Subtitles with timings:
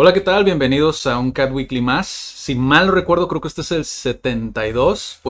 [0.00, 0.44] Hola, ¿qué tal?
[0.44, 2.06] Bienvenidos a un Cat Weekly más.
[2.06, 5.20] Si mal no recuerdo, creo que este es el 72.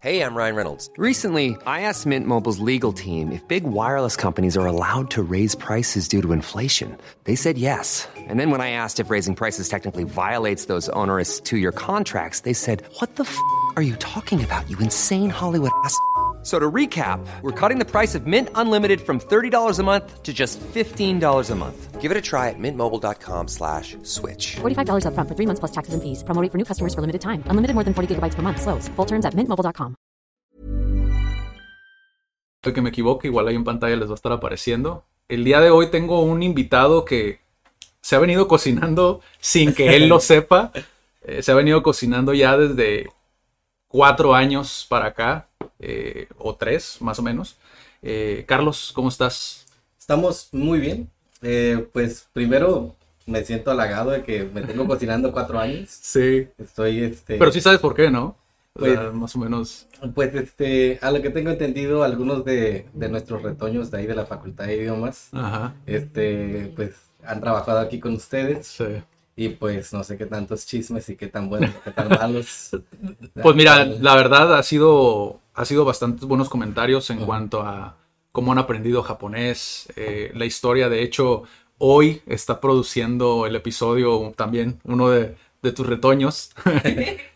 [0.00, 0.88] Hey, I'm Ryan Reynolds.
[0.96, 5.54] Recently, I asked Mint Mobile's legal team if big wireless companies are allowed to raise
[5.54, 6.96] prices due to inflation.
[7.24, 8.08] They said yes.
[8.16, 12.40] And then when I asked if raising prices technically violates those onerous two year contracts,
[12.40, 13.36] they said, What the f
[13.76, 15.98] are you talking about, you insane Hollywood ass?
[16.42, 20.32] So to recap, we're cutting the price of Mint Unlimited from $30 a month to
[20.32, 22.00] just $15 a month.
[22.00, 24.56] Give it a try at mintmobile.com slash switch.
[24.56, 26.24] $45 upfront for three months plus taxes and fees.
[26.24, 27.44] Promo for new customers for limited time.
[27.46, 28.60] Unlimited more than 40 gigabytes per month.
[28.60, 28.88] Slows.
[28.96, 29.94] Full terms at mintmobile.com.
[32.74, 35.04] que me equivoque, igual ahí en pantalla les va a estar apareciendo.
[35.28, 37.40] El día de hoy tengo un invitado que
[38.00, 40.72] se ha venido cocinando sin que él lo sepa.
[41.22, 43.08] Eh, se ha venido cocinando ya desde
[43.92, 45.46] cuatro años para acá,
[45.78, 47.56] eh, o tres más o menos.
[48.02, 49.66] Eh, Carlos, ¿cómo estás?
[49.98, 51.08] Estamos muy bien.
[51.42, 55.88] Eh, pues primero me siento halagado de que me tengo cocinando cuatro años.
[56.02, 56.48] Sí.
[56.58, 57.36] Estoy, este...
[57.38, 58.36] Pero sí sabes por qué, ¿no?
[58.74, 59.86] O Pues- sea, más o menos.
[60.14, 64.14] Pues, este, a lo que tengo entendido, algunos de, de nuestros retoños de ahí de
[64.16, 65.74] la Facultad de Idiomas, Ajá.
[65.86, 68.84] este, pues han trabajado aquí con ustedes Sí.
[69.34, 72.70] Y pues no sé qué tantos chismes y qué tan buenos qué tan malos.
[73.42, 77.96] Pues mira, la verdad ha sido, ha sido bastantes buenos comentarios en cuanto a
[78.30, 80.88] cómo han aprendido japonés, eh, la historia.
[80.88, 81.44] De hecho,
[81.78, 86.50] hoy está produciendo el episodio también uno de, de tus retoños,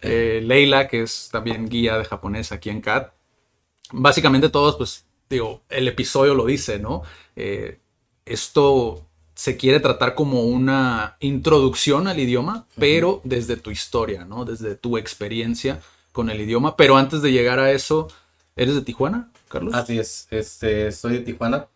[0.02, 3.12] eh, Leila, que es también guía de japonés aquí en CAT.
[3.92, 7.02] Básicamente todos, pues, digo, el episodio lo dice, ¿no?
[7.36, 7.78] Eh,
[8.24, 9.05] esto
[9.36, 14.44] se quiere tratar como una introducción al idioma, pero desde tu historia, ¿no?
[14.46, 16.74] Desde tu experiencia con el idioma.
[16.76, 18.08] Pero antes de llegar a eso,
[18.56, 19.74] ¿eres de Tijuana, Carlos?
[19.74, 21.68] Así es, este, soy de Tijuana,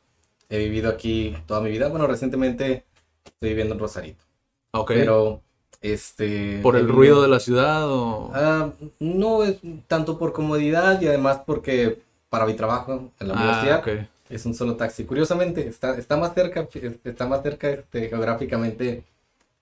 [0.49, 1.89] he vivido aquí toda mi vida.
[1.89, 2.87] Bueno, recientemente
[3.27, 4.25] estoy viviendo en Rosarito,
[4.73, 4.91] ok.
[4.93, 5.43] pero
[5.83, 6.61] este...
[6.63, 8.31] ¿Por el vivido- ruido de la ciudad o...?
[8.35, 13.37] Ah, no es tanto por comodidad y además porque para mi trabajo en la Ah,
[13.37, 14.09] universidad ok.
[14.31, 15.05] Es un solo taxi.
[15.05, 16.67] Curiosamente, está, está más cerca,
[17.05, 19.05] está más cerca este, geográficamente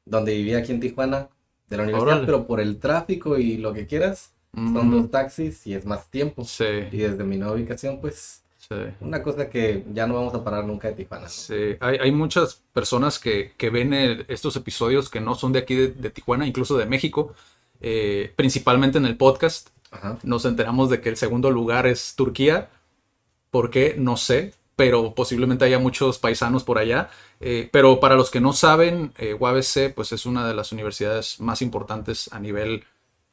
[0.04, 1.28] donde vivía aquí en Tijuana
[1.68, 2.26] de la universidad, Órale.
[2.26, 6.44] pero por el tráfico y lo que quieras, son dos taxis y es más tiempo.
[6.44, 8.74] Sí, Y desde mi nueva ubicación, pues, sí.
[9.00, 11.24] una cosa que ya no vamos a parar nunca de Tijuana.
[11.24, 11.30] ¿no?
[11.30, 15.58] Sí, hay, hay muchas personas que, que ven el- estos episodios que no son de
[15.60, 17.34] aquí de, de Tijuana, incluso de México,
[17.80, 19.68] eh, principalmente en el podcast.
[19.90, 20.18] Ajá.
[20.22, 22.70] Nos enteramos de que el segundo lugar es Turquía.
[23.50, 23.94] ¿Por qué?
[23.98, 27.10] No sé, pero posiblemente haya muchos paisanos por allá.
[27.40, 31.40] Eh, pero para los que no saben, eh, UABC pues es una de las universidades
[31.40, 32.84] más importantes a nivel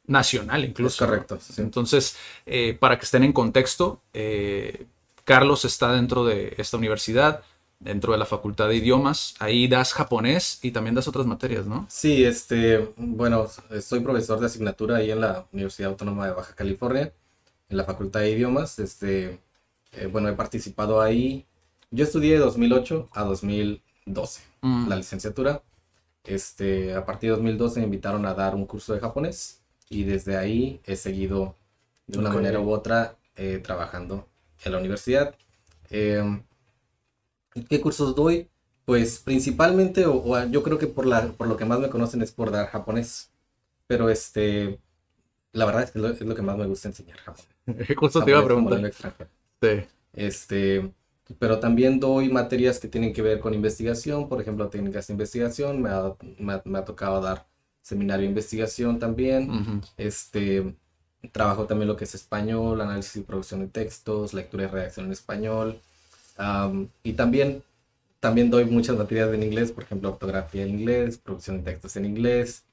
[0.08, 1.04] nacional incluso.
[1.04, 1.62] Es correcto, sí.
[1.62, 4.86] Entonces, eh, para que estén en contexto, eh,
[5.22, 7.44] Carlos está dentro de esta universidad,
[7.78, 9.36] dentro de la Facultad de Idiomas.
[9.38, 11.86] Ahí das japonés y también das otras materias, ¿no?
[11.88, 13.46] Sí, este, bueno,
[13.80, 17.12] soy profesor de asignatura ahí en la Universidad Autónoma de Baja California,
[17.68, 18.80] en la Facultad de Idiomas.
[18.80, 19.45] Este,
[19.92, 21.46] eh, bueno, he participado ahí.
[21.90, 24.88] Yo estudié de 2008 a 2012 Mm.
[24.88, 25.62] la licenciatura.
[26.24, 30.36] Este, a partir de 2012 me invitaron a dar un curso de japonés y desde
[30.36, 31.54] ahí he seguido
[32.06, 34.28] de una manera u otra eh, trabajando
[34.64, 35.34] en la universidad.
[35.90, 36.42] Em,
[37.68, 38.50] ¿Qué cursos doy?
[38.84, 42.22] Pues principalmente, o, o yo creo que por la, por lo que más me conocen
[42.22, 43.30] es por dar japonés.
[43.86, 44.80] Pero este,
[45.52, 47.48] la verdad es que lo- es lo que más me gusta enseñar japonés.
[47.98, 48.90] Justo te iba a preguntar.
[49.60, 49.86] Sí.
[50.12, 50.92] Este,
[51.38, 55.82] pero también doy materias que tienen que ver con investigación, por ejemplo, técnicas de investigación.
[55.82, 57.46] Me ha, me ha- me ha tocado dar
[57.82, 59.82] seminario de investigación también.
[59.96, 60.74] Este,
[61.32, 65.12] trabajo también lo que es español, análisis y producción de textos, lectura y redacción en
[65.12, 65.80] español.
[67.02, 67.62] Y también,
[68.20, 72.04] también doy muchas materias en inglés, por ejemplo, ortografía en inglés, producción de textos en
[72.06, 72.64] inglés,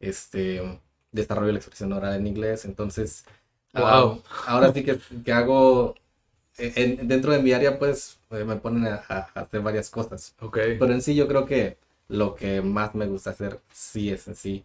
[0.00, 0.80] este,
[1.12, 2.64] desarrollo de la expresión oral en inglés.
[2.64, 3.24] Entonces,
[3.74, 3.84] Wow.
[3.84, 5.94] ah, ahora sí que, que hago,
[6.58, 8.94] en- dentro de mi área, pues eh, me ponen a,
[9.34, 10.34] hacer varias cosas.
[10.40, 10.58] Ok.
[10.78, 11.76] Pero en sí yo creo que
[12.08, 14.64] lo que más me gusta hacer sí es en sí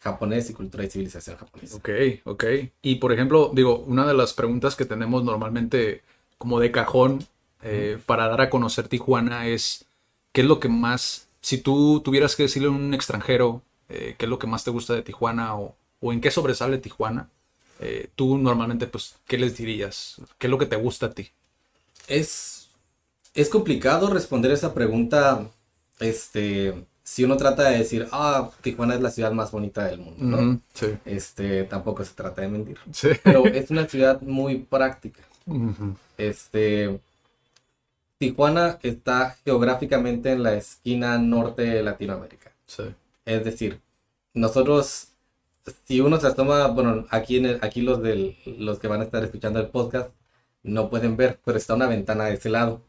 [0.00, 1.76] japonés y cultura y civilización japonesa.
[1.76, 1.88] Ok,
[2.24, 2.44] ok.
[2.82, 6.02] Y por ejemplo, digo, una de las preguntas que tenemos normalmente
[6.38, 7.24] como de cajón
[7.62, 9.86] eh, para dar a conocer Tijuana es,
[10.32, 14.26] ¿qué es lo que más, si tú tuvieras que decirle a un extranjero, eh, qué
[14.26, 17.30] es lo que más te gusta de Tijuana o, o en qué sobresale Tijuana?
[17.84, 20.16] Eh, tú normalmente, pues, ¿qué les dirías?
[20.38, 21.30] ¿Qué es lo que te gusta a ti?
[22.08, 22.70] Es,
[23.34, 25.48] es complicado responder esa pregunta,
[26.00, 30.24] este, si uno trata de decir, ah, Tijuana es la ciudad más bonita del mundo,
[30.24, 30.60] ¿no?
[30.72, 30.86] Sí.
[31.04, 32.78] Este, tampoco se trata de mentir.
[32.92, 33.08] Sí.
[33.22, 35.20] Pero es una ciudad muy práctica.
[36.16, 36.98] Este,
[38.18, 42.52] Tijuana está geográficamente en la esquina norte de Latinoamérica.
[42.66, 42.84] Sí.
[43.26, 43.80] Es decir,
[44.32, 45.08] nosotros,
[45.84, 49.04] si uno se asoma, bueno, aquí, en el- aquí los, del, los que van a
[49.04, 50.10] estar escuchando el podcast
[50.62, 52.80] no pueden ver, pero está una ventana de ese lado.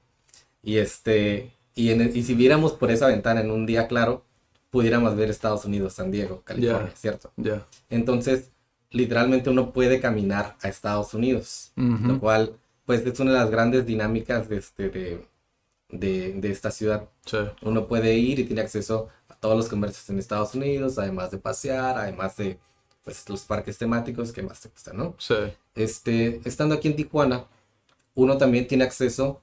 [0.64, 4.24] Y, este, y, en el- y si viéramos por esa ventana en un día claro,
[4.72, 6.92] pudiéramos ver Estados Unidos, San Diego, California.
[6.96, 7.32] ¿cierto?
[7.38, 7.66] Ya.
[7.90, 8.50] Entonces,
[8.92, 12.54] literalmente uno puede caminar a Estados Unidos, lo cual,
[12.86, 15.26] pues, es una de las grandes dinámicas de, este, de,
[15.90, 17.08] de, de esta ciudad.
[17.26, 17.38] Sí.
[17.62, 21.38] Uno puede ir y tiene acceso a todos los comercios en Estados Unidos, además de
[21.38, 22.58] pasear, además de,
[23.04, 25.16] pues, los parques temáticos que más te gustan, ¿no?
[25.20, 25.36] Sí.
[25.76, 27.46] Este, estando aquí en Tijuana,
[28.16, 29.42] uno también tiene acceso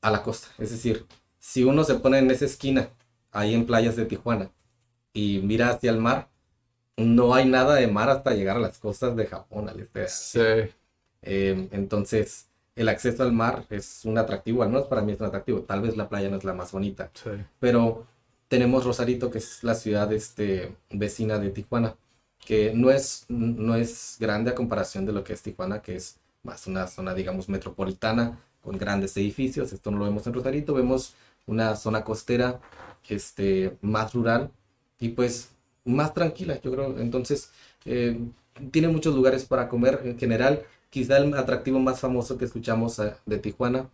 [0.00, 0.48] a la costa.
[0.58, 1.06] Es decir,
[1.38, 2.90] si uno se pone en esa esquina,
[3.32, 4.50] ahí en playas de Tijuana,
[5.12, 6.28] y mira hacia el mar,
[6.96, 10.08] no hay nada de mar hasta llegar a las costas de Japón, al este.
[10.08, 10.40] Sí.
[11.22, 15.26] Eh, entonces, el acceso al mar es un atractivo, al menos para mí es un
[15.26, 15.60] atractivo.
[15.62, 17.30] Tal vez la playa no es la más bonita, Sí.
[17.58, 18.06] pero
[18.48, 21.96] tenemos Rosarito, que es la ciudad este, vecina de Tijuana,
[22.38, 26.18] que no es, no es grande a comparación de lo que es Tijuana, que es
[26.42, 29.72] más una zona, digamos, metropolitana, con grandes edificios.
[29.72, 31.14] Esto no lo vemos en Rosarito, vemos
[31.46, 32.60] una zona costera
[33.08, 34.50] este, más rural
[35.00, 35.50] y pues
[35.84, 36.98] más tranquila, yo creo.
[36.98, 37.50] Entonces,
[37.84, 38.18] eh,
[38.70, 40.64] tiene muchos lugares para comer en general.
[40.90, 43.88] Quizá el atractivo más famoso que escuchamos eh, de Tijuana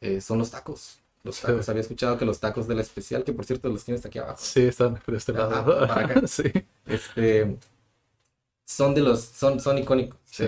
[0.00, 0.98] eh, son los tacos.
[1.26, 1.42] Los Sí.
[1.46, 4.18] tacos, había escuchado que los tacos de la especial, que por cierto los tienes aquí
[4.18, 5.86] abajo, Sí, están de este Ajá, lado.
[5.88, 6.22] para acá.
[6.26, 6.44] Sí.
[6.86, 7.58] este,
[8.64, 10.18] son de los, son, son icónicos.
[10.24, 10.46] Sí.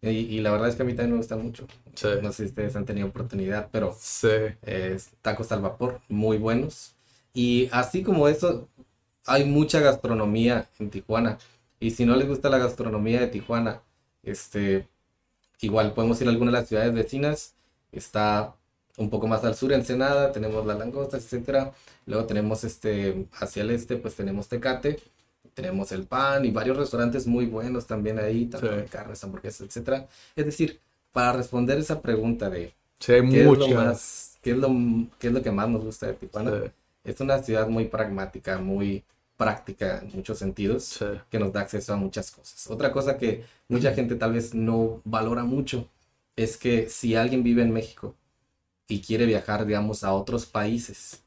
[0.00, 1.66] Y, y la verdad es que a mí también me gustan mucho.
[1.94, 2.08] Sí.
[2.22, 4.28] No sé si ustedes han tenido oportunidad, pero Sí.
[4.62, 6.94] eh, tacos al vapor, muy buenos.
[7.34, 8.68] Y así como eso,
[9.26, 11.38] hay mucha gastronomía en Tijuana.
[11.80, 13.80] Y si no les gusta la gastronomía de Tijuana,
[14.22, 14.88] este,
[15.60, 17.54] igual podemos ir a alguna de las ciudades vecinas.
[17.92, 18.54] Está
[18.98, 21.72] un poco más al sur, Ensenada, tenemos las langostas, etcétera.
[22.06, 24.98] Luego tenemos este, hacia el este, pues tenemos Tecate,
[25.54, 28.76] tenemos el pan y varios restaurantes muy buenos también ahí, tanto Sí.
[28.76, 30.06] de carnes, hamburguesas, etcétera.
[30.36, 30.80] Es decir,
[31.12, 34.68] para responder esa pregunta de Sí, hay ¿Qué es lo más, qué es lo,
[35.18, 36.52] qué es lo que más nos gusta de Tijuana?
[36.62, 36.70] Sí.
[37.04, 39.02] Es una ciudad muy pragmática, muy
[39.36, 41.06] práctica en muchos sentidos, Sí.
[41.30, 42.70] que nos da acceso a muchas cosas.
[42.70, 45.88] Otra cosa que mucha gente tal vez no valora mucho
[46.36, 48.14] es que si alguien vive en México
[48.92, 51.22] y quiere viajar, digamos, a otros países,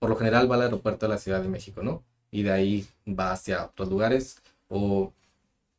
[0.00, 2.02] por lo general va al aeropuerto de la Ciudad de México, ¿no?
[2.32, 5.12] Y de ahí va hacia otros lugares o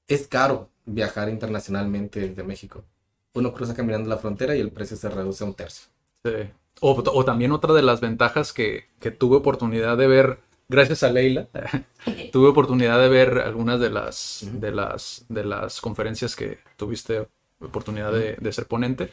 [0.08, 2.86] es caro viajar internacionalmente desde México.
[3.34, 5.90] Uno cruza caminando la frontera y el precio se reduce a un tercio.
[6.24, 6.50] Sí.
[6.80, 10.40] O, o también otra de las ventajas que, que tuve oportunidad de ver,
[10.70, 11.50] gracias a Leila,
[12.32, 17.28] tuve oportunidad de ver algunas de las, de las, de las conferencias que tuviste
[17.60, 19.12] oportunidad de, de ser ponente.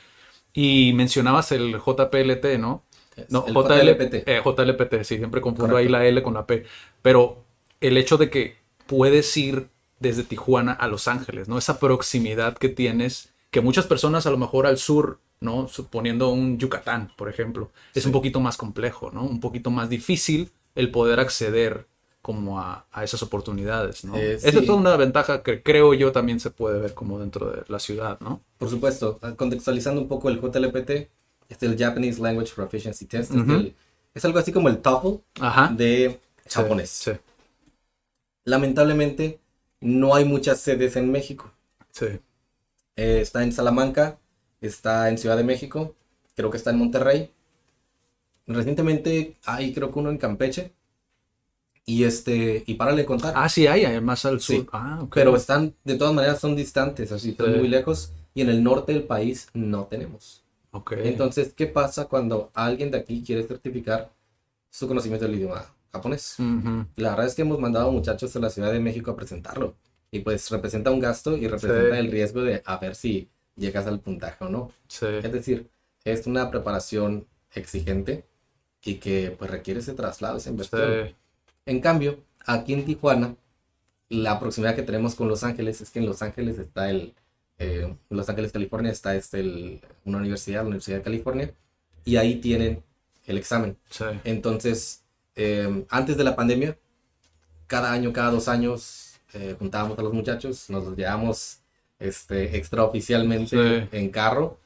[0.54, 2.82] Y mencionabas el JPLT, ¿no?
[3.28, 4.26] No, El JLPT.
[4.42, 6.64] JLPT, sí, siempre confundo ahí la L con la P.
[7.02, 7.44] Pero
[7.80, 8.56] el hecho de que
[8.86, 9.68] puedes ir
[10.00, 11.58] desde Tijuana a Los Ángeles, ¿no?
[11.58, 15.68] Esa proximidad que tienes, que muchas personas a lo mejor al sur, ¿no?
[15.68, 19.22] Suponiendo un Yucatán, por ejemplo, es un poquito más complejo, ¿no?
[19.22, 21.86] Un poquito más difícil el poder acceder
[22.22, 24.16] como a, a esas oportunidades, ¿no?
[24.16, 24.58] Eh, Esa sí.
[24.60, 27.78] es toda una ventaja que creo yo también se puede ver como dentro de la
[27.80, 28.40] ciudad, ¿no?
[28.58, 30.90] Por supuesto, contextualizando un poco el JLPT,
[31.48, 33.52] es el Japanese Language Proficiency Test, es, Ujú.
[33.52, 33.74] el-
[34.14, 35.20] es algo así como el TOEFL
[35.76, 36.90] de Sí, japonés.
[36.90, 37.12] Sí,
[38.44, 39.40] Lamentablemente,
[39.80, 41.50] no hay muchas sedes en México.
[41.92, 42.20] sí.
[42.96, 44.18] Eh, está en Salamanca,
[44.62, 45.94] está en Ciudad de México,
[46.34, 47.30] creo que está en Monterrey.
[48.46, 50.72] Recientemente hay creo que uno en Campeche.
[51.84, 53.34] Y este, y para de contar.
[53.36, 54.56] Ah, sí hay, hay más al sur.
[54.56, 54.66] Sí.
[54.72, 55.14] Ah, ok.
[55.14, 57.58] Pero están, de todas maneras, son distantes, así, están Sí.
[57.58, 58.12] muy lejos.
[58.34, 60.44] Y en el norte del país no tenemos.
[60.70, 60.92] Ok.
[60.98, 64.10] Entonces, ¿qué pasa cuando alguien de aquí quiere certificar
[64.70, 66.36] su conocimiento del idioma japonés?
[66.96, 69.74] La verdad es que hemos mandado muchachos a la Ciudad de México a presentarlo.
[70.10, 71.98] Y pues representa un gasto y representa Sí.
[71.98, 74.70] el riesgo de a ver si llegas al puntaje o no.
[74.88, 75.06] Sí.
[75.22, 75.68] Es decir,
[76.04, 78.24] es una preparación exigente
[78.82, 81.14] y que pues requiere ese traslado, esa inversión.
[81.66, 83.36] En cambio, aquí en Tijuana,
[84.08, 87.14] la proximidad que tenemos con Los Ángeles es que en Los Ángeles está el,
[87.58, 91.54] eh, Los Ángeles, California, está este, el- una universidad, la Universidad de California,
[92.04, 92.82] y ahí tienen
[93.26, 93.76] el examen.
[93.90, 94.04] Sí.
[94.24, 95.04] Entonces,
[95.36, 96.76] eh, antes de la pandemia,
[97.68, 101.58] cada año, cada dos años, eh, juntábamos a los muchachos, nos los llevamos
[101.98, 103.88] este, extraoficialmente Sí.
[103.96, 104.58] en carro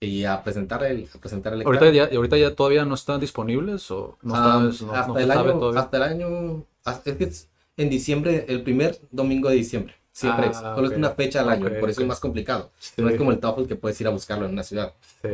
[0.00, 3.90] y a presentar el, a presentar el Ahorita ya, ahorita ya todavía no están disponibles
[3.90, 5.80] o no Ah, sabes, no, hasta, no el año, todavía.
[5.80, 10.46] hasta el año, hasta- es que es en diciembre, el primer domingo de diciembre, siempre
[10.46, 10.92] Ah, es, solo ok.
[10.92, 12.04] es una fecha al año, Ok, por eso ok.
[12.04, 12.92] es más complicado, Sí.
[13.02, 14.94] no es como el TOEFL que puedes ir a buscarlo en una ciudad.
[15.22, 15.28] Sí.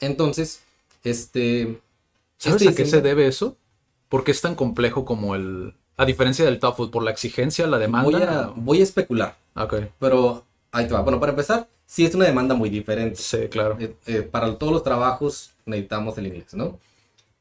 [0.00, 0.62] Entonces,
[1.04, 1.80] Este.
[2.38, 3.56] ¿Sabes este a qué se debe eso?
[4.08, 5.74] ¿Por qué es tan complejo como el...
[5.98, 8.10] A diferencia del TOEFL, por la exigencia, la demanda.
[8.10, 9.36] Voy a, voy a especular,
[10.00, 11.02] pero ahí te va.
[11.02, 13.16] Bueno, para empezar, sí es una demanda muy diferente.
[13.16, 13.76] sí, claro.
[13.80, 16.78] Eh, eh, para todos los trabajos necesitamos el inglés, ¿no?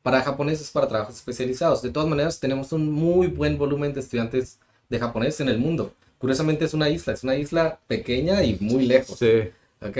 [0.01, 1.81] Para japonés es para trabajos especializados.
[1.81, 4.59] De todas maneras, tenemos un muy buen volumen de estudiantes
[4.89, 5.93] de japonés en el mundo.
[6.17, 9.17] Curiosamente es una isla, es una isla pequeña y muy lejos.
[9.19, 9.49] Sí,
[9.81, 9.97] ¿ok?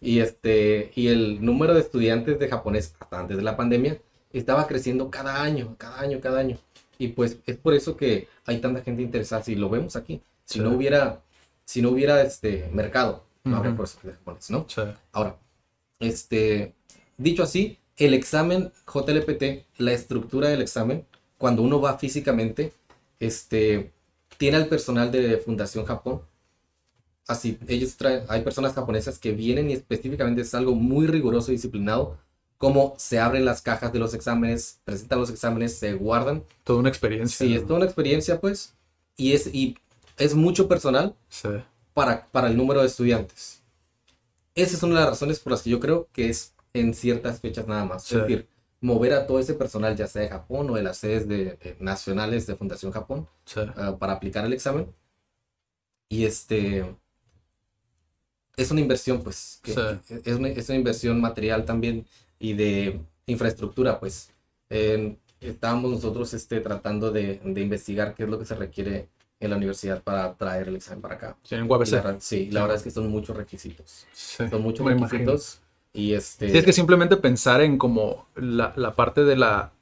[0.00, 3.98] Y, este, y el número de estudiantes de japonés hasta antes de la pandemia
[4.32, 6.58] estaba creciendo cada año, cada año, cada año.
[6.98, 9.42] Y pues es por eso que hay tanta gente interesada.
[9.42, 10.60] Si lo vemos aquí, si Sí.
[10.64, 11.20] no hubiera,
[11.64, 14.16] si no hubiera este mercado, no habría profesores
[14.50, 14.66] ¿no?
[14.68, 14.82] sí.
[15.12, 15.38] Ahora,
[16.00, 16.74] este,
[17.16, 21.04] dicho así, el examen JLPT, la estructura del examen,
[21.36, 22.72] cuando uno va físicamente,
[23.18, 23.92] este,
[24.36, 26.22] tiene al personal de Fundación Japón.
[27.26, 31.56] Así, ellos traen, hay personas japonesas que vienen y específicamente es algo muy riguroso y
[31.56, 32.16] disciplinado,
[32.56, 36.42] cómo se abren las cajas de los exámenes, presentan los exámenes, se guardan.
[36.64, 37.46] Toda una experiencia.
[37.46, 38.74] Sí, es toda una experiencia, pues,
[39.16, 39.76] y es, y
[40.16, 41.48] es mucho personal Sí,
[41.98, 43.60] para, para el número de estudiantes.
[44.54, 47.40] Esa es una de las razones por las que yo creo que es en ciertas
[47.40, 48.04] fechas nada más.
[48.04, 48.14] Sí.
[48.14, 48.46] Es decir,
[48.80, 51.76] mover a todo ese personal, ya sea de Japón o de las sedes de, de
[51.80, 53.60] nacionales de Fundación Japón, sí.
[53.76, 54.86] ah, para aplicar el examen.
[56.08, 56.84] Y este
[58.56, 59.60] es una inversión, pues.
[59.62, 60.20] que- Sí.
[60.24, 62.06] es, una, es una inversión material también
[62.38, 64.30] y de infraestructura, pues.
[64.70, 69.08] En- estábamos nosotros este, tratando de, de investigar qué es lo que se requiere
[69.40, 71.36] en la universidad para traer el examen para acá.
[71.44, 71.90] Sí, en la UABC.
[71.92, 74.06] verdad- sí, la verdad es que son muchos requisitos.
[74.12, 75.06] Sí, Son muchos imagino.
[75.08, 75.60] requisitos.
[75.92, 76.50] Y este.
[76.50, 79.72] Sí, es que simplemente pensar en como la, la parte de la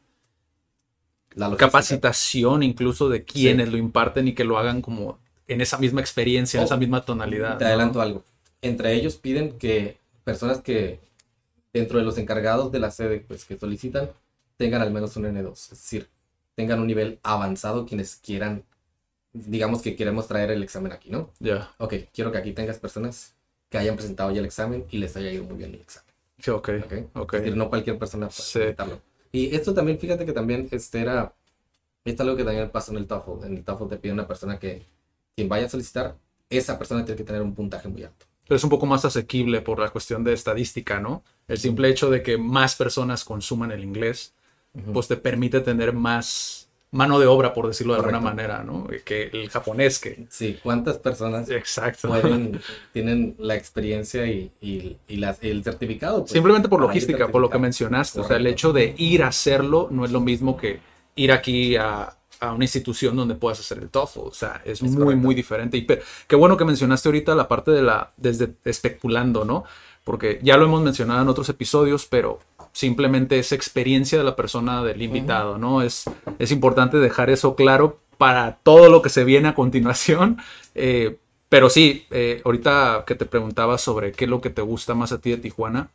[1.34, 6.00] la capacitación incluso de quienes lo imparten y que lo hagan como en esa misma
[6.00, 7.58] experiencia, en esa misma tonalidad.
[7.58, 7.68] Te ¿no?
[7.68, 8.24] adelanto algo.
[8.62, 10.98] Entre ellos piden que personas que
[11.72, 14.10] dentro de los encargados de la sede pues, que solicitan
[14.56, 15.52] tengan al menos un N2.
[15.52, 16.08] Es decir,
[16.54, 18.64] tengan un nivel avanzado quienes quieran,
[19.46, 21.30] digamos que queremos traer el examen aquí, ¿no?
[21.40, 23.34] Ya, Ok, quiero que aquí tengas personas
[23.68, 26.12] que hayan presentado ya el examen y les haya ido muy bien el examen.
[26.38, 26.92] sí, ok, ¿ok?
[27.14, 27.34] ok.
[27.34, 28.58] Es decir, no cualquier persona puede Sí.
[28.58, 29.00] presentarlo.
[29.32, 31.34] Y esto también, fíjate que también este era,
[32.04, 33.44] esto es algo que también pasó en el TOEFL.
[33.46, 34.86] En el TOEFL te pide una persona que,
[35.34, 36.16] quien vaya a solicitar,
[36.48, 38.24] esa persona tiene que tener un puntaje muy alto.
[38.46, 41.24] Pero es un poco más asequible por la cuestión de estadística, ¿no?
[41.48, 44.32] El simple hecho de que más personas consuman el inglés,
[44.92, 46.65] pues te permite tener más
[46.96, 48.86] mano de obra, por decirlo de alguna manera, ¿no?
[49.04, 50.26] Que el japonés que...
[50.30, 52.08] Sí, ¿cuántas personas Exacto.
[52.08, 52.60] pueden,
[52.92, 56.20] tienen la experiencia y, y, y las- el certificado?
[56.20, 58.20] pues, Simplemente por logística, por lo que mencionaste.
[58.20, 60.80] O sea, el hecho de ir a hacerlo no es lo mismo que
[61.14, 64.18] ir aquí a, a una institución donde puedas hacer el TOEFL.
[64.20, 65.16] O sea, es, muy, correcto.
[65.22, 65.76] muy diferente.
[65.76, 69.64] Y pe- qué bueno que mencionaste ahorita la parte de la, desde especulando, ¿no?
[70.04, 72.38] Porque ya lo hemos mencionado en otros episodios, pero
[72.76, 75.80] simplemente es experiencia de la persona, del invitado, ¿no?
[75.80, 76.04] Es,
[76.38, 80.38] es importante dejar eso claro para todo lo que se viene a continuación.
[80.78, 81.16] Eh,
[81.48, 85.10] pero sí, eh, ahorita que te preguntaba sobre qué es lo que te gusta más
[85.10, 85.88] a ti de Tijuana,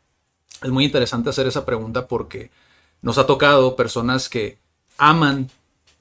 [0.64, 2.50] es muy interesante hacer esa pregunta porque
[3.04, 4.58] nos ha tocado personas que
[4.98, 5.52] aman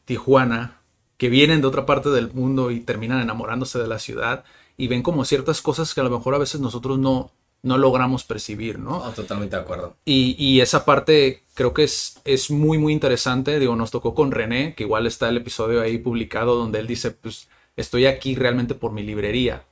[0.07, 0.79] Tijuana,
[1.19, 4.45] que vienen de otra parte del mundo y terminan enamorándose de la ciudad
[4.79, 7.31] y ven como ciertas cosas que a lo mejor a veces nosotros no,
[7.63, 8.99] no logramos percibir, ¿no?
[8.99, 9.97] Oh, totalmente de acuerdo.
[10.05, 13.59] Y, y esa parte creo que es, es muy, muy interesante.
[13.59, 17.11] Digo, nos tocó con René, que igual está el episodio ahí publicado donde él dice,
[17.11, 19.65] pues estoy aquí realmente por mi librería,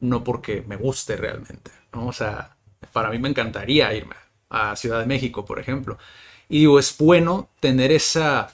[0.00, 2.06] no porque me guste realmente, ¿no?
[2.06, 2.56] O sea,
[2.92, 4.16] para mí me encantaría irme
[4.48, 5.98] a Ciudad de México, por ejemplo.
[6.48, 8.52] Y digo, es bueno tener esa,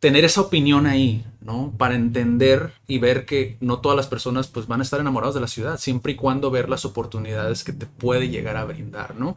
[0.00, 1.72] tener esa opinión ahí, ¿no?
[1.76, 5.40] Para entender y ver que no todas las personas pues van a estar enamorados de
[5.40, 9.36] la ciudad, siempre y cuando ver las oportunidades que te puede llegar a brindar, ¿no?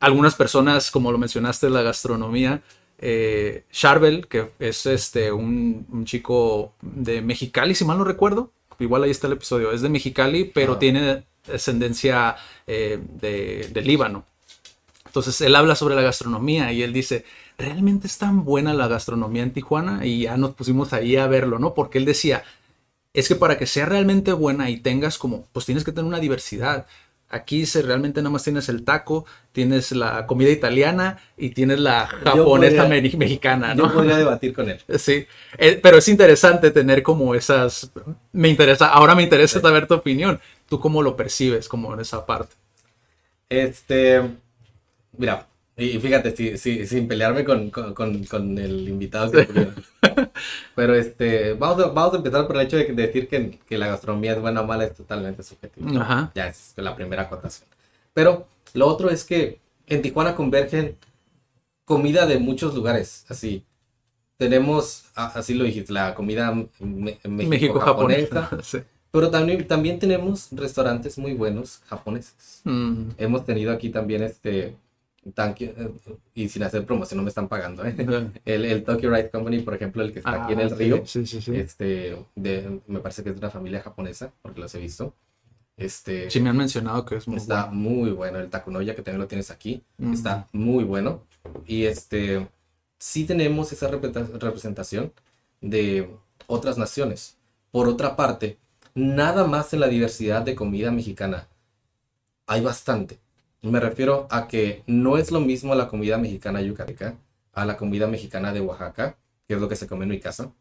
[0.00, 2.62] Algunas personas, como lo mencionaste, la gastronomía,
[2.98, 9.02] eh, Charbel, que es este un, un chico de Mexicali, si mal no recuerdo, igual
[9.02, 10.78] ahí está el episodio, es de Mexicali, pero Ah.
[10.78, 14.24] tiene descendencia eh, de, de Líbano.
[15.06, 17.24] Entonces él habla sobre la gastronomía y él dice,
[17.60, 20.04] ¿realmente es tan buena la gastronomía en Tijuana?
[20.06, 21.74] Y ya nos pusimos ahí a verlo, ¿no?
[21.74, 22.42] Porque él decía,
[23.14, 26.20] es que para que sea realmente buena y tengas como, pues tienes que tener una
[26.20, 26.86] diversidad.
[27.32, 32.06] Aquí se realmente nada más tienes el taco, tienes la comida italiana y tienes la
[32.08, 33.92] japonesa podría- mexicana, Yo ¿no?
[33.94, 34.80] podría debatir con él.
[34.98, 35.26] Sí,
[35.58, 37.92] Eh, pero es interesante tener como esas,
[38.32, 40.40] me interesa, ahora me interesa saber tu opinión.
[40.68, 42.56] ¿Tú cómo lo percibes como en esa parte?
[43.48, 44.22] Este,
[45.16, 45.46] mira,
[45.84, 49.74] y fíjate, si- si- sin pelearme con, con- con- con el invitado que tuvieron.
[50.74, 53.78] Pero este, vamos a, vamos a empezar por el hecho de de decir que, que
[53.78, 55.88] la gastronomía es buena o mala es totalmente subjetivo.
[56.00, 56.30] Ajá.
[56.34, 57.68] Ya es la primera acotación.
[58.12, 60.96] Pero lo otro es que en Tijuana convergen
[61.84, 63.64] comida de muchos lugares, así.
[64.36, 68.48] Tenemos, así lo dijiste, la comida me- México-japonesa.
[68.62, 68.78] Sí.
[69.10, 72.60] pero también, también tenemos restaurantes muy buenos japoneses.
[72.64, 74.76] Mm, Hemos tenido aquí también este,
[75.34, 75.90] tanque, eh,
[76.34, 77.94] y sin hacer promoción, no me están pagando, ¿eh?
[78.44, 81.02] El, el Tokyo Rice Company, por ejemplo, el que está aquí en ah, el río,
[81.06, 81.54] Sí, sí, sí.
[81.56, 85.14] este, de, me parece que es de una familia japonesa, porque los he visto.
[85.76, 87.80] Este, Sí, me han mencionado que es muy está bueno.
[87.80, 88.38] muy bueno.
[88.38, 90.12] El takunoya que también lo tienes aquí, Mm.
[90.12, 91.22] está muy bueno.
[91.66, 92.48] Y este,
[92.98, 95.12] sí tenemos esa representa- representación
[95.60, 96.10] de
[96.46, 97.36] otras naciones.
[97.70, 98.58] Por otra parte,
[98.94, 101.46] nada más en la diversidad de comida mexicana.
[102.46, 103.18] Hay bastante.
[103.62, 107.18] Me refiero a que no es lo mismo la comida mexicana yucateca
[107.52, 110.52] a la comida mexicana de Oaxaca, que es lo que se come en mi casa.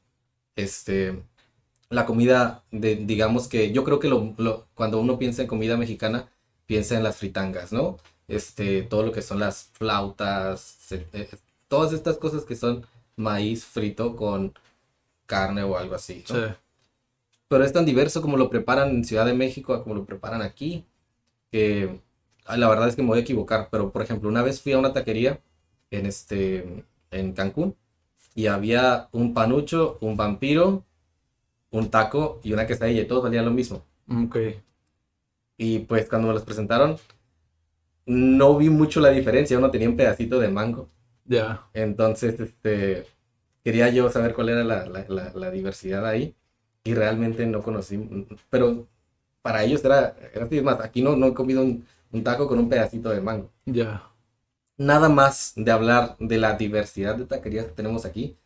[0.56, 1.24] Este,
[1.89, 5.77] la comida de, digamos que yo creo que lo, lo- cuando uno piensa en comida
[5.77, 6.29] mexicana,
[6.65, 7.98] piensa en las fritangas, ¿no?
[8.27, 11.29] Este, todo lo que son las flautas, se- eh,
[11.68, 14.53] todas estas cosas que son maíz frito con
[15.27, 16.36] carne o algo así, ¿no?
[16.36, 16.53] Sí.
[17.48, 20.86] pero es tan diverso como lo preparan en Ciudad de México como lo preparan aquí,
[21.51, 22.00] que
[22.58, 24.79] la verdad es que me voy a equivocar, pero por ejemplo, una vez fui a
[24.79, 25.41] una taquería
[25.91, 27.75] en este en Cancún
[28.36, 30.86] y había un panucho, un vampiro,
[31.72, 33.86] un taco y una quesadilla y todos valían lo mismo.
[34.10, 34.36] Ok.
[35.58, 36.98] Y pues cuando me los presentaron
[38.06, 40.89] no vi mucho la diferencia, uno tenía un pedacito de mango.
[41.29, 41.70] Ya.
[41.74, 43.06] Entonces, este,
[43.63, 46.36] quería yo saber cuál era la, la- la- la diversidad ahí
[46.84, 48.00] y realmente no conocí,
[48.50, 48.88] pero
[49.41, 52.47] para ellos era, era así, es más, aquí no, no he comido un, un taco
[52.47, 53.49] con un pedacito de mango.
[53.65, 54.03] Ya.
[54.77, 58.37] Nada más de hablar de la diversidad de taquerías que tenemos aquí,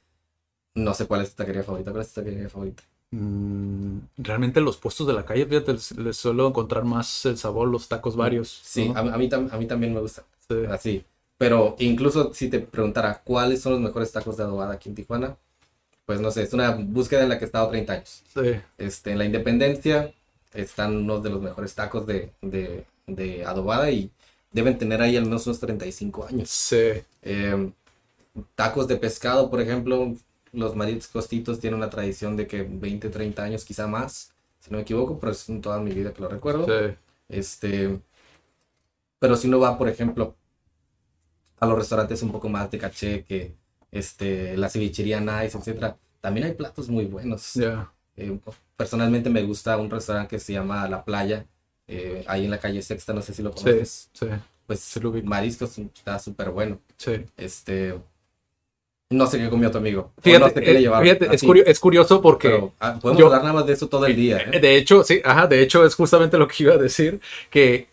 [0.75, 2.83] no sé cuál es tu taquería favorita, cuál es tu taquería favorita.
[3.11, 7.67] Mm, realmente los puestos de la calle, fíjate, les, les suelo encontrar más el sabor,
[7.67, 8.49] los tacos varios.
[8.63, 8.95] Sí, ¿no?
[8.97, 10.55] a, a mí, a mí también me gusta, Sí.
[10.69, 11.05] así.
[11.37, 15.37] Pero incluso si te preguntara cuáles son los mejores tacos de adobada aquí en Tijuana,
[16.05, 18.23] pues no sé, es una búsqueda en la que he estado 30 años.
[18.33, 18.55] Sí.
[18.77, 20.13] Este, en la Independencia
[20.53, 24.11] están unos de los mejores tacos de, de, de adobada y
[24.51, 26.49] deben tener ahí al menos unos 35 años.
[26.49, 27.01] Sí.
[27.21, 27.71] Eh,
[28.55, 30.13] tacos de pescado, por ejemplo,
[30.51, 34.77] los mariscos Titos tienen una tradición de que 20, 30 años, quizá más, si no
[34.77, 36.65] me equivoco, pero es en toda mi vida que lo recuerdo.
[36.65, 36.95] Sí.
[37.29, 37.99] Este,
[39.19, 40.35] pero si uno va, por ejemplo,
[41.59, 43.53] a los restaurantes un poco más de caché, que
[43.91, 47.53] este, la cevichería Nice, etcétera, también hay platos muy buenos.
[47.55, 47.91] Ya.
[48.15, 48.37] Eh,
[48.75, 51.45] personalmente me gusta un restaurante que se llama La Playa,
[51.87, 53.63] eh, ahí en la calle Sexta, no sé si lo Sí.
[53.63, 54.09] conoces.
[54.13, 54.27] Sí.
[54.65, 56.79] Pues Sí lo mariscos está súper bueno.
[56.97, 57.25] Sí.
[57.37, 57.95] Este,
[59.09, 60.11] no sé qué comió tu amigo.
[60.21, 63.53] Fíjate, no eh, fíjate, es, curio- es curioso porque pero, ah, podemos yo- hablar nada
[63.53, 64.37] más de eso todo el día.
[64.51, 64.59] ¿eh?
[64.59, 67.19] De hecho, sí, ajá, de hecho es justamente lo que iba a decir,
[67.51, 67.87] que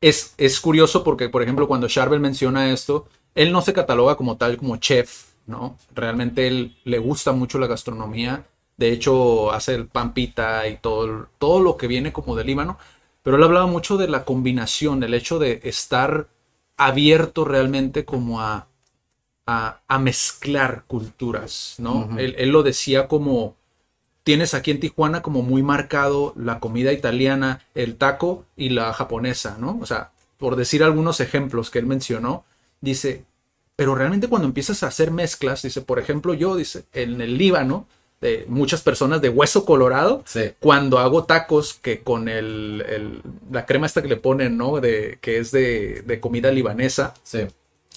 [0.00, 4.36] es, es curioso porque, por ejemplo, cuando Charbel menciona esto, él no se cataloga como
[4.36, 5.78] tal como chef, ¿no?
[5.94, 8.44] Realmente él le gusta mucho la gastronomía,
[8.76, 12.76] de hecho hace el pampita y todo, todo lo que viene como de Líbano,
[13.24, 16.28] pero él hablaba mucho de la combinación, el hecho de estar
[16.76, 18.68] abierto realmente como a,
[19.46, 22.18] a, a mezclar culturas, ¿no?
[22.18, 23.56] Él, él lo decía como,
[24.24, 29.56] tienes aquí en Tijuana como muy marcado la comida italiana, el taco y la japonesa,
[29.58, 29.78] ¿no?
[29.80, 32.44] O sea, por decir algunos ejemplos que él mencionó,
[32.82, 33.24] dice,
[33.74, 37.86] pero realmente cuando empiezas a hacer mezclas, dice, por ejemplo, yo, dice, en el Líbano,
[38.24, 43.66] de muchas personas de hueso colorado, Sí, cuando hago tacos que con el, el- la
[43.66, 44.80] crema esta que le ponen, ¿no?
[44.80, 47.40] De, que es de, de comida libanesa, sí.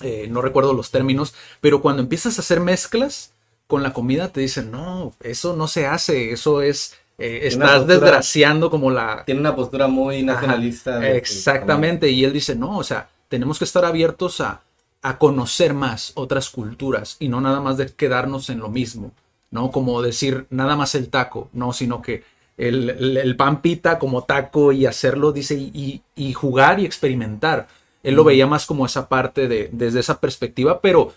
[0.02, 3.32] eh, no recuerdo los términos, pero cuando empiezas a hacer mezclas
[3.68, 7.86] con la comida te dicen, no, eso no se hace, eso es, eh, estás postura-
[8.00, 9.24] desgraciando como la...
[9.26, 11.00] Tiene una postura muy nacionalista.
[11.00, 14.62] de- Exactamente, y él dice, no, o sea, tenemos que estar abiertos a,
[15.02, 19.12] a conocer más otras culturas y no nada más de quedarnos en lo mismo,
[19.52, 19.72] ¿no?
[19.72, 22.24] Como decir nada más el taco, no, sino que
[22.58, 27.68] el, el, el pan pita como taco y hacerlo, dice, y, y- jugar y experimentar.
[28.04, 31.14] Él lo veía más como esa parte de, desde esa perspectiva, pero,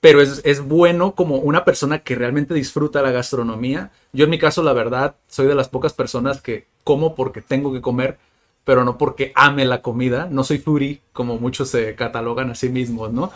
[0.00, 3.90] pero es, es bueno como una persona que realmente disfruta la gastronomía.
[4.12, 7.72] Yo en mi caso, la verdad, soy de las pocas personas que como porque tengo
[7.72, 8.18] que comer,
[8.64, 10.26] pero no porque ame la comida.
[10.30, 13.30] No soy foodie, como muchos se catalogan a sí mismos, ¿no?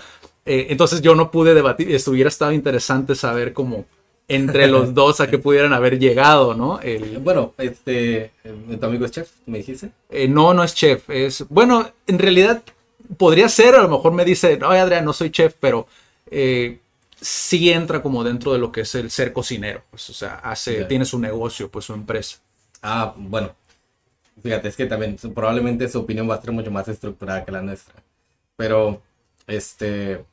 [0.45, 3.85] Eh, entonces yo no pude debatir, esto hubiera estado interesante saber cómo
[4.29, 6.81] entre los dos a que pudieran haber llegado, ¿no?
[6.81, 9.91] El, Bueno, este, eh, tu amigo es chef, me dijiste.
[10.11, 12.63] eh, no, no es chef, es, bueno, en realidad
[13.17, 15.87] podría ser, a lo mejor me dice, no, Adrián, no soy chef, pero
[16.31, 16.81] eh,
[17.21, 20.85] sí entra como dentro de lo que es el ser cocinero, pues, o sea, hace,
[20.87, 22.39] tiene su negocio, pues su empresa.
[22.83, 23.55] Ah, bueno.
[24.43, 27.63] Fíjate, es que también probablemente su opinión va a ser mucho más estructurada que la
[27.63, 27.95] nuestra.
[28.57, 29.03] Pero,
[29.47, 30.25] este,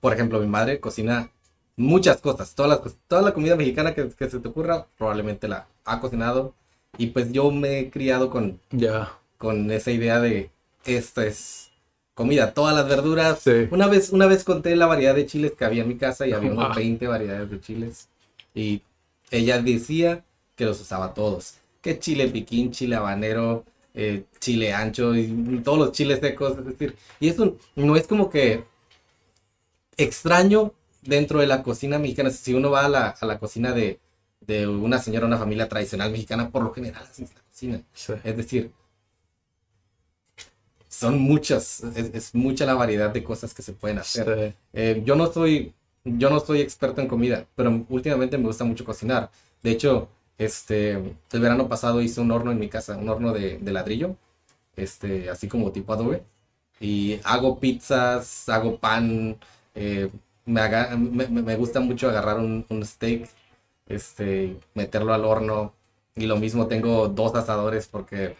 [0.00, 1.30] por ejemplo, mi madre cocina
[1.76, 5.66] muchas cosas, todas las, toda la comida mexicana que, que se te ocurra, probablemente la
[5.84, 6.54] ha cocinado.
[6.98, 9.12] Y pues yo me he criado con, Ya.
[9.38, 10.50] con esa idea de
[10.86, 11.70] esta es
[12.14, 13.40] comida, todas las verduras.
[13.40, 13.68] Sí.
[13.70, 16.32] Una vez, una vez conté la variedad de chiles que había en mi casa y
[16.32, 18.08] había unas 20 variedades de chiles.
[18.54, 18.80] Y
[19.30, 21.56] ella decía que los usaba todos.
[21.82, 26.56] Que chile piquín, chile habanero, eh, chile ancho y todos los chiles secos.
[26.58, 28.64] Es decir, y eso no es como que
[29.96, 30.72] extraño
[31.06, 32.30] dentro de la cocina mexicana.
[32.30, 33.98] Si uno va a la, a la cocina de,
[34.40, 37.82] de una señora, una familia tradicional mexicana, por lo general así es la cocina.
[37.92, 38.12] Sí.
[38.24, 38.70] Es decir,
[40.88, 44.24] son muchas, es, es mucha la variedad de cosas que se pueden hacer.
[44.24, 44.56] Sí.
[44.72, 48.84] Eh, yo no soy, yo no soy experto en comida, pero últimamente me gusta mucho
[48.84, 49.30] cocinar.
[49.62, 53.58] De hecho, este, el verano pasado hice un horno en mi casa, un horno de,
[53.58, 54.16] de ladrillo,
[54.76, 56.22] este, así como tipo adobe.
[56.78, 59.38] Y hago pizzas, hago pan,
[59.74, 60.10] eh,
[60.46, 63.28] me, aga- me, me- me gusta mucho agarrar un, un steak,
[63.88, 65.74] este, meterlo al horno.
[66.16, 68.36] Y lo mismo tengo dos asadores porque en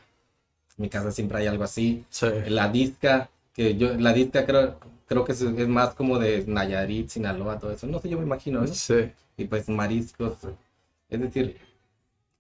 [0.79, 2.05] mi casa siempre hay algo así.
[2.11, 2.27] Sí.
[2.49, 7.09] La disca, que yo, la disca creo, creo que es, es más como de Nayarit,
[7.11, 7.87] Sinaloa, todo eso.
[7.87, 8.67] No sé, yo me imagino, ¿no?
[8.69, 9.13] Sí.
[9.37, 10.39] Y pues mariscos.
[11.09, 11.59] Es decir,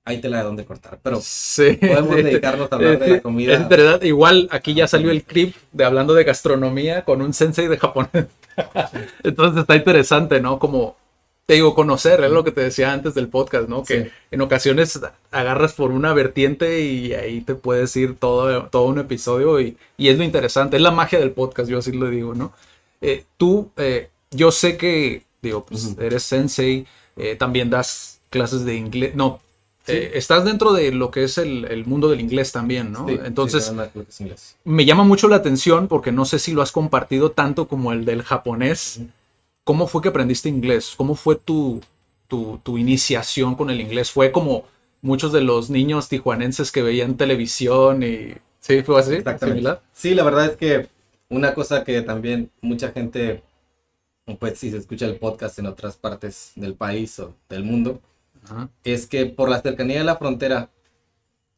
[0.06, 0.98] hay tela de dónde cortar.
[1.02, 1.74] Pero Sí.
[1.80, 3.52] podemos dedicarnos a hablar de la comida.
[3.54, 4.06] Es interesante.
[4.06, 8.26] Igual aquí ya salió el clip de hablando de gastronomía con un sensei de japonés.
[9.22, 10.58] Entonces está interesante, ¿no?
[10.58, 10.96] Como
[11.46, 13.84] te digo, conocer, es lo que te decía antes del podcast, ¿no?
[13.84, 14.10] Que Sí.
[14.32, 14.98] en ocasiones
[15.30, 20.08] agarras por una vertiente y ahí te puedes ir todo, todo un episodio y, y
[20.08, 22.52] es lo interesante, es la magia del podcast, yo así lo digo, ¿no?
[23.00, 26.84] Eh, tú, eh, yo sé que, digo, pues eres sensei,
[27.16, 29.40] eh, también das clases de inglés, no,
[29.86, 33.06] eh, estás dentro de lo que es el, el mundo del inglés también, ¿no?
[33.08, 33.72] Sí, Entonces,
[34.08, 34.30] sí,
[34.64, 38.04] me llama mucho la atención porque no sé si lo has compartido tanto como el
[38.04, 39.00] del japonés.
[39.64, 40.94] ¿Cómo fue que aprendiste inglés?
[40.96, 41.80] ¿Cómo fue tu,
[42.28, 44.10] tu, tu iniciación con el inglés?
[44.10, 44.64] ¿Fue como
[45.02, 48.34] muchos de los niños tijuanenses que veían televisión y...
[48.60, 49.60] Sí, fue así, Exactamente.
[49.60, 49.82] similar.
[49.92, 50.88] Sí, la verdad es que
[51.28, 53.42] una cosa que también mucha gente,
[54.38, 58.00] pues si se escucha el podcast en otras partes del país o del mundo,
[58.48, 58.68] Ajá.
[58.84, 60.70] es que por la cercanía de la frontera,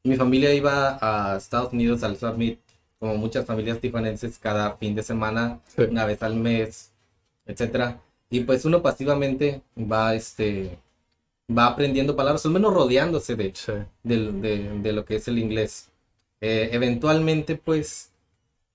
[0.04, 2.60] mi familia iba a Estados Unidos al Meet,
[2.98, 5.82] como muchas familias tijuanenses, cada fin de semana, Sí.
[5.82, 6.92] una vez al mes,
[7.46, 8.00] etcétera.
[8.30, 10.78] Y pues uno pasivamente va, este,
[11.56, 13.72] va aprendiendo palabras, al menos rodeándose de, Sí.
[14.02, 15.90] de, de lo que es el inglés.
[16.40, 18.10] Eh, eventualmente, pues,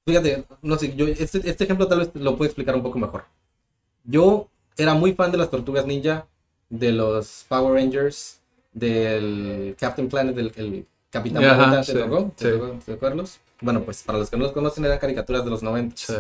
[0.05, 3.25] fíjate, no sé, yo, este, este ejemplo tal vez lo puedo explicar un poco mejor.
[4.03, 6.27] Yo era muy fan de las Tortugas Ninja,
[6.79, 8.39] de los Power Rangers,
[8.73, 12.31] del Captain Planet, del el Capitán Ajá, sí, ¿te tocó?
[12.35, 12.57] ¿Te sí.
[12.57, 13.39] tocó- te tocó verlos?
[13.61, 15.95] Bueno, pues para los que no los conocen eran caricaturas de los 90.
[15.95, 16.13] Sí.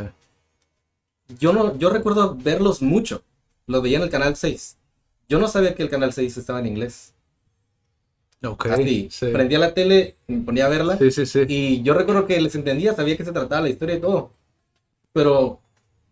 [1.39, 3.23] Yo no, yo recuerdo verlos mucho.
[3.65, 4.77] Los veía en el canal 6.
[5.27, 7.13] Yo no sabía que el canal 6 estaba en inglés.
[8.43, 8.65] Ok.
[8.67, 9.27] Así, sí.
[9.27, 10.97] prendía la tele, me ponía a verla.
[10.97, 11.45] Sí, sí, sí.
[11.47, 14.31] Y yo recuerdo que les entendía, sabía que se trataba la historia y todo.
[15.13, 15.59] Pero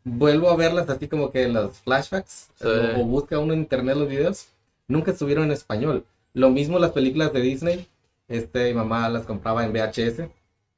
[0.03, 2.49] vuelvo a verlas así como que los flashbacks.
[2.55, 2.67] Sí.
[2.67, 4.47] O, o busca uno en internet los videos.
[4.87, 6.05] Nunca estuvieron en español.
[6.33, 7.87] Lo mismo las películas de Disney.
[8.27, 10.29] Este, mi mamá las compraba en VHS.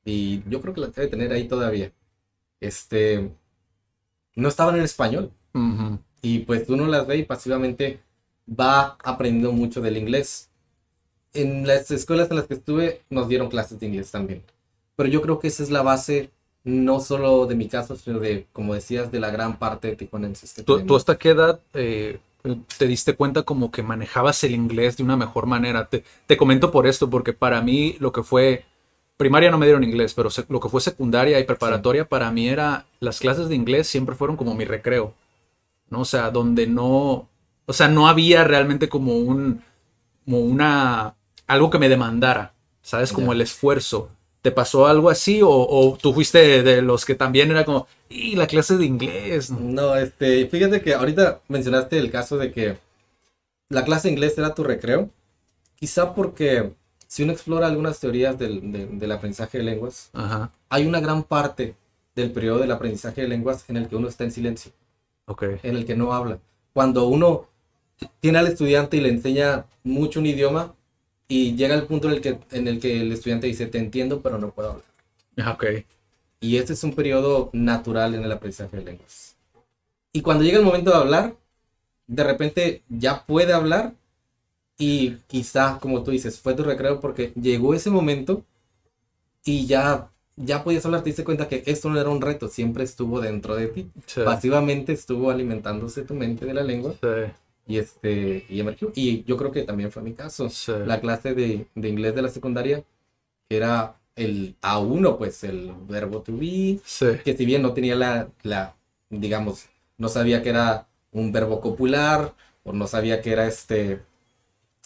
[0.06, 1.92] Y yo creo que las debe tener ahí todavía.
[2.60, 3.32] Este.
[4.36, 5.32] No estaban en español.
[5.54, 6.00] Ujú.
[6.22, 8.00] Y pues uno las ve y pasivamente
[8.48, 10.50] va aprendiendo mucho del inglés.
[11.34, 14.44] En las escuelas en las que estuve nos dieron clases de inglés también.
[14.96, 16.32] Pero yo creo que esa es la base,
[16.63, 20.54] no solo de mi caso, sino de, como decías, de la gran parte de tijuanenses
[20.54, 22.19] que ¿Tú, tú hasta qué edad eh,
[22.78, 25.88] te diste cuenta como que manejabas el inglés de una mejor manera?
[25.89, 28.65] Te, te comento por esto, porque para mí lo que fue,
[29.17, 32.86] primaria no me dieron inglés, pero lo que fue secundaria y preparatoria para mí era,
[32.99, 35.13] las clases de inglés siempre fueron como mi recreo,
[35.89, 36.02] ¿no?
[36.02, 37.28] O sea, donde no,
[37.65, 39.62] o sea, no había realmente como un,
[40.23, 43.12] como una, algo que me demandara, ¿sabes?
[43.12, 44.10] Como el esfuerzo.
[44.44, 47.88] ¿Te pasó algo así o, o tú fuiste de, de los que también era como,
[48.10, 49.50] y la clase de inglés?
[49.50, 52.78] ¿no?" Este, fíjate que ahorita mencionaste el caso de que
[53.70, 55.10] la clase de inglés era tu recreo.
[55.76, 56.74] Quizá porque
[57.08, 61.24] si uno explora algunas teorías del, de- del aprendizaje de lenguas, Ajá, hay una gran
[61.24, 61.76] parte
[62.16, 64.72] del periodo del aprendizaje de lenguas en el que uno está en silencio.
[65.28, 65.44] ok.
[65.64, 66.40] en el que no habla.
[66.74, 67.48] Cuando uno
[68.20, 70.76] tiene al estudiante y le enseña mucho un idioma
[71.28, 74.22] y llega al punto en el que, en el, que el estudiante dice, te entiendo,
[74.22, 74.86] pero no puedo hablar.
[75.38, 75.66] Ah, Ok.
[76.40, 79.38] Y este es un periodo natural en el aprendizaje de lenguas.
[80.14, 81.36] Y cuando llega el momento de hablar,
[82.08, 83.94] de repente ya puede hablar
[84.78, 88.44] y quizá, como tú dices, fue tu recreo porque llegó ese momento
[89.46, 92.84] y ya ya podías hablar, te diste cuenta que esto no era un reto, siempre
[92.84, 93.92] estuvo dentro de ti.
[94.08, 94.22] Sí.
[94.26, 97.08] Pasivamente estuvo alimentándose tu mente de la lengua Sí,
[97.67, 98.91] y este y emergió.
[98.95, 100.49] Y yo creo que también fue mi caso.
[100.49, 100.71] sí.
[100.86, 102.84] La clase de, de inglés de la secundaria
[103.49, 108.30] era el A1, pues el verbo to be, Sí, que si bien no tenía la,
[108.43, 108.76] la,
[109.10, 114.02] digamos, no sabía que era un verbo copular, o no sabía que era este,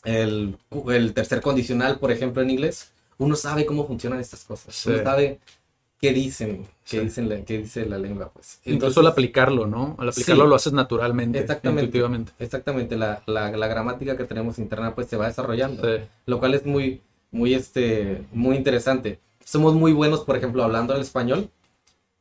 [0.03, 0.57] el,
[0.89, 4.89] el tercer condicional, por ejemplo, en inglés, uno sabe cómo funcionan estas cosas, Sí.
[4.91, 5.39] uno sabe
[5.99, 6.99] qué dicen, qué, Sí.
[6.99, 8.59] dicen la, qué dice la lengua, pues.
[8.65, 9.95] Incluso al Entonces, aplicarlo, ¿no?
[9.97, 10.49] Al aplicarlo Sí.
[10.49, 11.85] lo haces naturalmente, Exactamente.
[11.85, 12.31] intuitivamente.
[12.39, 15.83] Exactamente, la, la, la gramática que tenemos interna pues se va desarrollando.
[15.83, 19.19] Sí, lo cual es muy, muy, este, muy interesante.
[19.43, 21.49] Somos muy buenos, por ejemplo, hablando el español,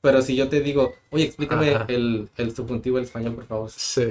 [0.00, 3.70] pero si yo te digo, oye, explícame el, el subjuntivo del español, por favor.
[3.70, 4.04] sí.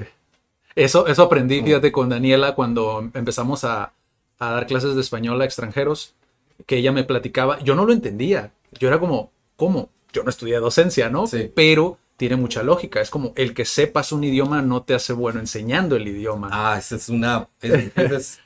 [0.75, 1.65] Eso, eso aprendí, Mm.
[1.65, 3.93] fíjate, con Daniela cuando empezamos a,
[4.39, 6.13] a dar clases de español a extranjeros,
[6.65, 9.89] que ella me platicaba, yo no lo entendía, yo era como, ¿cómo?
[10.13, 11.27] Yo no estudié docencia, ¿no?
[11.27, 11.51] Sí.
[11.53, 15.39] Pero tiene mucha lógica, es como el que sepas un idioma no te hace bueno
[15.41, 16.49] enseñando el idioma.
[16.51, 18.39] Ah, esa es una, es- ese es,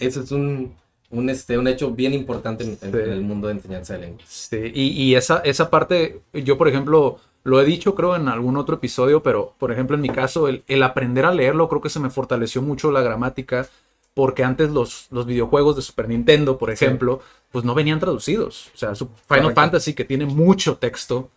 [0.00, 0.74] ese es un,
[1.10, 4.26] un, este, un hecho bien importante en, en el mundo de enseñanza de lenguas.
[4.28, 8.56] Sí, y, y esa, esa parte, yo por ejemplo, lo he dicho creo en algún
[8.56, 11.90] otro episodio, pero por ejemplo en mi caso, el, el aprender a leerlo creo que
[11.90, 13.68] se me fortaleció mucho la gramática,
[14.16, 17.20] porque antes los, los videojuegos de Super Nintendo, por ejemplo,
[17.52, 18.70] pues no venían traducidos.
[18.74, 19.54] O sea, Final Correcto.
[19.54, 21.28] Fantasy que tiene mucho texto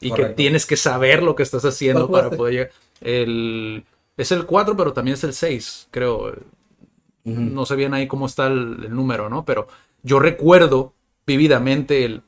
[0.00, 2.70] y que tienes que saber lo que estás haciendo ¿Cuál para poder llegar.
[3.00, 3.86] El,
[4.18, 6.34] es el 4, pero también es el 6, creo.
[7.24, 9.46] No sé bien ahí cómo está el, el número, ¿no?
[9.46, 9.66] Pero
[10.02, 10.92] yo recuerdo
[11.26, 12.20] vividamente el,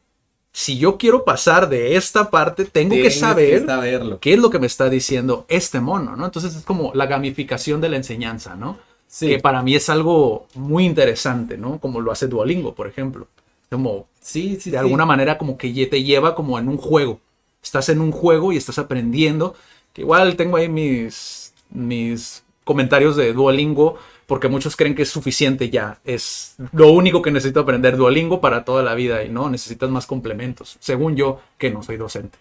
[0.52, 4.20] si yo quiero pasar de esta parte, tengo que saber saberlo.
[4.20, 6.24] qué es lo que me está diciendo este mono, ¿no?
[6.24, 8.78] Entonces es como la gamificación de la enseñanza, ¿no?
[9.08, 11.80] Sí, Que para mí es algo muy interesante, ¿no?
[11.80, 13.26] Como lo hace Duolingo, por ejemplo.
[13.70, 14.70] Como sí, sí.
[14.70, 14.76] de sí.
[14.76, 17.18] alguna manera como que te lleva como en un juego.
[17.62, 19.54] Estás en un juego y estás aprendiendo.
[19.94, 25.70] Que igual tengo ahí mis, mis comentarios de Duolingo, porque muchos creen que es suficiente
[25.70, 26.00] ya.
[26.04, 30.06] Es lo único que necesito aprender Duolingo para toda la vida y no, necesitas más
[30.06, 30.76] complementos.
[30.80, 32.36] Según yo, que no soy docente.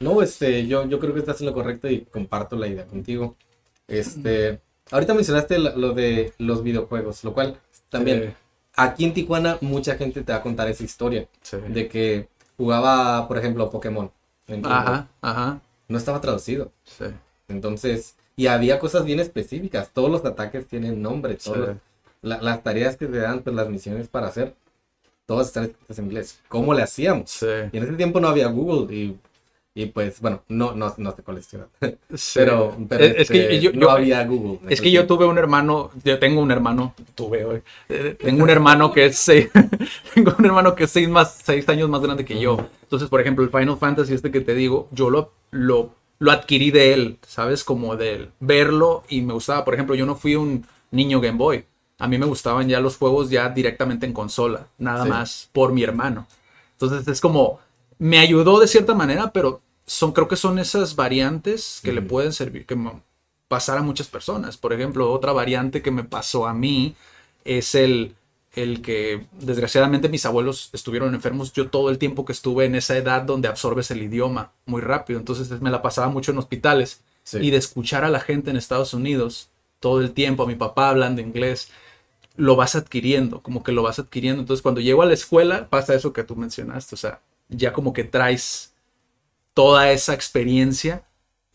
[0.00, 3.36] No, este, yo, yo creo que estás en lo correcto y comparto la idea contigo.
[3.88, 4.60] Este,
[4.92, 7.56] ahorita mencionaste lo de los videojuegos, lo cual
[7.90, 8.34] también Sí,
[8.76, 11.56] aquí en Tijuana mucha gente te va a contar esa historia sí.
[11.68, 14.10] de que jugaba, por ejemplo, Pokémon.
[14.64, 15.60] Ajá, ajá.
[15.88, 16.70] No estaba traducido.
[16.84, 17.04] Sí,
[17.48, 19.90] Entonces, y había cosas bien específicas.
[19.92, 21.34] Todos los ataques tienen nombre.
[21.34, 21.60] Todos Sí.
[21.64, 21.76] los-
[22.22, 24.54] la- las tareas que te dan, pues las misiones para hacer,
[25.26, 26.40] todas están escritas en inglés.
[26.48, 27.30] ¿Cómo le hacíamos?
[27.30, 27.46] sí.
[27.72, 29.18] Y en ese tiempo no había Google y,
[29.74, 31.66] y pues, bueno, no, no, no sé cuál es ciudad.
[32.14, 32.32] Sí.
[32.40, 34.58] Pero, pero, es, es que este, yo, no yo- había Google.
[34.68, 38.50] Es que yo tuve un hermano, yo tengo un hermano, tuve hoy, eh, tengo un
[38.50, 39.48] hermano que es seis,
[40.14, 42.58] tengo un hermano que es seis, más, seis años más grande que yo.
[42.82, 46.70] Entonces, por ejemplo, el Final Fantasy este que te digo, yo lo, lo, lo adquirí
[46.70, 47.64] de él, ¿sabes?
[47.64, 49.64] Como de verlo y me gustaba.
[49.64, 51.64] Por ejemplo, yo no fui un niño Game Boy.
[51.98, 55.08] A mí me gustaban ya los juegos ya directamente en consola, nada Sí.
[55.10, 56.26] más por mi hermano.
[56.72, 57.60] Entonces es como,
[58.02, 62.32] me ayudó de cierta manera, pero son, creo que son esas variantes que le pueden
[62.32, 62.76] servir, que
[63.46, 64.56] pasar a muchas personas.
[64.56, 66.96] Por ejemplo, otra variante que me pasó a mí
[67.44, 68.16] es el,
[68.54, 71.52] el que desgraciadamente mis abuelos estuvieron enfermos.
[71.52, 75.20] Yo todo el tiempo que estuve en esa edad donde absorbes el idioma muy rápido,
[75.20, 77.38] entonces me la pasaba mucho en hospitales Sí.
[77.38, 80.88] y de escuchar a la gente en Estados Unidos todo el tiempo, a mi papá
[80.88, 81.70] hablando inglés,
[82.36, 84.40] lo vas adquiriendo, como que lo vas adquiriendo.
[84.42, 87.20] Entonces cuando llego a la escuela pasa eso que tú mencionaste, o sea,
[87.52, 88.74] ya como que traes
[89.54, 91.04] toda esa experiencia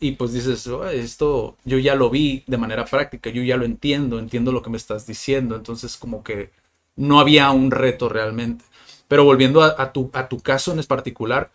[0.00, 3.64] y pues dices, "Oh, esto yo ya lo vi de manera práctica, yo ya lo
[3.64, 6.50] entiendo, entiendo lo que me estás diciendo, entonces como que
[6.96, 8.64] no había un reto realmente.
[9.08, 11.50] Pero volviendo a, tu, a tu caso en particular,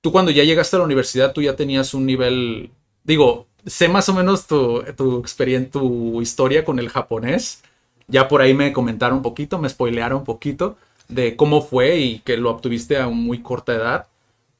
[0.00, 2.70] tú cuando ya llegaste a la universidad, tú ya tenías un nivel,
[3.04, 7.62] digo, sé más o menos tu, tu experiencia, tu historia con el japonés.
[8.08, 10.76] Ya por ahí me comentaron un poquito, me spoilearon un poquito
[11.10, 14.06] de cómo fue y que lo obtuviste a muy corta edad.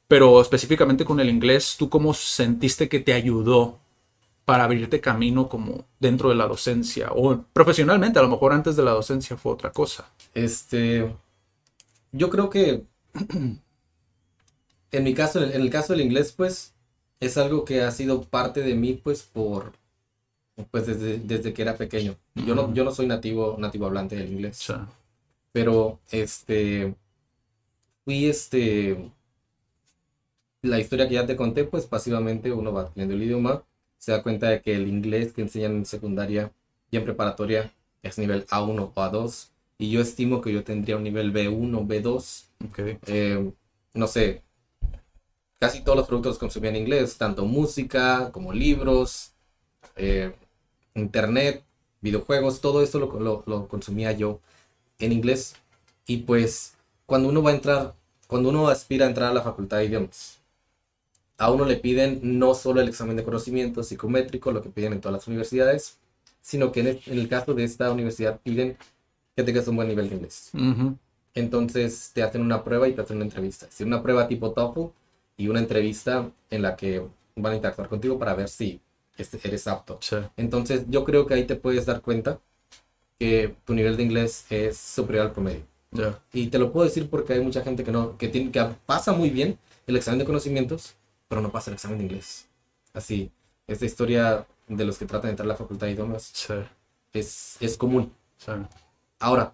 [0.07, 3.79] Pero específicamente con el inglés, ¿tú cómo sentiste que te ayudó
[4.45, 7.11] para abrirte camino como dentro de la docencia?
[7.15, 10.11] O profesionalmente, a lo mejor antes de la docencia fue otra cosa.
[10.33, 11.15] Este,
[12.11, 12.83] yo creo que
[14.91, 16.73] en mi caso, en el caso del inglés, pues,
[17.19, 19.73] es algo que ha sido parte de mí, pues, por,
[20.71, 22.17] pues, desde, desde que era pequeño.
[22.35, 24.57] Yo no, yo no soy nativo, nativo hablante del inglés,
[25.51, 26.95] pero, este,
[28.05, 29.11] fui, este,
[30.61, 33.63] la historia que ya te conté, pues, pasivamente uno va aprendiendo el idioma,
[33.97, 36.51] se da cuenta de que el inglés que enseñan en secundaria
[36.91, 41.03] y en preparatoria es nivel A1 o A2, y yo estimo que yo tendría un
[41.03, 42.49] nivel B1, B2.
[42.65, 42.79] Ok.
[43.07, 43.51] Eh,
[43.93, 44.43] no sé,
[45.59, 49.33] casi todos los productos los consumía en inglés, tanto música como libros,
[49.95, 50.33] eh,
[50.95, 51.63] internet,
[52.01, 54.41] videojuegos, todo esto lo, lo- lo consumía yo
[55.01, 55.55] en inglés.
[56.05, 57.95] Y pues cuando uno va a entrar,
[58.27, 60.39] cuando uno aspira a entrar a la facultad de idiomas,
[61.37, 65.01] a uno le piden no solo el examen de conocimiento psicométrico, lo que piden en
[65.01, 65.97] todas las universidades,
[66.41, 68.77] sino que en el, en el caso de esta universidad piden
[69.35, 70.51] que tengas un buen nivel de inglés.
[70.53, 70.97] Ujú.
[71.33, 73.65] Entonces te hacen una prueba y te hacen una entrevista.
[73.65, 74.91] Es decir, una prueba tipo TOEFL
[75.37, 78.81] y una entrevista en la que van a interactuar contigo para ver si
[79.17, 79.97] este- eres apto.
[80.01, 80.17] Sí.
[80.37, 82.39] Entonces yo creo que ahí te puedes dar cuenta
[83.21, 85.61] que tu nivel de inglés es superior al promedio.
[85.91, 86.17] Ya.
[86.33, 89.11] Y te lo puedo decir porque hay mucha gente que no, que, tiene, que pasa
[89.11, 90.95] muy bien el examen de conocimientos,
[91.27, 92.47] pero no pasa el examen de inglés.
[92.95, 93.29] Así,
[93.67, 96.55] esta historia de los que tratan de entrar a la facultad de idiomas Sí.
[97.13, 98.11] es, es común.
[98.39, 98.53] Sí.
[99.19, 99.53] Ahora,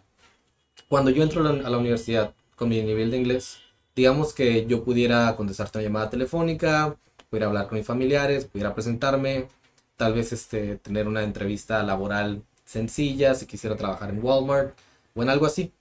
[0.88, 3.58] cuando yo entro a la, a la universidad con mi nivel de inglés,
[3.97, 6.95] digamos que yo pudiera contestarte una llamada telefónica,
[7.30, 9.49] pudiera hablar con mis familiares, pudiera presentarme,
[9.97, 14.77] tal vez este, tener una entrevista laboral sencilla, si quisiera trabajar en Walmart
[15.15, 15.73] o en algo así.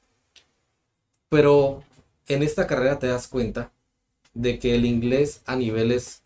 [1.28, 1.82] Pero
[2.28, 3.72] en esta carrera te das cuenta
[4.34, 6.22] de que el inglés a niveles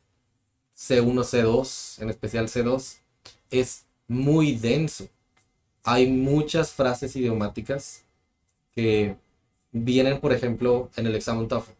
[0.74, 3.00] C1, C2, en especial C2,
[3.50, 5.08] es muy denso
[5.84, 8.04] hay muchas frases idiomáticas
[8.74, 9.16] que
[9.72, 11.72] vienen, por ejemplo, en el examen TOEFL.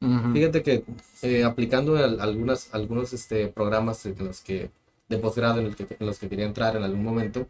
[0.00, 0.32] Ujú.
[0.32, 0.84] Fíjate que
[1.22, 4.70] eh, aplicando al- algunas, algunos este, programas en los que,
[5.08, 7.48] de posgrado en, el que- en los que quería entrar en algún momento,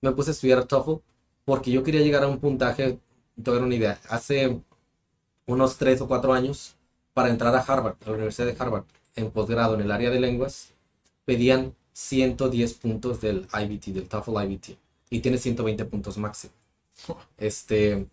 [0.00, 1.02] me puse a estudiar TOEFL
[1.44, 2.98] porque yo quería llegar a un puntaje,
[3.42, 4.60] te una idea, hace
[5.46, 6.76] unos tres o cuatro años,
[7.12, 8.84] para entrar a Harvard, a la Universidad de Harvard,
[9.16, 10.70] en posgrado en el área de lenguas,
[11.24, 14.78] pedían 110 puntos del IBT, del TOEFL IBT,
[15.10, 16.52] y tiene 120 puntos máximo.
[17.38, 18.06] Este,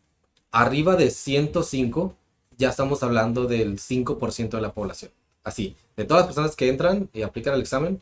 [0.52, 2.16] arriba de 105,
[2.58, 5.12] ya estamos hablando del 5% de la población.
[5.44, 8.02] Así, de todas las personas que entran y aplican el examen,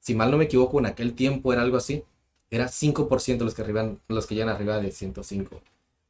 [0.00, 2.04] si mal no me equivoco, en aquel tiempo era algo así,
[2.52, 5.60] era 5% los que, arriban, los que llegan arriba de 105.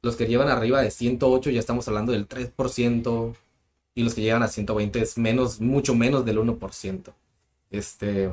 [0.03, 3.35] Los que llevan arriba de 108 ya estamos hablando del 3%,
[3.95, 7.13] y los que llegan a 120 es menos, mucho menos del 1%.
[7.71, 8.33] Este,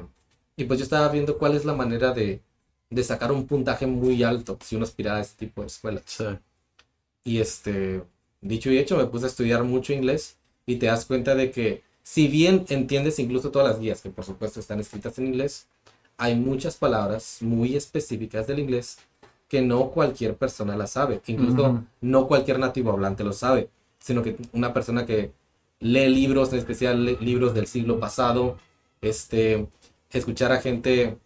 [0.55, 2.41] y pues yo estaba viendo cuál es la manera de,
[2.89, 6.03] de sacar un puntaje muy alto si uno aspira a este tipo de escuelas.
[6.07, 6.25] Sí.
[7.23, 8.03] Y este,
[8.41, 11.83] dicho y hecho, me puse a estudiar mucho inglés y te das cuenta de que
[12.01, 15.67] si bien entiendes incluso todas las guías, que por supuesto están escritas en inglés,
[16.19, 18.99] hay muchas palabras muy específicas del inglés
[19.47, 21.21] que no cualquier persona las sabe.
[21.25, 25.31] Incluso no cualquier nativo hablante lo sabe, sino que una persona que
[25.79, 28.57] lee libros, en especial libros del siglo pasado,
[29.01, 29.67] este,
[30.11, 31.17] escuchar a gente,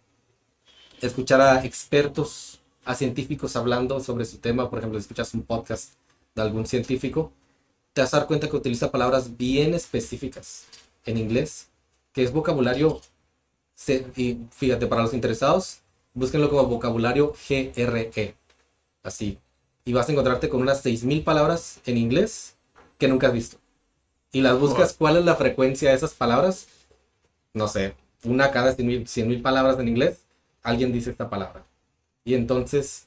[1.00, 5.94] escuchar a expertos, a científicos hablando sobre su tema, por ejemplo, si escuchas un podcast
[6.36, 7.32] de algún científico,
[7.92, 10.66] te vas a dar cuenta que utiliza palabras bien específicas
[11.04, 11.68] en inglés,
[12.12, 13.00] que es vocabulario,
[13.74, 15.80] se- y fíjate, para los interesados,
[16.14, 18.34] búsquenlo como vocabulario GRE,
[19.02, 19.38] así,
[19.84, 22.56] y vas a encontrarte con unas 6.000 palabras en inglés
[22.98, 23.58] que nunca has visto.
[24.32, 26.68] Y las buscas, ¿cuál es la frecuencia de esas palabras?
[27.54, 30.20] No sé, una cada 100.000 mil palabras en inglés,
[30.62, 31.64] alguien dice esta palabra.
[32.24, 33.06] Y entonces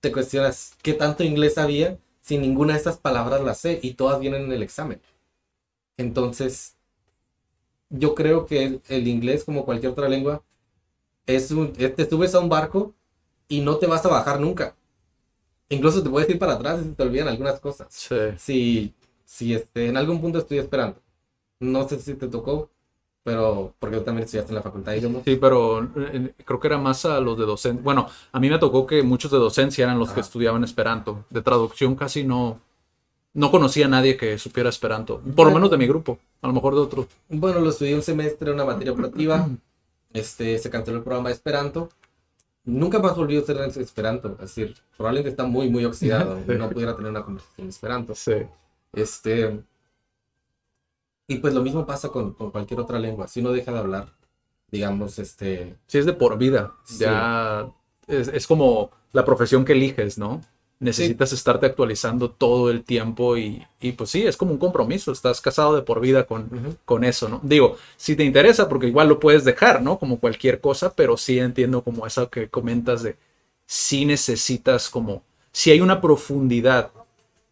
[0.00, 4.20] te cuestionas, ¿qué tanto inglés había si ninguna de estas palabras las sé y todas
[4.20, 5.00] vienen en el examen?
[5.96, 6.73] Entonces,
[7.98, 10.42] yo creo que el, el inglés, como cualquier otra lengua,
[11.26, 12.94] es un, es- te subes a un barco
[13.48, 14.76] y no te vas a bajar nunca.
[15.68, 17.88] Incluso te puedes ir para atrás se te olvidan algunas cosas.
[17.90, 18.16] Sí.
[18.38, 21.00] Si, si este, en algún punto estoy esperando.
[21.60, 22.70] No sé si te tocó,
[23.22, 25.22] pero porque tú también estudiaste en la facultad de idiomas.
[25.24, 27.82] Sí, pero eh, creo que era más a los de docencia.
[27.82, 31.24] Bueno, a mí me tocó que muchos de docencia eran los que estudiaban Esperanto.
[31.30, 32.60] De traducción casi no,
[33.34, 35.20] no conocía a nadie que supiera Esperanto.
[35.34, 37.08] Por lo menos de mi grupo, a lo mejor de otro.
[37.30, 39.48] Bueno, lo estudié un semestre, una materia operativa.
[40.12, 41.88] Este, se canceló el programa de Esperanto.
[42.64, 44.32] Nunca más volví a usar en Esperanto.
[44.32, 46.38] Es decir, probablemente está muy, muy oxidado.
[46.46, 48.14] No pudiera tener una conversación en Esperanto.
[48.14, 48.34] Sí.
[48.92, 49.58] Este.
[51.28, 53.26] Y pues lo mismo pasa con, con cualquier otra lengua.
[53.26, 54.12] Si uno deja de hablar,
[54.70, 55.78] digamos, este.
[55.86, 56.74] Sí, es de por vida.
[56.84, 57.04] Sí.
[57.04, 57.70] Ya
[58.06, 60.42] es, es como la profesión que eliges, ¿no?
[60.84, 65.12] Necesitas estarte actualizando todo el tiempo y, y, pues sí, es como un compromiso.
[65.12, 67.40] Estás casado de por vida con, con eso, ¿no?
[67.42, 69.98] Digo, si te interesa, porque igual lo puedes dejar, ¿no?
[69.98, 73.16] Como cualquier cosa, pero sí entiendo como eso que comentas de
[73.66, 75.22] si necesitas como,
[75.52, 76.90] si hay una profundidad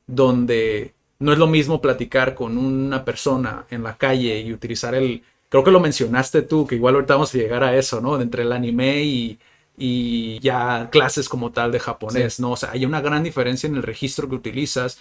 [0.06, 5.22] donde no es lo mismo platicar con una persona en la calle y utilizar el,
[5.48, 8.20] creo que lo mencionaste tú, que igual ahorita vamos a llegar a eso, ¿no?
[8.20, 9.38] Entre el anime y,
[9.76, 12.52] y ya clases como tal de japonés, ¿no?
[12.52, 14.98] O sea, hay una gran diferencia en el registro que utilizas,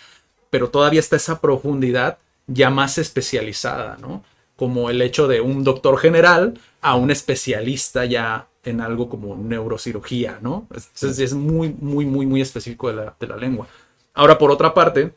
[0.49, 2.17] pero todavía está esa profundidad
[2.47, 4.23] ya más especializada, ¿no?
[4.55, 10.39] Como el hecho de un doctor general a un especialista ya en algo como neurocirugía,
[10.41, 10.67] ¿no?
[10.69, 13.67] Entonces es muy, muy, muy, muy específico de la, de la lengua.
[14.13, 15.13] Ahora, por otra parte,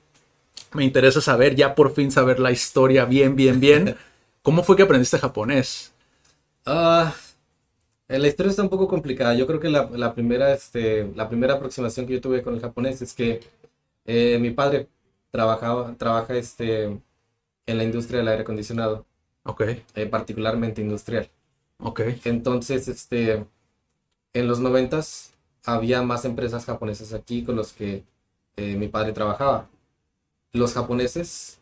[0.73, 3.97] me interesa saber, ya por fin saber la historia bien, bien, bien.
[4.43, 5.93] ¿Cómo fue que aprendiste japonés?
[6.67, 7.15] Ah,
[8.09, 9.35] la historia está un poco complicada.
[9.35, 12.61] Yo creo que la, la primera, este, la primera aproximación que yo tuve con el
[12.61, 13.41] japonés es que
[14.07, 14.89] eh, mi padre
[15.31, 19.07] trabajaba, trabaja este, en la industria del aire acondicionado,
[19.45, 19.63] Ok,
[19.95, 21.31] eh, particularmente industrial.
[21.79, 22.01] ok.
[22.25, 23.47] Entonces, este,
[24.35, 25.35] en los noventas
[25.65, 28.05] había más empresas japonesas aquí con los que
[28.57, 29.71] eh, mi padre trabajaba.
[30.53, 31.61] Los japoneses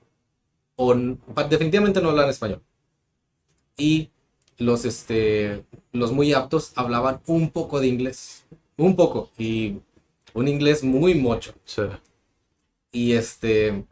[1.48, 2.62] definitivamente no hablan español.
[3.76, 4.10] Y
[4.58, 8.44] los, este, los muy aptos hablaban un poco de inglés.
[8.76, 9.30] Un poco.
[9.38, 9.80] Y
[10.34, 11.54] un inglés muy mocho.
[11.64, 11.82] Sí.
[12.90, 13.84] Y este,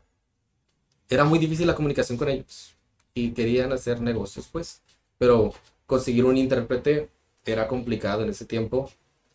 [1.09, 2.75] era muy difícil la comunicación con ellos.
[3.15, 4.83] Y querían hacer negocios, pues.
[5.19, 5.53] Pero
[5.87, 7.11] conseguir un intérprete
[7.45, 8.91] era complicado en ese tiempo.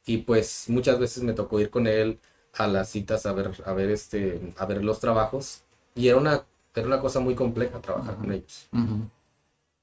[0.05, 2.19] Y pues muchas veces me tocó ir con él
[2.53, 5.63] a las citas a ver, a ver, este, a ver los trabajos.
[5.95, 8.67] Y era una, era una cosa muy compleja trabajar con ellos.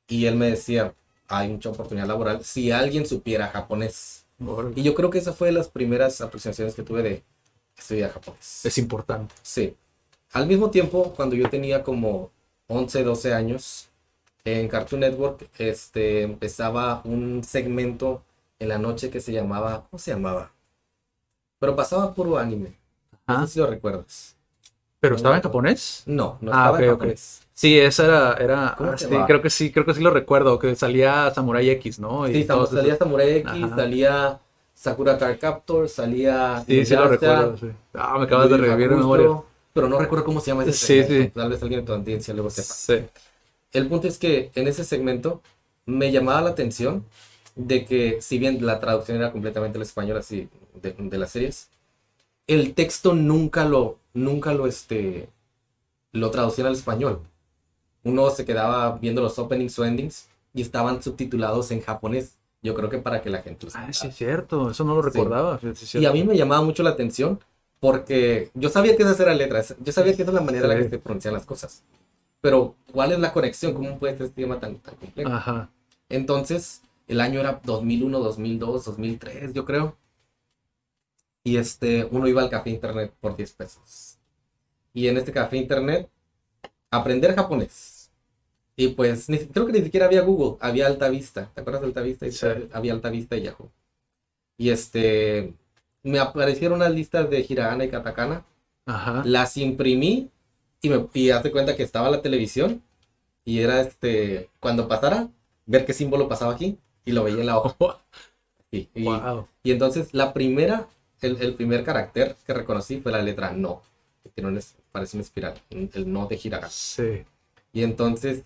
[0.09, 0.95] Y él me decía,
[1.29, 4.27] hay mucha oportunidad laboral si alguien supiera japonés.
[4.45, 4.73] Órale.
[4.77, 7.23] Y yo creo que esa fue de las primeras aproximaciones que tuve de
[7.77, 8.65] estudiar japonés.
[8.65, 9.35] Es importante.
[9.43, 9.77] Sí.
[10.33, 12.31] Al mismo tiempo, cuando yo tenía como
[12.69, 13.89] 11, 12 años,
[14.45, 18.23] en Cartoon Network este, empezaba un segmento
[18.59, 20.53] en la noche que se llamaba, ¿cómo se llamaba?
[21.59, 22.77] Pero pasaba puro anime.
[23.27, 24.37] No sé si lo recuerdas.
[25.01, 26.03] ¿Pero estaba en japonés?
[26.07, 27.19] No, no Ah, estaba en ok, ok.
[27.63, 30.59] Sí, esa era, era ¿Cómo ah, sí, creo que sí, creo que sí lo recuerdo,
[30.59, 32.29] que salía Samurai X, ¿no?
[32.29, 33.77] Y Sí, salía esos- Samurai X, Ajá.
[33.77, 34.41] salía
[34.75, 37.69] Sakura Card Captor, salía Sí, sí lo recuerdo, sí.
[37.95, 39.43] Ah, me acabas de revivir Hakusho, memoria.
[39.73, 41.25] Pero no recuerdo cómo se llama ese Sí, segmento.
[41.25, 41.31] sí.
[41.41, 42.75] Tal vez alguien de tu audiencia luego sepa.
[42.75, 42.95] Sí.
[43.73, 45.41] El punto es que en ese segmento
[45.87, 47.05] me llamaba la atención
[47.55, 50.49] de que, si bien la traducción era completamente al español, así,
[50.83, 51.69] de, de las series,
[52.49, 55.29] el texto nunca lo, nunca lo, este,
[56.11, 57.21] lo traducían al español.
[58.05, 62.37] Uno se quedaba viendo los openings o endings y estaban subtitulados en japonés.
[62.63, 65.03] Yo creo que para que la gente los Ah, sí, es cierto, eso no lo
[65.03, 65.59] recordaba.
[65.61, 67.41] sí, sí, Y a mí me llamaba mucho la atención
[67.81, 70.69] porque yo sabía que esas eran letras, yo sabía que esa es la manera en
[70.79, 71.83] la que se pronuncian las cosas.
[72.41, 73.75] Pero, ¿cuál es la conexión?
[73.75, 75.31] ¿Cómo puede ser este idioma tan, tan complejo?
[75.31, 75.69] Ajá.
[76.09, 79.97] Entonces, el año era 2001, 2002, 2003, yo creo.
[81.45, 84.19] Y este, uno iba al café internet por 10 pesos.
[84.95, 86.11] Y en este café internet,
[86.91, 87.92] aprender japonés.
[88.77, 91.51] Y pues, ni- creo que ni siquiera había Google, había Alta Vista.
[91.55, 92.31] ¿Te acuerdas de Alta Vista?
[92.31, 92.47] Sí.
[92.73, 93.71] Había Alta Vista y Yahoo.
[94.59, 95.53] Y este,
[96.03, 98.45] me aparecieron unas listas de hiragana y katakana.
[98.87, 99.23] Ajá.
[99.25, 100.31] Las imprimí
[100.81, 102.83] y me y haz de cuenta que estaba la televisión
[103.45, 105.29] y era este cuando pasara
[105.67, 107.77] ver qué símbolo pasaba aquí y lo veía en la hoja.
[108.75, 109.47] Y, y- Wow.
[109.63, 110.89] y entonces la primera,
[111.21, 113.83] el, el primer carácter que reconocí fue la letra no,
[114.23, 116.71] que tiene es- parece una espiral, el no de hiragana.
[116.71, 117.23] Sí.
[117.75, 118.45] Y entonces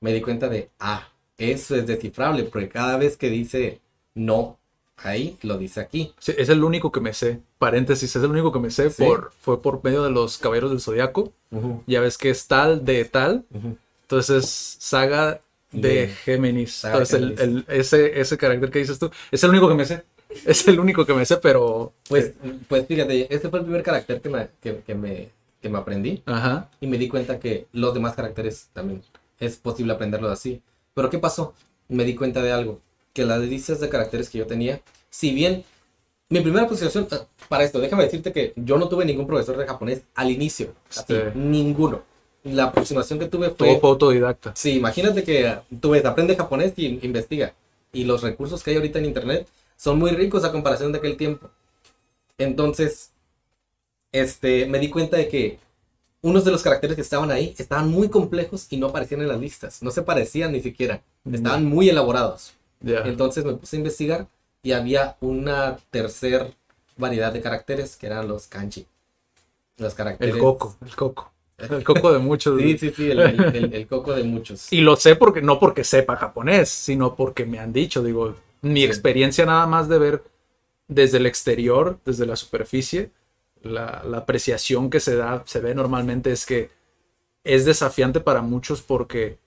[0.00, 3.80] me di cuenta de, ah, eso es descifrable, porque cada vez que dice
[4.14, 4.58] no
[4.98, 6.14] ahí, lo dice aquí.
[6.18, 7.40] Sí, es el único que me sé.
[7.58, 9.02] Paréntesis, es el único que me sé Sí.
[9.04, 11.32] por, fue por medio de los Caballeros del Zodiaco.
[11.86, 13.44] Ya ves que es tal de tal.
[13.52, 13.76] Ujú.
[14.02, 15.40] Entonces es saga
[15.72, 16.72] de, De- Géminis.
[16.72, 17.64] saga Entonces el- Géminis.
[17.68, 20.02] el- ese, ese carácter que dices tú es el único que me sé.
[20.46, 21.92] Es el único que me sé, pero...
[22.08, 22.32] Pues,
[22.68, 25.30] pues fíjate, ese fue el primer carácter que me, que, que me,
[25.62, 26.22] que me aprendí.
[26.26, 26.68] Ajá.
[26.80, 29.02] y me di cuenta que los demás caracteres también
[29.40, 30.62] es posible aprenderlos así.
[30.94, 31.54] Pero ¿qué pasó?
[31.88, 32.80] Me di cuenta de algo,
[33.12, 34.80] que las listas de caracteres que yo tenía,
[35.10, 35.64] si bien
[36.28, 39.66] mi primera aproximación ah, para esto, déjame decirte que yo no tuve ningún profesor de
[39.66, 41.14] japonés al inicio, así, Sí.
[41.34, 42.02] ninguno.
[42.42, 44.52] La aproximación que tuve Todo fue, fue autodidacta.
[44.56, 47.54] sí, imagínate que tú ves, aprende japonés y investiga.
[47.92, 51.16] Y los recursos que hay ahorita en internet son muy ricos a comparación de aquel
[51.16, 51.48] tiempo.
[52.38, 53.10] Entonces,
[54.12, 55.58] este, me di cuenta de que
[56.26, 59.40] unos de los caracteres que estaban ahí estaban muy complejos y no aparecían en las
[59.40, 59.82] listas.
[59.82, 61.00] No se parecían ni siquiera.
[61.30, 62.54] Estaban muy elaborados.
[62.84, 64.26] Entonces me puse a investigar
[64.62, 66.52] y había una tercer
[66.96, 68.86] variedad de caracteres que eran los kanji.
[69.78, 70.34] Los caracteres.
[70.34, 71.32] El coco, el coco.
[71.58, 72.58] El coco de muchos.
[72.60, 74.72] Sí, sí, sí, el, el- el- el coco de muchos.
[74.72, 78.80] Y lo sé porque no porque sepa japonés, sino porque me han dicho, digo, mi
[78.80, 78.86] Sí.
[78.86, 80.22] experiencia nada más de ver
[80.88, 83.10] desde el exterior, desde la superficie,
[83.66, 86.70] la, la apreciación que se da, se ve normalmente es que
[87.44, 89.38] es desafiante para muchos porque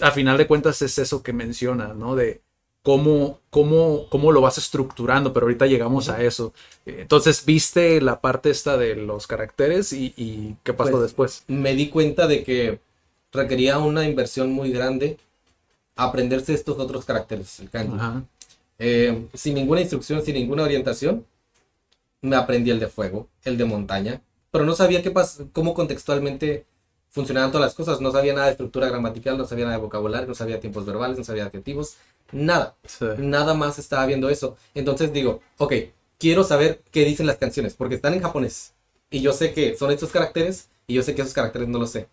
[0.00, 2.14] a final de cuentas es eso que mencionas, ¿no?
[2.16, 2.42] De
[2.82, 6.52] cómo, cómo, cómo lo vas estructurando, pero ahorita llegamos a eso.
[6.84, 11.44] Entonces, ¿viste la parte esta de los caracteres y, y qué pasó Pues, después?
[11.48, 12.80] Me di cuenta de que
[13.32, 15.18] requería una inversión muy grande
[15.96, 18.26] aprenderse estos otros caracteres, el kanji.
[18.78, 21.26] Eh, sin ninguna instrucción, sin ninguna orientación,
[22.26, 26.66] me aprendí el de fuego, el de montaña, pero no sabía qué pas cómo contextualmente
[27.08, 28.00] funcionaban todas las cosas.
[28.00, 31.18] No sabía nada de estructura gramatical, no sabía nada de vocabulario, no sabía tiempos verbales,
[31.18, 31.96] no sabía adjetivos,
[32.32, 32.76] nada.
[32.84, 33.06] Sí.
[33.18, 34.56] Nada más estaba viendo eso.
[34.74, 35.72] Entonces digo, ok,
[36.18, 38.74] quiero saber qué dicen las canciones, porque están en japonés.
[39.10, 41.90] Y yo sé que son estos caracteres, y yo sé que esos caracteres no los
[41.90, 42.08] sé.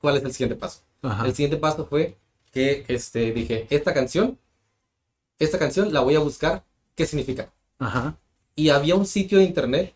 [0.00, 0.80] ¿Cuál es el siguiente paso?
[1.02, 1.26] Ajá.
[1.26, 2.16] El siguiente paso fue
[2.52, 4.38] que este, dije, esta canción,
[5.38, 6.64] esta canción la voy a buscar,
[6.94, 7.52] ¿qué significa?
[7.78, 8.16] Ajá.
[8.56, 9.92] Y había un sitio de internet,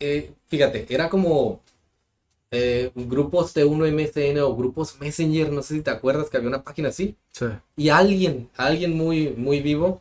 [0.00, 1.60] eh, fíjate, era como
[2.52, 6.62] eh, grupos T1 MSN o grupos Messenger, no sé si te acuerdas que había una
[6.62, 7.16] página así.
[7.32, 7.46] Sí.
[7.76, 10.00] Y alguien, alguien muy, muy vivo,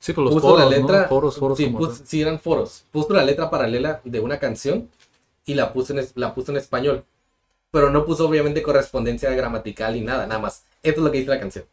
[0.00, 1.08] Sí, con los puso foros, la letra, ¿no?
[1.08, 1.58] Foros, foros.
[2.04, 4.90] sí, eran foros, puso la letra paralela de una canción
[5.46, 7.04] y la puso en, la puso en español.
[7.70, 10.64] Pero no puso obviamente correspondencia gramatical ni nada, nada más.
[10.82, 11.64] Esto es lo que dice la canción.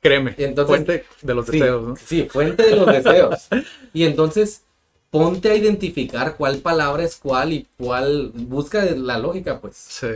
[0.00, 0.34] Créeme.
[0.38, 1.96] Entonces- fuente de los Sí, deseos, ¿no?
[1.96, 3.48] sí, fuente de los deseos.
[3.94, 4.62] Y entonces
[5.10, 8.32] ponte a identificar cuál palabra es cuál y cuál.
[8.34, 9.76] Busca la lógica, pues.
[9.76, 10.08] Sí.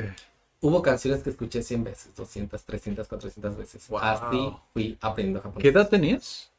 [0.61, 3.89] Hubo canciones que escuché 100 veces, 200, 300, 400 veces.
[3.89, 4.01] Wow.
[4.01, 5.63] Así fui aprendiendo japonés.
[5.63, 6.51] ¿Qué edad tenías?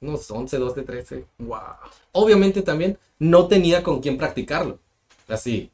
[0.00, 1.24] Unos 11, 12, 13.
[1.38, 1.60] Wow.
[2.12, 4.78] Obviamente también no tenía con quién practicarlo.
[5.28, 5.70] Así.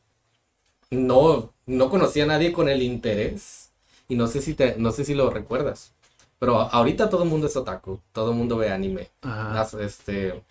[0.91, 3.71] No, no conocía a nadie con el interés.
[4.09, 5.93] Y no sé si te, no sé si lo recuerdas.
[6.39, 8.01] Pero ahorita todo el mundo es otaku.
[8.13, 9.11] Todo el mundo ve anime.
[9.23, 9.67] Ajá.
[9.81, 10.43] Este,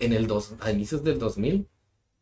[0.00, 1.66] en el dos, a inicios del 2000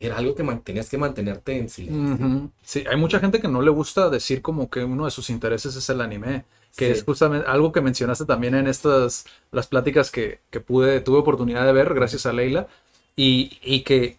[0.01, 2.51] era algo que tenías que mantenerte en silencio.
[2.63, 5.75] Sí, hay mucha gente que no le gusta decir como que uno de sus intereses
[5.75, 6.45] es el anime,
[6.77, 6.93] que Sí.
[6.93, 11.67] es justamente algo que mencionaste también en estas, las pláticas que, que pude, tuve oportunidad
[11.67, 12.69] de ver gracias a Leila,
[13.17, 14.19] y, y que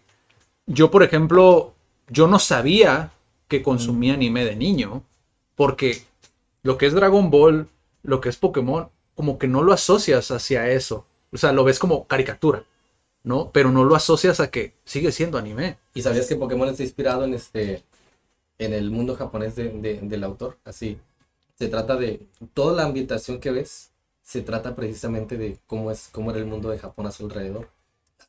[0.66, 1.74] yo, por ejemplo,
[2.10, 3.12] yo no sabía
[3.48, 5.04] que consumía anime de niño,
[5.56, 6.04] porque
[6.62, 7.70] lo que es Dragon Ball,
[8.04, 11.80] lo que es Pokémon, como que no lo asocias hacia eso, o sea, lo ves
[11.80, 12.64] como caricatura,
[13.24, 13.52] ¿no?
[13.52, 15.78] Pero no lo asocias a que sigue siendo anime.
[15.94, 17.84] ¿Y sabías que Pokémon está inspirado en este
[18.58, 20.58] en el mundo japonés de- de- del autor?
[20.66, 20.98] Así.
[21.58, 23.92] Se trata de toda la ambientación que ves
[24.24, 27.70] se trata precisamente de cómo es cómo era el mundo de Japón a su alrededor.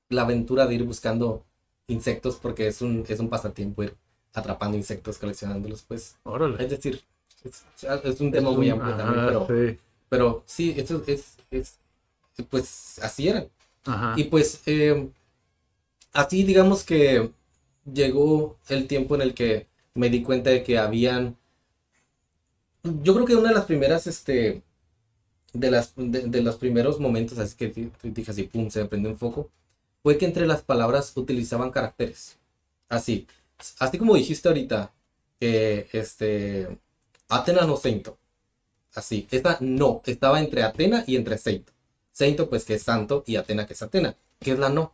[0.09, 1.45] La aventura de ir buscando
[1.89, 3.97] insectos porque es un es un pasatiempo ir
[4.33, 6.17] atrapando insectos, coleccionándolos, pues.
[6.25, 6.63] Órale.
[6.65, 7.03] Es decir,
[7.45, 7.65] es,
[8.05, 9.79] es un tema muy amplio también, Ajá, pero sí.
[10.09, 11.79] pero sí, eso es, es
[12.49, 13.47] pues así era.
[14.15, 15.11] Y pues eh,
[16.13, 17.33] así digamos que
[17.93, 21.37] llegó el tiempo en el que me di cuenta de que habían,
[22.83, 24.63] yo creo que una de las primeras, este,
[25.53, 29.11] de, las, de, los primeros momentos, así que di- dije así, pum, se me prendió
[29.11, 29.51] un foco,
[30.03, 32.39] fue que entre las palabras utilizaban caracteres.
[32.89, 33.27] Así,
[33.79, 34.93] así como dijiste ahorita,
[35.41, 36.79] que este,
[37.29, 38.19] Atena no Seinto.
[38.95, 41.73] Así, esta no, estaba entre Atena y entre Seinto.
[42.13, 44.93] Seinto, pues que es santo, y Atena, que es Atena, que es la no.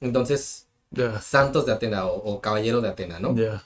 [0.00, 1.20] Entonces, Ya.
[1.20, 3.34] santos de Atena o, o caballero de Atena, ¿no?
[3.36, 3.64] Ya.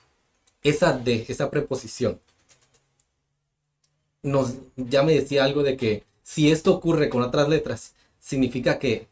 [0.63, 2.21] Esa de, esa preposición,
[4.23, 9.07] nos, ya me decía algo de que si esto ocurre con otras letras, significa que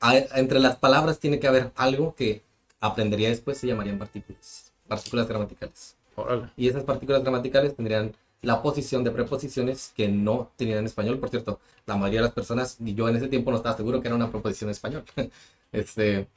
[0.00, 2.42] hay- entre las palabras tiene que haber algo que
[2.80, 5.96] aprendería después, se llamarían partículas, partículas gramaticales.
[6.16, 6.50] Órale.
[6.56, 11.18] Y esas partículas gramaticales tendrían la posición de preposiciones que no tenían en español.
[11.18, 14.00] Por cierto, la mayoría de las personas, y yo en ese tiempo no estaba seguro
[14.00, 15.04] que era una preposición en español.
[15.72, 16.28] este,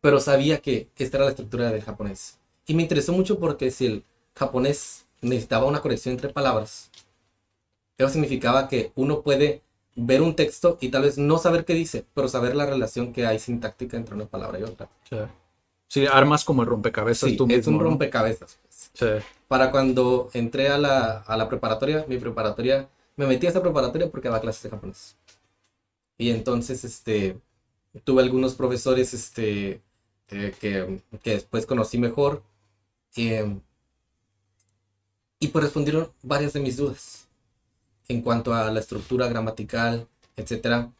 [0.00, 2.38] pero sabía que esta era la estructura del japonés.
[2.66, 4.04] Y me interesó mucho porque si el
[4.34, 6.90] japonés necesitaba una conexión entre palabras,
[7.98, 9.62] eso significaba que uno puede
[9.94, 13.26] ver un texto y tal vez no saber qué dice, pero saber la relación que
[13.26, 14.88] hay sintáctica entre una palabra y otra.
[15.08, 15.16] Sí.
[15.88, 17.90] Sí, armas como el rompecabezas Sí, tú es mismo, un ¿no?
[17.90, 18.58] rompecabezas.
[18.62, 18.90] pues.
[18.94, 19.26] Sí.
[19.50, 22.88] Para cuando entré a la, a la preparatoria, mi preparatoria,
[23.18, 25.18] me metí a esa preparatoria porque daba clases de japonés.
[26.18, 27.40] Y entonces, este,
[28.04, 29.82] tuve algunos profesores, este,
[30.30, 32.42] eh, que, que después conocí mejor.
[33.16, 33.60] eh,
[35.38, 37.26] y pues respondieron varias de mis dudas
[38.08, 40.92] en cuanto a la estructura gramatical, etcétera.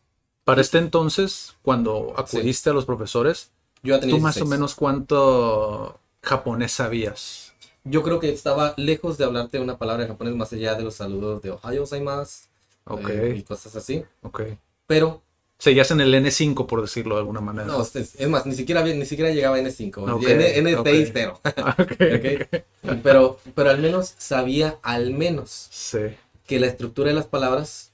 [0.45, 3.51] Para este entonces, cuando acudiste a los profesores,
[3.83, 4.47] Yo ¿tú más o 16.
[4.47, 7.50] menos cuánto japonés sabías?
[7.85, 10.95] Yo creo que estaba lejos de hablarte una palabra en japonés más allá de los
[10.95, 12.47] saludos de Ohio gozaimasu
[12.85, 14.05] Ok, eh, y cosas así.
[14.23, 14.43] ok.
[14.87, 15.23] Pero
[15.59, 17.67] Seguías en el N5, por decirlo de alguna manera.
[17.67, 20.11] No, es, es más, ni siquiera, ni siquiera llegaba a N5.
[20.11, 21.11] Ok, N, N6 ok.
[21.13, 21.41] cero.
[21.79, 21.93] Ok.
[22.83, 22.97] Ok.
[23.03, 25.99] Pero, pero al menos sabía, al menos, Sí.
[26.47, 27.93] que la estructura de las palabras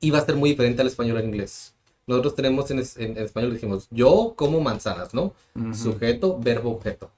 [0.00, 1.72] iba a ser muy diferente al español al inglés.
[2.06, 5.32] nosotros tenemos en, es- en- en español dijimos yo como manzanas, ¿no?
[5.74, 7.10] Sujeto, verbo, objeto.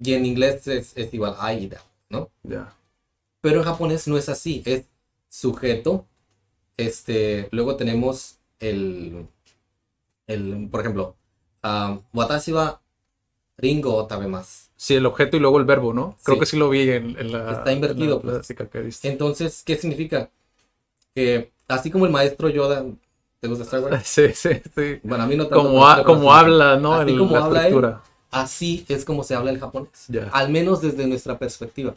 [0.00, 1.74] Y en inglés es, es igual eat,
[2.10, 2.30] ¿no?
[2.42, 2.74] Ya.
[3.40, 4.84] Pero en japonés no es así, es
[5.28, 6.06] sujeto.
[6.76, 9.26] Este, luego tenemos el,
[10.26, 11.16] el por ejemplo,
[11.62, 12.80] ah, watashi wa
[13.56, 14.68] ringo o tabemasu.
[14.76, 16.16] Sí, el objeto y luego el verbo, ¿no?
[16.24, 16.40] Creo Sí.
[16.40, 17.52] que sí lo vi en, en la.
[17.52, 18.48] Está invertido, en la pues.
[19.00, 19.08] que.
[19.08, 20.30] Entonces, ¿qué significa?
[21.14, 22.84] Que así como el maestro Yoda,
[23.40, 24.02] ¿te gusta Star Wars?
[24.06, 25.00] Sí, sí, sí.
[25.04, 26.94] Bueno, a mí no tanto, Como, ha- como habla, ¿no?
[26.94, 27.74] Así El- como la habla él.
[28.34, 30.06] Así es como se habla el japonés.
[30.32, 31.94] Al menos desde nuestra perspectiva.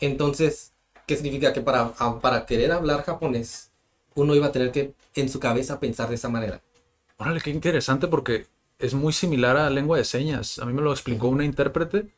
[0.00, 0.72] Entonces,
[1.06, 1.52] ¿qué significa?
[1.52, 3.70] Que para, a- para querer hablar japonés,
[4.14, 6.60] uno iba a tener que en su cabeza pensar de esa manera.
[7.16, 8.46] Órale, qué interesante porque
[8.78, 10.58] es muy similar a la lengua de señas.
[10.58, 12.08] A mí me lo explicó una intérprete,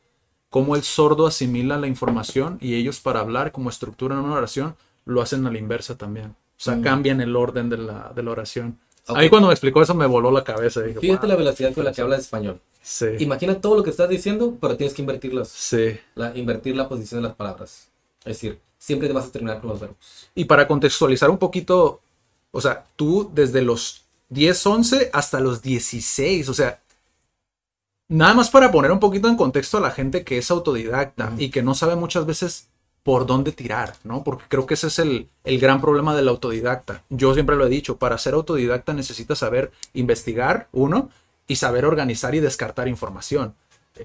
[0.49, 4.75] cómo el sordo asimila la información y ellos para hablar como estructuran una oración
[5.05, 6.27] lo hacen a la inversa también.
[6.29, 6.81] O sea, Mm.
[6.81, 8.79] cambian el orden de la, de la oración.
[9.07, 9.17] Ok.
[9.17, 10.81] A mí cuando me explicó eso me voló la cabeza.
[10.81, 11.29] Dije, Fíjate "Wow".
[11.29, 12.59] la velocidad con la que hablas español.
[12.81, 15.99] Sí, Imagina todo lo que estás diciendo, pero tienes que invertirlos, sí.
[16.15, 17.89] la, invertir la posición de las palabras.
[18.19, 19.97] Es decir, siempre te vas a terminar con los verbos.
[20.35, 21.99] Y para contextualizar un poquito,
[22.51, 26.79] o sea, tú desde los 10, 11 hasta los 16, o sea,
[28.07, 31.49] nada más para poner un poquito en contexto a la gente que es autodidacta y
[31.49, 32.67] que no sabe muchas veces
[33.07, 34.21] por dónde tirar, ¿no?
[34.21, 37.03] Porque creo que ese es el, el gran problema del autodidacta.
[37.07, 41.09] Yo siempre lo he dicho, para ser autodidacta necesitas saber investigar, uno,
[41.47, 43.55] y saber organizar y descartar información.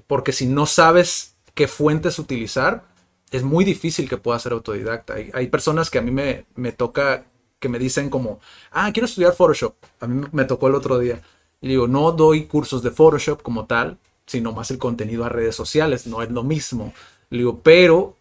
[0.07, 2.85] Porque si no sabes qué fuentes utilizar,
[3.29, 5.15] es muy difícil que puedas ser autodidacta.
[5.33, 7.25] Hay, personas que a mí me, me toca,
[7.59, 8.39] que me dicen como,
[8.71, 9.75] ah, quiero estudiar Photoshop.
[9.99, 11.21] A mí me- tocó el otro día.
[11.59, 15.57] Y digo, no doy cursos de Photoshop como tal, sino más el contenido a redes
[15.57, 16.07] sociales.
[16.07, 16.93] No es lo mismo.
[17.29, 18.15] Digo, pero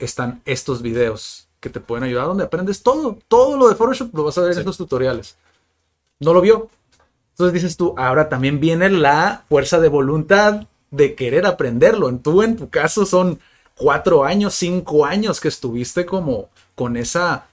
[0.00, 3.18] están estos videos que te pueden ayudar donde aprendes todo.
[3.28, 5.36] Todo lo de Photoshop lo vas a ver en estos tutoriales.
[6.18, 6.68] No lo vio.
[7.32, 12.08] Entonces dices tú, ahora también viene la fuerza de voluntad de querer aprenderlo.
[12.08, 13.40] En tú, en tu caso, son
[13.74, 17.46] cuatro años, cinco años que estuviste como con esa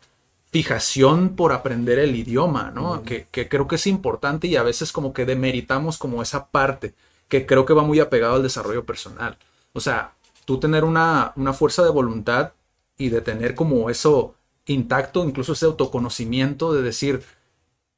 [0.51, 3.03] fijación por aprender el idioma, ¿no?
[3.03, 6.93] que, que creo que es importante y a veces como que demeritamos como esa parte
[7.27, 9.37] que creo que va muy apegado al desarrollo personal.
[9.73, 10.13] O sea,
[10.47, 12.53] tú tener una, una fuerza de voluntad
[12.97, 14.33] y de tener como eso
[14.65, 17.21] intacto, incluso ese autoconocimiento de decir,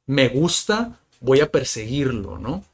[0.06, 2.64] me gusta, voy a perseguirlo, ¿no?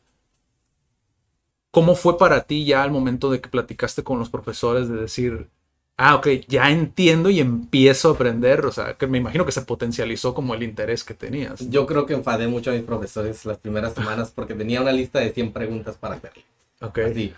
[1.71, 5.51] ¿Cómo fue para ti ya al momento de que platicaste con los profesores de decir,
[5.99, 8.65] ah, ok, ya entiendo y empiezo a aprender?
[8.65, 11.69] O sea, que me imagino que se potencializó como el interés que tenías.
[11.69, 15.19] Yo creo que enfadé mucho a mis profesores las primeras semanas porque tenía una lista
[15.19, 16.45] de 100 preguntas para hacerle.
[16.81, 16.99] Ok.
[16.99, 17.35] Así,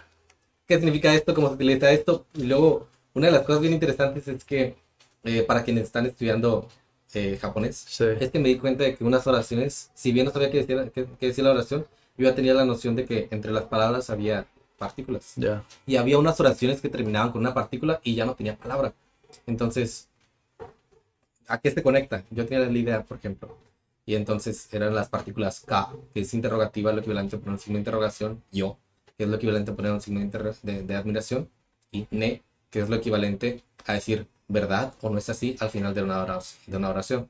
[0.69, 1.35] ¿qué significa esto?
[1.35, 2.27] ¿Cómo se utiliza esto?
[2.35, 4.77] Y luego, una de las cosas bien interesantes es que
[5.25, 6.69] eh, para quienes están estudiando
[7.15, 8.05] eh, japonés, Sí.
[8.21, 10.91] es que me di cuenta de que unas oraciones, si bien no sabía qué decía,
[10.91, 11.87] qué- qué decía la oración,
[12.19, 14.47] yo ya tenía la noción de que entre las palabras había
[14.79, 15.33] partículas.
[15.37, 15.65] Ya.
[15.87, 18.93] Y había unas oraciones que terminaban con una partícula y ya no tenía palabra.
[19.47, 20.09] Entonces,
[21.47, 22.25] ¿a qué se conecta?
[22.31, 23.57] Yo tenía la idea, por ejemplo.
[24.07, 27.75] Y entonces eran las partículas K, que es interrogativa, lo equivalente a poner un signo
[27.77, 28.79] de interrogación, yo,
[29.19, 31.51] que es lo equivalente a poner un signo de, de admiración,
[31.91, 35.93] y ne, que es lo equivalente a decir verdad o no es así al final
[35.93, 36.61] de una oración.
[36.67, 37.29] De una oración.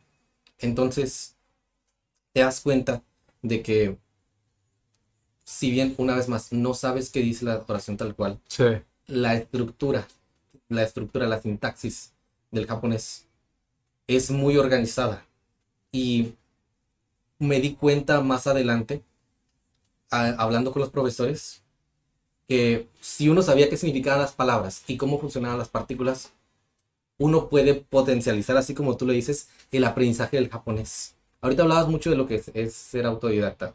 [0.58, 1.34] Entonces,
[2.34, 3.02] te das cuenta
[3.40, 3.96] de que,
[5.44, 8.64] si bien una vez más no sabes qué dice la oración tal cual, Sí.
[9.06, 10.06] la estructura,
[10.68, 12.12] la estructura, la sintaxis
[12.50, 13.26] del japonés
[14.06, 15.24] es muy organizada.
[15.90, 16.34] Y
[17.38, 19.02] me di cuenta más adelante,
[20.10, 21.62] a- hablando con los profesores,
[22.48, 26.32] que si uno sabía qué significaban las palabras y cómo funcionaban las partículas,
[27.18, 31.14] uno puede potencializar, así como tú le dices, el aprendizaje del japonés.
[31.40, 33.74] Ahorita hablabas mucho de lo que es, es ser autodidacta.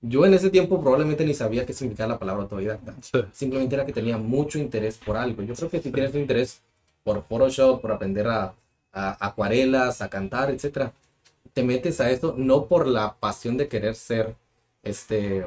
[0.00, 3.18] Yo en ese tiempo probablemente ni sabía qué significaba la palabra autodidacta Sí.
[3.32, 5.42] simplemente era que tenía mucho interés por algo.
[5.42, 6.60] Yo creo que si tienes un interés
[7.04, 8.54] por Photoshop, por aprender a,
[8.92, 10.92] a acuarelas, a cantar, etcétera,
[11.52, 14.36] te metes a esto no por la pasión de querer ser
[14.82, 15.44] este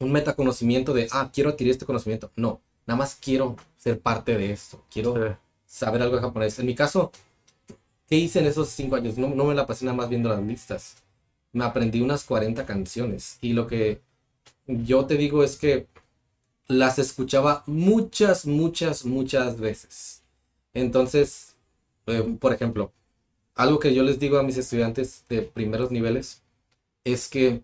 [0.00, 2.30] un metaconocimiento de ah, quiero adquirir este conocimiento.
[2.36, 4.82] No, nada más quiero ser parte de esto.
[4.90, 5.34] Quiero Sí.
[5.66, 6.58] saber algo de japonés.
[6.58, 7.12] En mi caso,
[8.08, 9.18] ¿qué hice en esos cinco años?
[9.18, 10.96] No, no me la pasé nada más viendo las listas.
[11.52, 13.38] Me aprendí unas 40 canciones.
[13.40, 14.02] Y lo que
[14.66, 15.88] yo te digo es que
[16.68, 20.22] las escuchaba muchas, muchas, muchas veces.
[20.74, 21.54] Entonces,
[22.06, 22.92] eh, por ejemplo,
[23.54, 26.42] algo que yo les digo a mis estudiantes de primeros niveles
[27.04, 27.62] es que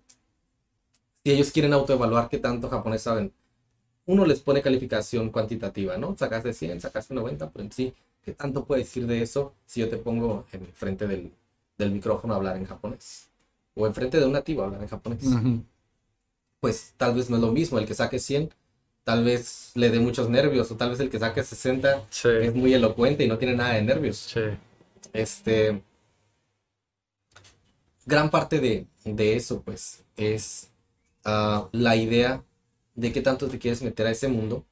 [1.25, 3.33] si ellos quieren autoevaluar qué tanto japonés saben,
[4.07, 6.17] uno les pone calificación cuantitativa, ¿no?
[6.17, 9.89] Sacaste 100, sacaste 90, pero en sí, ¿qué tanto puedes decir de eso si yo
[9.89, 11.33] te pongo en frente del,
[11.79, 13.29] del micrófono a hablar en japonés?
[13.75, 15.25] o enfrente de un nativo hablar en japonés.
[16.61, 18.51] Pues tal vez no es lo mismo, el que saque 100
[19.05, 22.55] tal vez le dé muchos nervios, o tal vez el que saque 60 Sí, es
[22.55, 24.17] muy elocuente y no tiene nada de nervios.
[24.17, 24.41] sí.
[25.13, 25.83] Este,
[28.07, 30.71] gran parte de, de eso, pues, es
[31.73, 32.45] la idea
[32.95, 34.65] de qué tanto te quieres meter a ese mundo.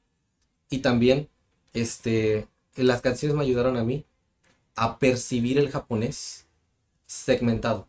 [0.69, 1.29] Y también,
[1.73, 4.05] este, las canciones me ayudaron a mí
[4.75, 6.47] a percibir el japonés
[7.05, 7.87] segmentado.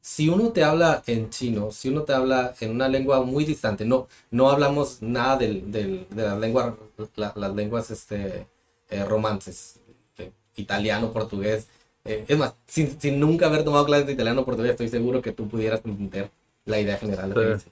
[0.00, 3.84] Si uno te habla en chino, si uno te habla en una lengua muy distante,
[3.84, 6.74] no, no hablamos nada del, del- de las lenguas,
[7.16, 8.46] la- las lenguas este,
[8.90, 9.80] eh, romances,
[10.18, 11.68] eh, italiano, portugués,
[12.04, 15.20] eh, es más, sin, sin nunca haber tomado clases de italiano o portugués, estoy seguro
[15.22, 16.30] que tú pudieras entender
[16.64, 17.70] la idea general Sí.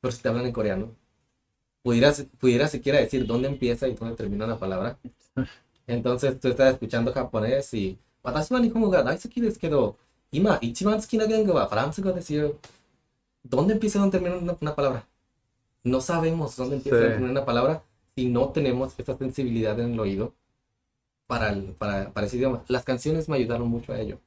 [0.00, 0.94] Pero si te hablan en coreano,
[1.82, 4.98] pudieras, pudieras siquiera decir dónde empieza y dónde termina la palabra.
[5.86, 9.96] Entonces tú estás escuchando japonés y "Watashi wa nihongo ga daisuki desu kedo,
[10.32, 12.58] ima ichiban tsuki na gengo wa faransugo desu yo".
[13.42, 15.06] ¿Dónde empieza y dónde termina una, una palabra?
[15.84, 17.04] No sabemos dónde empieza y Sí.
[17.04, 17.82] dónde termina una palabra
[18.16, 20.34] si no tenemos esa sensibilidad en el oído
[21.26, 22.64] para, el- para, para ese idioma.
[22.68, 24.20] Las canciones me ayudaron mucho a ello,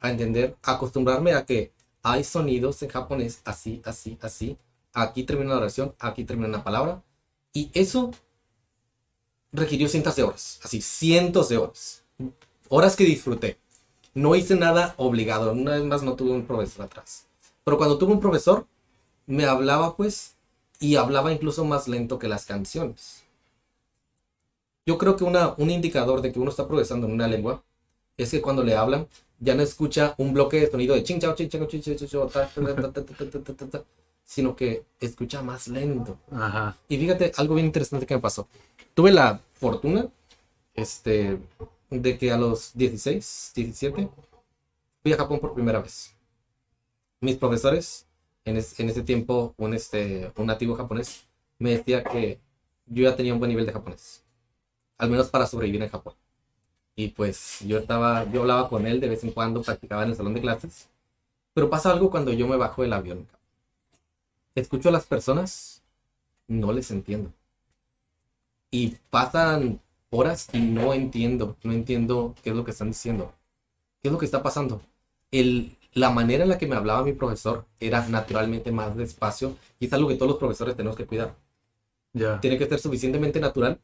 [0.00, 4.58] a entender, a acostumbrarme a que hay sonidos en japonés así, así, así.
[4.92, 7.02] Aquí termina una oración, aquí termina una palabra.
[7.52, 8.12] Y eso
[9.52, 12.04] requirió cientos de horas, así, cientos de horas.
[12.68, 13.58] Horas que disfruté.
[14.14, 17.26] No hice nada obligado, una vez más no tuve un profesor atrás.
[17.64, 18.66] Pero cuando tuve un profesor,
[19.26, 20.36] me hablaba pues,
[20.80, 23.24] y hablaba incluso más lento que las canciones.
[24.86, 27.62] Yo creo que una, un indicador de que uno está progresando en una lengua
[28.16, 29.06] es que cuando le hablan,
[29.38, 32.30] ya no escucha un bloque de sonido de ching chao, ching chao, ching chao,
[34.28, 36.18] sino que escucha más lento.
[36.30, 36.76] Ajá.
[36.86, 38.46] Y fíjate, algo bien interesante que me pasó.
[38.92, 40.06] Tuve la fortuna
[40.74, 41.38] este,
[41.88, 44.10] de que a los 16, 17,
[45.02, 46.14] fui a Japón por primera vez.
[47.22, 48.06] Mis profesores,
[48.44, 51.24] en, es, en ese tiempo, un, este, un nativo japonés,
[51.58, 52.38] me decía que
[52.84, 54.24] yo ya tenía un buen nivel de japonés,
[54.98, 56.12] al menos para sobrevivir en Japón.
[56.96, 60.16] Y pues yo estaba, yo hablaba con él de vez en cuando, practicaba en el
[60.16, 60.90] salón de clases,
[61.54, 63.26] pero pasa algo cuando yo me bajo del avión.
[64.58, 65.82] Escucho a las personas,
[66.48, 67.32] no les entiendo.
[68.72, 69.80] Y pasan
[70.10, 73.32] horas y no entiendo, no entiendo qué es lo que están diciendo.
[74.02, 74.82] ¿Qué es lo que está pasando?
[75.30, 79.86] El, la manera en la que me hablaba mi profesor era naturalmente más despacio y
[79.86, 81.36] es algo que todos los profesores tenemos que cuidar.
[82.12, 82.40] Ya.
[82.40, 83.78] Tiene que ser suficientemente natural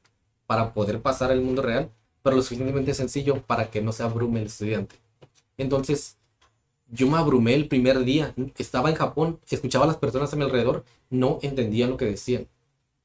[0.47, 1.89] para poder pasar al mundo real,
[2.22, 4.97] pero lo suficientemente sencillo para que no se abrume el estudiante.
[5.57, 6.16] Entonces,
[6.95, 8.34] yo me abrumé el primer día.
[8.57, 12.47] Estaba en Japón, escuchaba a las personas a mi alrededor, no entendía lo que decían.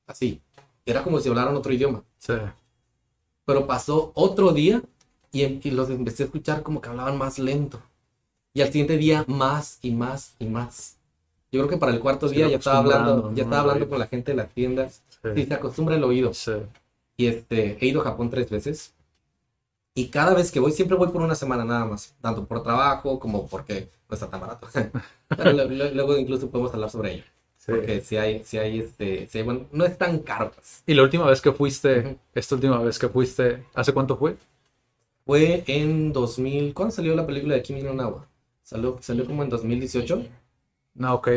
[0.07, 0.41] Así.
[0.85, 2.03] Era como si hablaran otro idioma.
[2.17, 2.33] Sí.
[3.45, 4.81] Pero pasó otro día
[5.31, 7.81] y, em- y los empecé a escuchar como que hablaban más lento.
[8.53, 10.97] Y al siguiente día más y más y más.
[11.51, 14.07] Yo creo que para el cuarto día ya estaba hablando, ya estaba hablando con la
[14.07, 15.01] gente de las tiendas.
[15.23, 15.41] Sí.
[15.41, 16.33] Y se acostumbra el oído.
[16.33, 16.53] Sí.
[17.17, 18.93] Y este, he ido a Japón tres veces.
[19.95, 22.15] Y cada vez que voy, siempre voy por una semana nada más.
[22.21, 24.67] Tanto por trabajo como porque no está tan barato.
[25.27, 27.23] Pero lo- lo- luego incluso podemos hablar sobre ello.
[27.57, 27.71] Sí.
[27.73, 30.51] Porque si hay, si hay este, si hay- bueno, no es tan caro.
[30.55, 30.83] pues.
[30.87, 34.37] Y la última vez que fuiste, esta última vez que fuiste, ¿hace cuánto fue?
[35.25, 38.27] Fue en 2000, ¿cuándo salió la película de Kimi no Nawa?
[38.63, 40.23] Salió, salió como en 2018.
[40.95, 41.27] No, ok.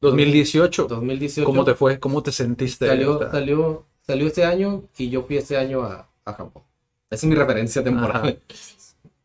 [0.00, 0.86] 2018.
[0.88, 1.44] 2018.
[1.46, 1.98] ¿Cómo te fue?
[1.98, 2.86] ¿Cómo te sentiste?
[2.86, 6.62] Salió, salió, salió ese año y yo fui ese año a, a Japón.
[7.10, 8.16] Esa es mi referencia temporal.
[8.16, 8.34] Ajá.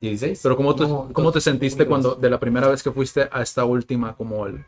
[0.01, 0.39] 16.
[0.43, 1.89] Pero ¿cómo te, No, ¿cómo te sentiste 2012.
[1.89, 4.63] cuando de la primera vez que fuiste a esta última como el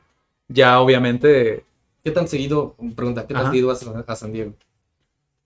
[0.49, 1.64] ya obviamente
[2.03, 3.51] ¿Qué tan seguido, pregunta, qué tan Ajá.
[3.51, 4.53] seguido vas a, San Diego?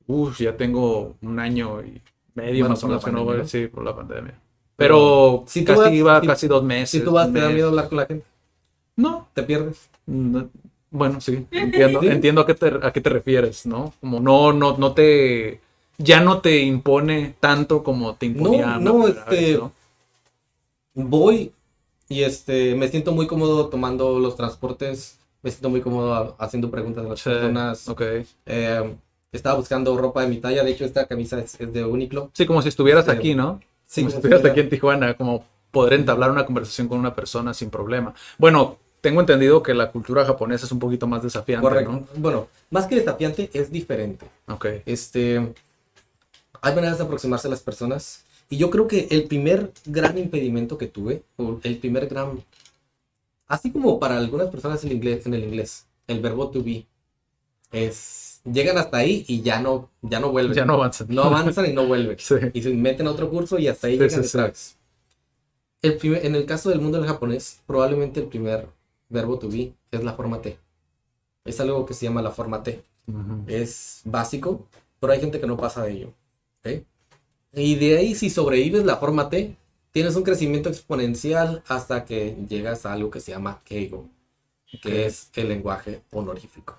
[0.07, 2.01] uf, ya tengo un año y
[2.33, 4.39] medio Bueno, más o menos que no voy, sí, por la pandemia.
[4.75, 6.89] Pero si casi vas- iba si- casi dos meses.
[6.89, 8.25] Si tú vas, te da miedo hablar con la gente,
[8.97, 9.89] No, te pierdes.
[10.07, 10.49] no,
[10.91, 12.07] bueno, sí, entiendo, ¿Sí?
[12.07, 13.93] entiendo a qué te a qué te refieres, ¿no?
[13.99, 15.61] Como no no no te
[15.97, 19.71] ya no te impone tanto como te imponía No, no, este, vez, ¿no?
[20.93, 21.51] Voy
[22.07, 27.05] y este, me siento muy cómodo tomando los transportes, me siento muy cómodo haciendo preguntas
[27.05, 27.89] a las Sí, personas.
[27.89, 28.01] ok.
[28.45, 28.95] Eh,
[29.31, 32.29] estaba buscando ropa de mi talla, de hecho esta camisa es, es de Uniqlo.
[32.33, 33.11] Sí, como si estuvieras Sí.
[33.11, 33.59] aquí, ¿no?
[33.85, 37.13] Sí, como si estuvieras si aquí en Tijuana, como poder entablar una conversación con una
[37.15, 38.13] persona sin problema.
[38.37, 42.03] Bueno, tengo entendido que la cultura japonesa es un poquito más desafiante, Correcto.
[42.15, 44.25] Bueno, más que desafiante, es diferente.
[44.47, 44.55] ¿no?
[44.55, 44.67] Ok.
[44.85, 45.53] Este,
[46.65, 48.25] hay maneras de aproximarse a las personas.
[48.49, 52.43] Y yo creo que el primer gran impedimento que tuve, o el primer gran,
[53.47, 56.85] así como para algunas personas en el inglés, en el, inglés el verbo to be,
[57.71, 60.55] es, llegan hasta ahí y ya no, ya no vuelven.
[60.55, 61.07] Ya no avanzan.
[61.09, 62.17] No avanzan y no vuelven.
[62.19, 62.35] Sí.
[62.53, 64.75] Y se meten a otro curso y hasta ahí Sí, llegan sí, otra vez.
[65.83, 68.67] El primer- en el caso del mundo del japonés, probablemente el primer
[69.09, 70.57] verbo to be es la forma T.
[71.43, 72.83] Es algo que se llama la forma T.
[73.45, 74.65] Es básico,
[74.99, 76.13] pero hay gente que no pasa de ello.
[77.53, 79.55] Y de ahí, si sobrevives la forma T,
[79.91, 84.09] tienes un crecimiento exponencial hasta que llegas a algo que se llama Keigo,
[84.81, 86.77] que es el lenguaje honorífico.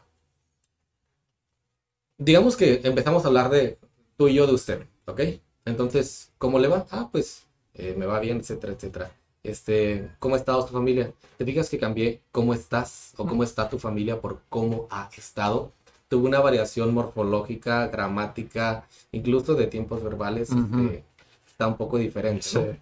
[2.19, 3.79] Digamos que empezamos a hablar de
[4.17, 5.21] tú y yo de usted, ¿ok?
[5.65, 6.87] Entonces, ¿cómo le va?
[6.91, 9.11] Ah, pues eh, me va bien, etcétera, etcétera.
[9.43, 11.13] Este, ¿cómo ha estado tu familia?
[11.39, 15.73] Te digas que cambié cómo estás o cómo está tu familia por cómo ha estado.
[16.09, 21.05] Tuvo una variación morfológica, gramática, incluso de tiempos verbales, este,
[21.47, 22.59] está un poco diferente, Sí.
[22.59, 22.77] ¿no?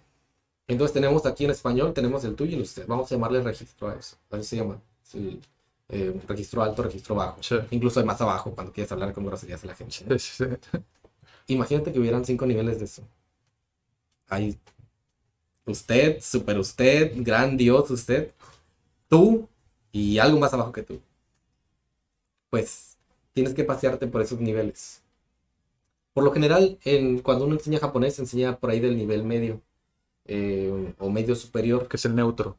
[0.67, 2.87] Entonces tenemos aquí en español, tenemos el tuyo y el usted.
[2.87, 4.15] Vamos a llamarle registro a eso.
[4.31, 4.81] Así se llama.
[5.03, 5.39] Sí,
[5.89, 7.41] eh, registro alto, registro bajo.
[7.41, 7.55] Sí.
[7.69, 9.97] Incluso hay más abajo cuando quieres hablar con groserías a la gente.
[11.47, 13.03] Imagínate que hubieran cinco niveles de eso.
[14.27, 14.57] Hay
[15.67, 18.31] usted, super usted, gran Dios usted,
[19.07, 19.47] tú
[19.91, 20.99] y algo más abajo que tú.
[22.49, 22.94] Pues
[23.35, 25.03] tienes que pasearte por esos niveles.
[26.13, 29.61] Por lo general, en, cuando uno enseña japonés, enseña por ahí del nivel medio
[30.25, 31.87] eh, o medio superior.
[31.89, 32.57] Que es el neutro,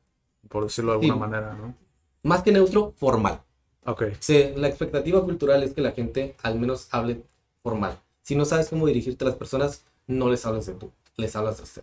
[0.51, 1.07] por decirlo de Sí.
[1.11, 1.75] alguna manera, ¿no?
[2.23, 3.41] Más que neutro, formal.
[3.87, 4.03] Ok.
[4.21, 7.23] Se- la expectativa cultural es que la gente al menos hable
[7.63, 7.99] formal.
[8.23, 11.57] Si no sabes cómo dirigirte a las personas, no les hables de tú, les hablas
[11.57, 11.83] de usted.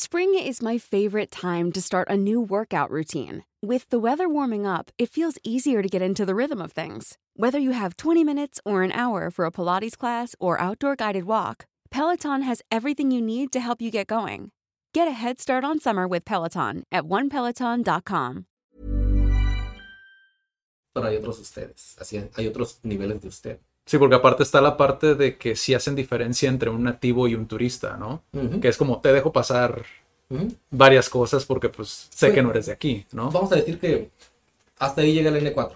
[0.00, 3.42] Spring is my favorite time to start a new workout routine.
[3.60, 7.18] With the weather warming up, it feels easier to get into the rhythm of things.
[7.34, 11.24] Whether you have 20 minutes or an hour for a Pilates class or outdoor guided
[11.24, 14.52] walk, Peloton has everything you need to help you get going.
[14.94, 18.46] Get a head start on summer with Peloton at onepeloton.com.
[20.94, 23.58] Pero hay otros ustedes, así hay otros niveles de usted.
[23.88, 27.34] Sí, porque aparte está la parte de que sí hacen diferencia entre un nativo y
[27.34, 28.22] un turista, ¿no?
[28.60, 29.82] Que es como te dejo pasar
[30.70, 33.30] varias cosas porque pues sé que no eres de aquí, ¿no?
[33.30, 34.10] Vamos a decir que
[34.78, 35.72] hasta ahí llega el N4,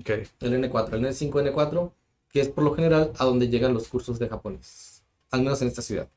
[0.00, 0.10] Ok.
[0.40, 1.92] el N4, el N5, N4,
[2.32, 5.68] que es por lo general a donde llegan los cursos de japonés, al menos en
[5.68, 6.08] esta ciudad.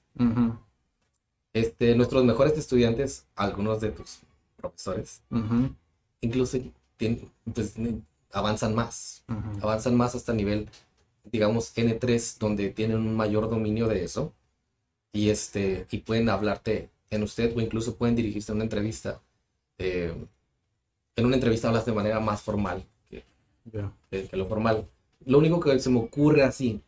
[1.53, 4.17] Este, nuestros mejores estudiantes, algunos de tus
[4.57, 5.21] profesores,
[6.21, 6.57] incluso
[6.97, 7.75] tien- pues,
[8.31, 9.23] avanzan más.
[9.61, 10.67] avanzan más hasta nivel,
[11.23, 14.33] digamos, N3, donde tienen un mayor dominio de eso
[15.13, 19.21] y, este, y pueden hablarte en usted o incluso pueden dirigirse a una entrevista.
[19.79, 20.13] eh,
[21.15, 23.23] en una entrevista hablas de manera más formal que,
[23.71, 23.91] Ya.
[24.11, 24.87] que- que lo formal.
[25.25, 26.81] Lo único que se me ocurre así,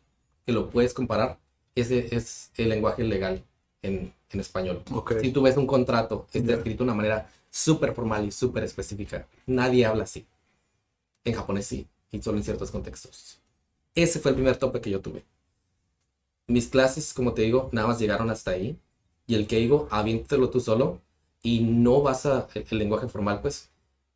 [0.44, 1.38] que lo puedes comparar,
[1.74, 3.44] ese es el lenguaje legal
[3.82, 4.82] en, en español.
[4.92, 5.14] Ok.
[5.20, 6.56] Si tú ves un contrato, está Ya.
[6.56, 9.26] escrito de una manera súper formal y súper específica.
[9.46, 10.26] Nadie habla así.
[11.24, 13.40] En japonés sí, y solo en ciertos contextos.
[13.96, 15.24] Ese fue el primer tope que yo tuve.
[16.48, 18.78] Mis clases, como te digo, nada más llegaron hasta ahí.
[19.26, 21.00] Y el que digo, aviéntatelo tú solo
[21.42, 23.70] y no vas a el, el lenguaje formal, pues.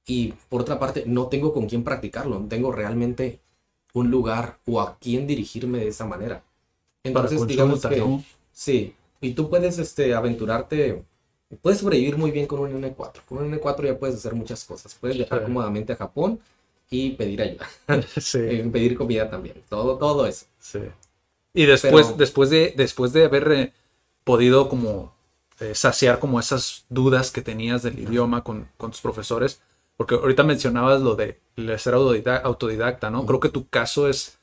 [0.07, 3.41] Y por otra parte, no tengo con quién practicarlo, no tengo realmente
[3.93, 6.45] un lugar o a quién dirigirme de esa manera.
[7.05, 8.25] Entonces, digamos que ¿no?
[8.53, 11.05] sí, y tú puedes este, aventurarte,
[11.63, 13.23] puedes sobrevivir muy bien con un N4.
[13.27, 14.95] Con un N4 ya puedes hacer muchas cosas.
[14.95, 15.45] Puedes viajar Sí.
[15.45, 16.41] cómodamente a Japón
[16.91, 17.69] y pedir ayuda,
[18.21, 18.39] Sí.
[18.73, 20.47] pedir comida también, todo, todo eso.
[20.59, 20.81] Sí.
[21.55, 23.73] Y después, Pero- después de, después de haber eh,
[24.25, 25.15] podido como
[25.61, 29.61] eh, saciar como esas dudas que tenías del idioma con, con tus profesores,
[29.97, 31.39] porque ahorita mencionabas lo de,
[31.79, 33.27] ser autodidacta, autodidacta, ¿no?
[33.27, 34.39] Creo que tu caso es,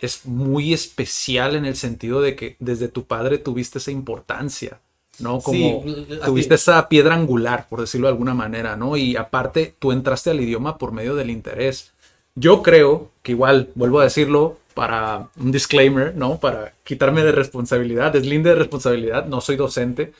[0.00, 4.80] es muy especial en el sentido de que desde tu padre tuviste esa importancia,
[5.18, 5.42] ¿no?
[5.42, 8.96] Como Sí, tuviste esa piedra angular, por decirlo de alguna manera, ¿no?
[8.96, 11.92] Y aparte, tú entraste al idioma por medio del interés.
[12.34, 16.38] Yo creo que igual, vuelvo a decirlo, para un disclaimer, ¿no?
[16.38, 20.12] Para quitarme de responsabilidad, deslinde de responsabilidad, no soy docente,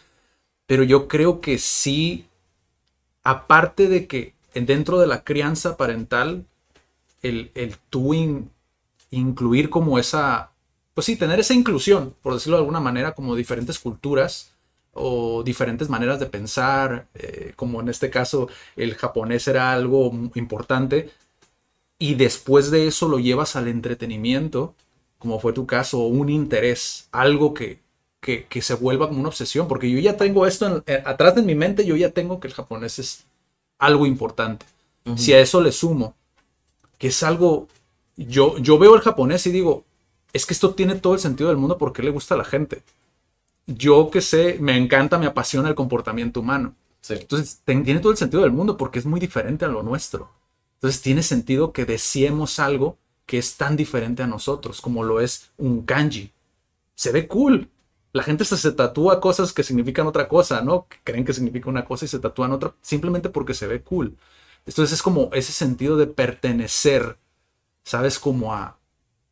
[0.67, 2.27] pero yo creo que sí,
[3.23, 6.45] aparte de que dentro de la crianza parental,
[7.23, 8.51] el, el tú in-
[9.11, 10.53] incluir como esa,
[10.95, 14.53] pues sí, tener esa inclusión, por decirlo de alguna manera, como diferentes culturas
[14.99, 21.11] o diferentes maneras de pensar, eh, como en este caso el japonés era algo importante,
[21.99, 24.75] y después de eso lo llevas al entretenimiento,
[25.19, 27.81] como fue tu caso, un interés, algo que
[28.21, 31.37] que, que se vuelva como una obsesión, porque yo ya tengo esto en- eh, atrás
[31.37, 33.25] de mi mente, yo ya tengo que el japonés es
[33.79, 34.67] algo importante.
[35.17, 36.17] Si a eso le sumo,
[36.99, 37.69] que es algo,
[38.17, 39.85] yo, yo veo el japonés y digo,
[40.33, 42.83] es que esto tiene todo el sentido del mundo porque le gusta a la gente.
[43.69, 46.75] Yo que sé, me encanta, me apasiona el comportamiento humano.
[47.03, 47.15] Sí.
[47.15, 50.31] Entonces, ten- tiene todo el sentido del mundo porque es muy diferente a lo nuestro.
[50.77, 52.97] Entonces, tiene sentido que deseemos algo
[53.27, 56.33] que es tan diferente a nosotros, como lo es un kanji.
[56.95, 57.69] Se ve cool.
[58.13, 60.87] La gente se, se tatúa cosas que significan otra cosa, ¿no?
[60.89, 64.17] Que creen que significa una cosa y se tatúan otra simplemente porque se ve cool.
[64.67, 67.19] Entonces, es como ese sentido de pertenecer,
[67.85, 68.19] ¿sabes?
[68.19, 68.79] Como a,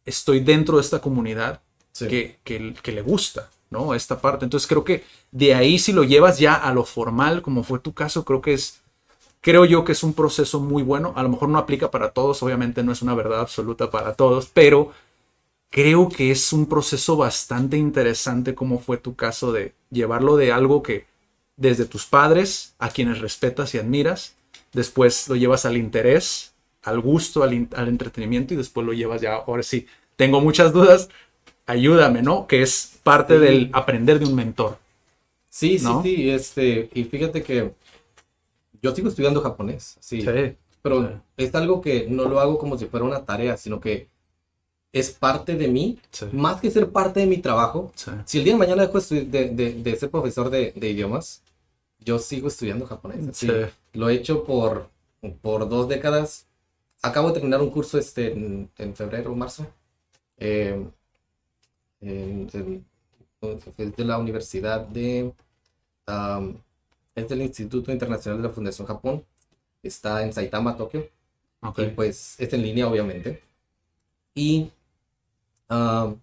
[0.04, 1.62] estoy dentro de esta comunidad
[1.92, 2.08] Sí.
[2.08, 3.94] que, que- que le gusta, ¿no?
[3.94, 4.44] Esta parte.
[4.44, 7.94] Entonces creo que de ahí si lo llevas ya a lo formal, como fue tu
[7.94, 8.80] caso, creo que es,
[9.40, 11.12] creo yo que es un proceso muy bueno.
[11.16, 14.50] A lo mejor no aplica para todos, obviamente no es una verdad absoluta para todos,
[14.52, 14.92] pero
[15.70, 20.82] creo que es un proceso bastante interesante como fue tu caso de llevarlo de algo
[20.82, 21.06] que
[21.56, 24.36] desde tus padres, a quienes respetas y admiras,
[24.72, 26.52] después lo llevas al interés,
[26.82, 29.86] al gusto, al, al entretenimiento y después lo llevas ya, ahora sí,
[30.16, 31.08] tengo muchas dudas,
[31.66, 32.46] ayúdame, ¿no?
[32.46, 33.40] Que es parte Sí.
[33.44, 34.78] del aprender de un mentor.
[35.48, 36.02] Sí, sí, ¿no?
[36.02, 37.72] sí, este, y fíjate que
[38.82, 40.24] yo sigo estudiando japonés, sí,
[40.82, 41.14] pero sí.
[41.38, 44.08] es algo que no lo hago como si fuera una tarea, sino que
[44.92, 45.98] es parte de mí,
[46.32, 47.92] más que ser parte de mi trabajo.
[48.24, 51.42] Si el día de mañana dejo de, de- de ser profesor de, de idiomas,
[52.00, 53.36] yo sigo estudiando japonés.
[53.36, 53.48] Sí.
[53.94, 54.88] Lo he hecho por,
[55.42, 56.46] por dos décadas.
[57.02, 59.66] Acabo de terminar un curso este, en, en febrero o marzo.
[60.38, 60.86] eh,
[62.00, 62.86] en- en-
[63.78, 65.32] es de la Universidad de...
[67.14, 69.24] es del Instituto Internacional de la Fundación Japón.
[69.82, 71.08] Está en Saitama, Tokio.
[71.62, 71.78] Ok.
[71.80, 73.42] Y pues es en línea, obviamente.
[74.34, 74.70] Y
[75.68, 76.20] am,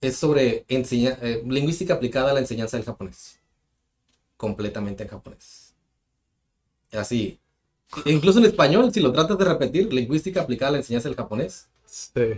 [0.00, 3.38] es sobre enseña- eh, lingüística aplicada a la enseñanza del japonés.
[4.36, 5.74] Completamente en japonés.
[6.92, 7.38] Así.
[8.06, 11.68] Incluso en español, si lo tratas de repetir, lingüística aplicada a la enseñanza del japonés.
[11.86, 12.34] Sí.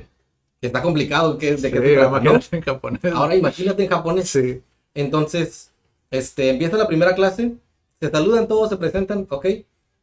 [0.64, 2.30] Que Está complicado, que, de Sí, se trata, ¿no?
[2.30, 3.04] imagínate en japonés.
[3.12, 4.30] Ahora imagínate en japonés.
[4.30, 4.62] Sí.
[4.94, 5.70] Entonces,
[6.10, 7.52] este, empieza la primera clase,
[8.00, 9.46] se saludan todos, se presentan, ¿ok?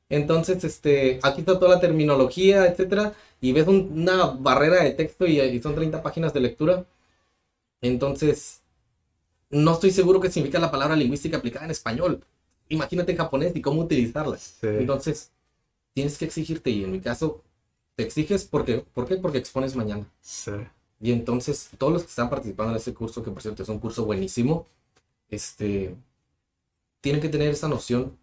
[0.08, 5.26] Entonces, este, aquí está toda la terminología, etcétera, y ves un- una barrera de texto
[5.26, 6.86] y, y son 30 páginas de lectura.
[7.82, 8.62] Entonces,
[9.50, 12.24] no estoy seguro qué significa la palabra lingüística aplicada en español.
[12.70, 14.38] Imagínate en japonés y cómo utilizarla.
[14.38, 14.68] Sí.
[14.68, 15.32] Entonces,
[15.94, 17.44] tienes que exigirte, y en mi caso,
[17.96, 19.18] te exiges porque, ¿por qué?
[19.18, 20.06] Porque expones mañana.
[20.22, 20.52] Sí.
[21.00, 23.80] Y entonces, todos los que están participando en ese curso, que por cierto es un
[23.80, 24.68] curso buenísimo,
[25.30, 25.96] este,
[27.02, 28.18] tienen que tener esa noción.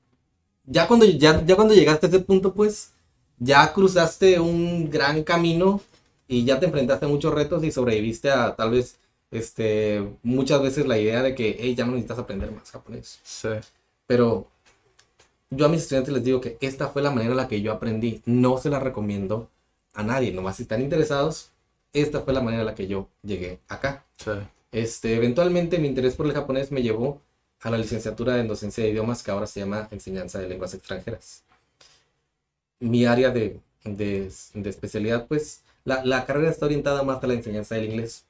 [0.64, 2.92] Ya cuando, ya, ya cuando llegaste a ese punto, pues,
[3.38, 5.80] ya cruzaste un gran camino
[6.28, 8.96] y ya te enfrentaste a muchos retos y sobreviviste a tal vez,
[9.30, 13.20] este, muchas veces la idea de que, hey, ya no necesitas aprender más japonés.
[13.24, 13.48] Sí.
[14.06, 14.48] Pero
[15.50, 17.72] yo a mis estudiantes les digo que esta fue la manera en la que yo
[17.72, 18.22] aprendí.
[18.26, 19.50] No se la recomiendo
[19.98, 21.50] a nadie, nomás si están interesados,
[21.92, 24.04] esta fue la manera en la que yo llegué acá.
[24.16, 24.30] Sí.
[24.72, 27.20] Este, eventualmente mi interés por el japonés me llevó
[27.62, 31.42] a la licenciatura en docencia de idiomas que ahora se llama enseñanza de lenguas extranjeras.
[32.80, 37.34] Mi área de, de- de especialidad, pues, la, la carrera está orientada más a la
[37.34, 38.24] enseñanza del inglés,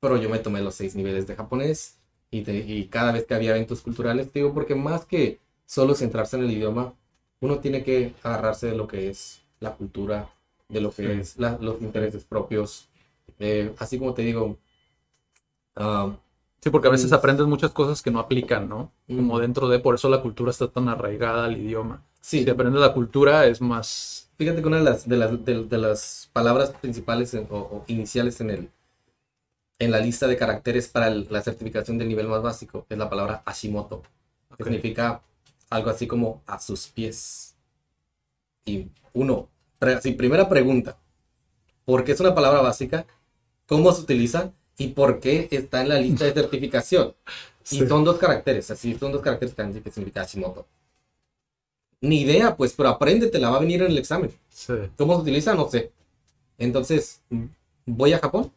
[0.00, 1.96] pero yo me tomé los seis niveles de japonés
[2.30, 5.94] y, te- y cada vez que había eventos culturales, te digo, porque más que solo
[5.94, 6.94] centrarse en el idioma,
[7.40, 10.30] uno tiene que agarrarse de lo que es la cultura,
[10.68, 11.20] de lo que Sí.
[11.20, 12.88] es la- los intereses propios.
[13.38, 14.58] Eh, así como te digo,
[15.76, 16.16] ah,
[16.60, 18.90] Sí, porque a veces aprendes muchas cosas que no aplican, ¿no?
[19.06, 22.02] Como dentro de, por eso la cultura está tan arraigada al idioma.
[22.22, 24.30] sí, Si aprendes la cultura es más...
[24.38, 27.84] Fíjate que una de las, de las, de, de las palabras principales en- o, o
[27.86, 28.70] iniciales en, el,
[29.78, 33.08] en la lista de caracteres para el- la certificación del nivel más básico es la
[33.08, 34.02] palabra Hashimoto,
[34.56, 34.64] que Ok.
[34.64, 35.22] significa
[35.70, 37.54] algo así como a sus pies.
[38.66, 39.48] Y uno,
[39.88, 40.96] así, primera pregunta,
[41.84, 43.06] ¿por qué es una palabra básica?
[43.66, 44.52] ¿Cómo se utiliza?
[44.76, 47.14] ¿Y por qué está en la lista de certificación?
[47.70, 50.66] Y son dos caracteres, así, son dos caracteres que significa Hashimoto.
[52.02, 54.30] Ni idea, pues, pero apréndetela, va a venir en el examen.
[54.50, 54.74] Sí.
[54.98, 55.54] ¿Cómo se utiliza?
[55.54, 55.90] No sé.
[56.58, 57.22] Entonces,
[57.86, 58.52] voy a Japón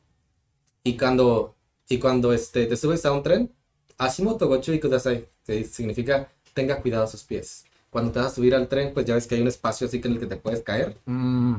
[0.83, 1.55] y cuando,
[1.87, 3.49] y cuando este, te subes a un tren,
[3.97, 7.65] Hashimoto gochu y kudasai, que significa tenga cuidado a sus pies.
[7.97, 9.99] Cuando te vas a subir al tren, pues ya ves que hay un espacio así
[9.99, 10.95] que en el que te puedes caer.
[11.05, 11.55] Mm,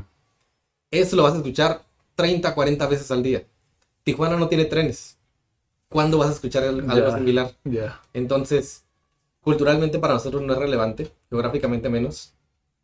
[0.92, 1.82] Eso lo vas a escuchar
[2.14, 3.42] 30, 40 veces al día.
[4.04, 5.18] Tijuana no tiene trenes.
[5.88, 7.14] ¿Cuándo vas a escuchar el- algo Ya.
[7.18, 7.56] similar?
[7.64, 8.00] ya.
[8.12, 8.84] Entonces,
[9.40, 12.34] culturalmente para nosotros no es relevante, geográficamente menos.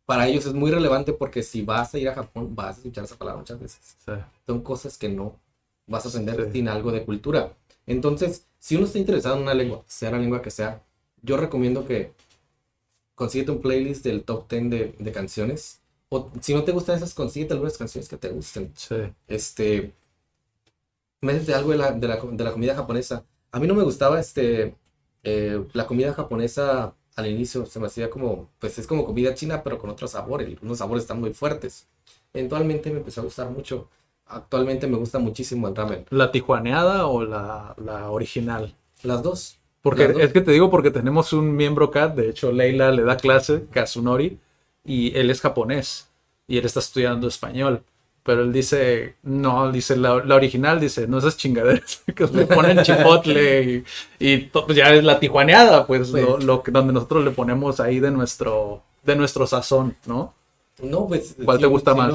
[0.05, 3.05] Para ellos es muy relevante porque si vas a ir a Japón, vas a escuchar
[3.05, 3.95] esa palabra muchas veces.
[4.05, 4.11] Sí.
[4.45, 5.39] Son cosas que no
[5.87, 6.51] vas a aprender Sí.
[6.51, 7.53] sin algo de cultura.
[7.87, 10.81] Entonces, si uno está interesado en una lengua, sea la lengua que sea,
[11.21, 12.11] yo recomiendo que
[13.15, 15.81] consíguete un playlist del top 10 de, de canciones.
[16.09, 18.71] O si no te gustan esas, consíguete algunas canciones que te gusten.
[18.75, 18.95] Sí.
[19.27, 19.93] Este,
[21.21, 23.25] métete algo de la, de la, de la comida japonesa.
[23.51, 24.75] A mí no me gustaba este,
[25.23, 29.63] eh, la comida japonesa al inicio, se me hacía como, pues es como comida china,
[29.63, 30.57] pero con otros sabores.
[30.61, 31.87] Unos sabores están muy fuertes.
[32.33, 33.89] Eventualmente me empezó a gustar mucho.
[34.25, 36.05] Actualmente me gusta muchísimo el ramen.
[36.09, 38.75] ¿La tijuaneada o la, la original?
[39.03, 39.59] Las dos.
[39.85, 43.17] Porque es que te digo porque tenemos un miembro CAT, de hecho Leila le da
[43.17, 44.39] clase, Kazunori,
[44.83, 46.09] y él es japonés
[46.47, 47.83] y él está estudiando español.
[48.23, 52.81] Pero él dice, no, dice la, la original, dice, no esas chingaderas que le ponen
[52.81, 53.61] chipotle
[54.19, 56.23] y, y to- ya es la tijuaneada, pues, Pues.
[56.23, 60.33] Lo, lo que- donde nosotros le ponemos ahí de nuestro, de nuestro sazón, ¿no?
[60.81, 61.35] No, pues.
[61.45, 62.11] ¿Cuál te gusta más?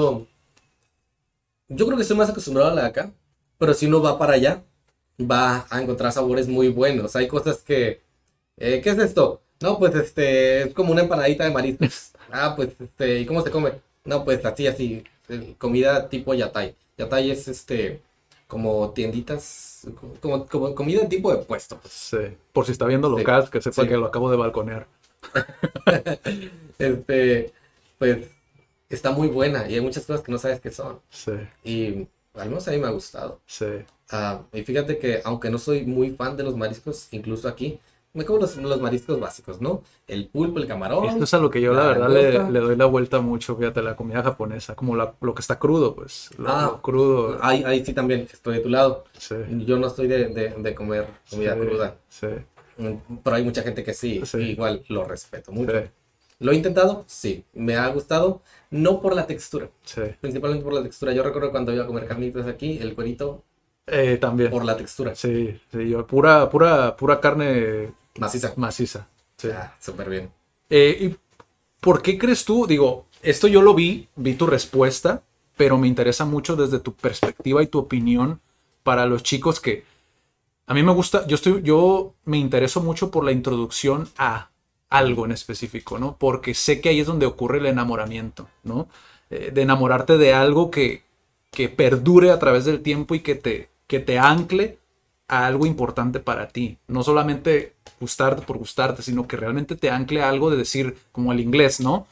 [1.69, 3.13] Yo creo que estoy más acostumbrado a la de acá,
[3.59, 4.65] pero si uno va para allá,
[5.21, 7.17] va a encontrar sabores muy buenos.
[7.17, 8.01] Hay cosas que.
[8.57, 9.43] eh, ¿Qué es esto?
[9.61, 10.63] No, pues este.
[10.63, 12.13] Es como una empanadita de mariscos.
[12.33, 13.19] Ah, pues este.
[13.21, 13.73] ¿Y cómo se come?
[14.05, 15.03] No, pues así, así.
[15.29, 16.77] eh, Comida tipo yatay.
[16.97, 18.01] Yatay es este.
[18.47, 19.87] Como tienditas.
[20.21, 21.77] Como, como comida tipo de puesto.
[21.79, 21.93] pues.
[21.93, 22.19] Sí.
[22.53, 23.17] Por si está viendo Sí.
[23.19, 23.89] local, que sepa Sí.
[23.89, 24.87] que lo acabo de balconear.
[26.79, 27.53] Este.
[27.99, 28.29] Pues.
[28.89, 30.99] Está muy buena y hay muchas cosas que no sabes qué son.
[31.11, 31.31] Sí,
[31.63, 33.41] Y al menos a mí me ha gustado.
[33.47, 33.67] sí.
[34.11, 37.79] Ah, y fíjate que aunque no soy muy fan de los mariscos, incluso aquí,
[38.13, 39.83] me como los, los mariscos básicos, ¿no?
[40.09, 41.05] El pulpo, el camarón.
[41.05, 43.55] Esto es a lo que yo la la verdad le, le doy la vuelta mucho,
[43.57, 46.31] fíjate, la comida japonesa, como la- lo que está crudo, pues.
[46.37, 47.39] Lo, Ah, lo crudo.
[47.41, 49.05] Ahí, ahí sí también estoy de tu lado.
[49.17, 49.37] Sí.
[49.65, 52.27] Yo no estoy de, de- de comer comida sí, cruda, Sí,
[52.79, 54.39] Mm, pero hay mucha gente que sí, Sí.
[54.39, 55.73] igual lo respeto mucho.
[56.41, 57.05] ¿Lo he intentado?
[57.07, 57.45] Sí.
[57.53, 58.41] ¿Me ha gustado?
[58.71, 60.01] No por la textura, sí.
[60.21, 61.13] principalmente por la textura.
[61.13, 63.43] Yo recuerdo cuando iba a comer carnitas aquí, el cuerito,
[63.87, 64.51] Eh, también.
[64.51, 65.15] por la textura.
[65.15, 68.53] Sí, sí, yo, pura, pura, pura carne Maciza.
[68.57, 69.09] maciza.
[69.37, 69.49] Sí.
[69.49, 70.31] Ah, súper bien.
[70.69, 71.17] Eh, ¿y
[71.81, 72.67] por qué crees tú?
[72.67, 75.23] Digo, esto yo lo vi, vi tu respuesta,
[75.57, 78.41] pero me interesa mucho desde tu perspectiva y tu opinión
[78.83, 79.85] para los chicos que
[80.67, 84.51] a mí me gusta, yo estoy, yo me intereso mucho por la introducción a
[84.89, 86.17] algo en específico, ¿no?
[86.17, 88.89] Porque sé que ahí es donde ocurre el enamoramiento, ¿no?
[89.31, 91.03] Eh, de enamorarte de algo que,
[91.51, 94.79] que perdure a través del tiempo y que te, que te ancle
[95.29, 96.79] a algo importante para ti.
[96.89, 101.33] No solamente gustarte por gustarte, sino que realmente te ancle a algo de decir, como
[101.33, 102.07] el inglés, ¿no?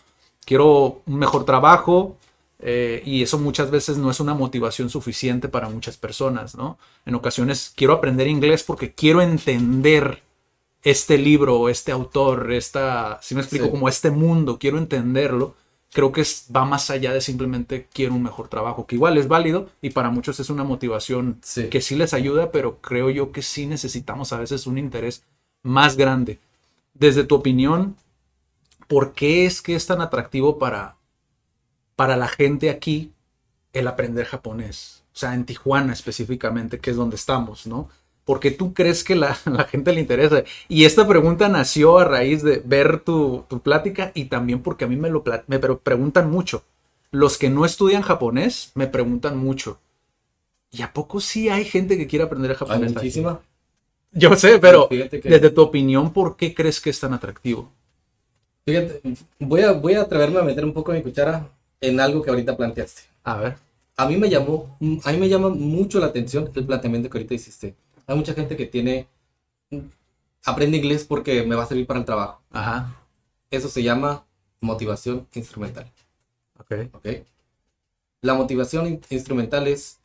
[0.44, 2.16] Quiero un mejor trabajo
[2.60, 6.78] eh, y eso muchas veces no es una motivación suficiente para muchas personas, ¿no?
[7.06, 10.22] En ocasiones quiero aprender inglés porque quiero entender
[10.82, 13.70] este libro, este autor, esta, si me explico, Sí.
[13.70, 15.54] como este mundo, quiero entenderlo.
[15.92, 16.22] Creo que
[16.54, 20.10] va más allá de simplemente quiero un mejor trabajo, que igual es válido y para
[20.10, 21.68] muchos es una motivación Sí.
[21.68, 25.24] que sí les ayuda, pero creo yo que sí necesitamos a veces un interés
[25.62, 26.38] más grande.
[26.92, 27.96] Desde tu opinión,
[28.86, 30.96] ¿por qué es que es tan atractivo para,
[31.96, 33.12] para la gente aquí
[33.72, 35.04] el aprender japonés?
[35.14, 37.88] O sea, en Tijuana específicamente, que es donde estamos, ¿no?
[38.28, 40.44] Porque tú crees que la, la gente le interesa.
[40.68, 44.88] Y esta pregunta nació a raíz de ver tu, tu plática y también porque a
[44.88, 46.62] mí me lo me pre- preguntan mucho.
[47.10, 49.78] Los que no estudian japonés me preguntan mucho.
[50.70, 52.90] ¿Y a poco sí hay gente que quiere aprender Hay japonés?
[52.90, 52.96] aquí?
[52.96, 53.40] muchísima.
[54.12, 57.70] Yo sé, pero que- desde tu opinión, ¿por qué crees que es tan atractivo?
[58.66, 59.00] Fíjate,
[59.40, 61.48] voy a, voy a atreverme a meter un poco mi cuchara
[61.80, 63.02] en algo que ahorita planteaste.
[63.24, 63.56] A ver.
[63.96, 67.34] A mí me llamó, a mí me llama mucho la atención el planteamiento que ahorita
[67.34, 67.74] hiciste.
[68.08, 69.06] Hay mucha gente que tiene,
[70.44, 72.40] aprende inglés porque me va a servir para el trabajo.
[72.50, 72.96] Ajá.
[73.50, 74.24] Eso se llama
[74.60, 75.88] motivación instrumental,
[76.58, 76.72] Ok.
[76.94, 77.06] ¿ok?
[78.22, 80.00] La motivación in- instrumental es,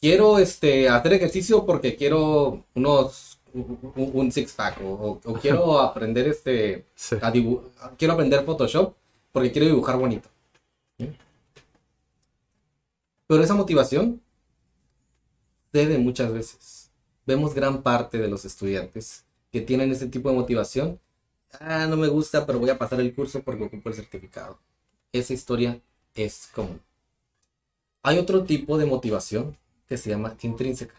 [0.00, 3.78] quiero este, hacer ejercicio porque quiero unos, un,
[4.14, 7.16] un six pack o, quiero aprender este, Sí.
[7.22, 7.62] a dibu-
[7.96, 8.94] quiero aprender Photoshop
[9.30, 10.28] porque quiero dibujar bonito.
[13.26, 14.20] Pero esa motivación
[15.72, 16.81] cede muchas veces.
[17.26, 20.98] Vemos gran parte de los estudiantes que tienen ese tipo de motivación.
[21.60, 24.58] Ah, no me gusta, pero voy a pasar el curso porque ocupo el certificado.
[25.12, 25.80] Esa historia
[26.14, 26.80] es común.
[28.02, 30.94] Hay otro tipo de motivación que se llama intrínseca.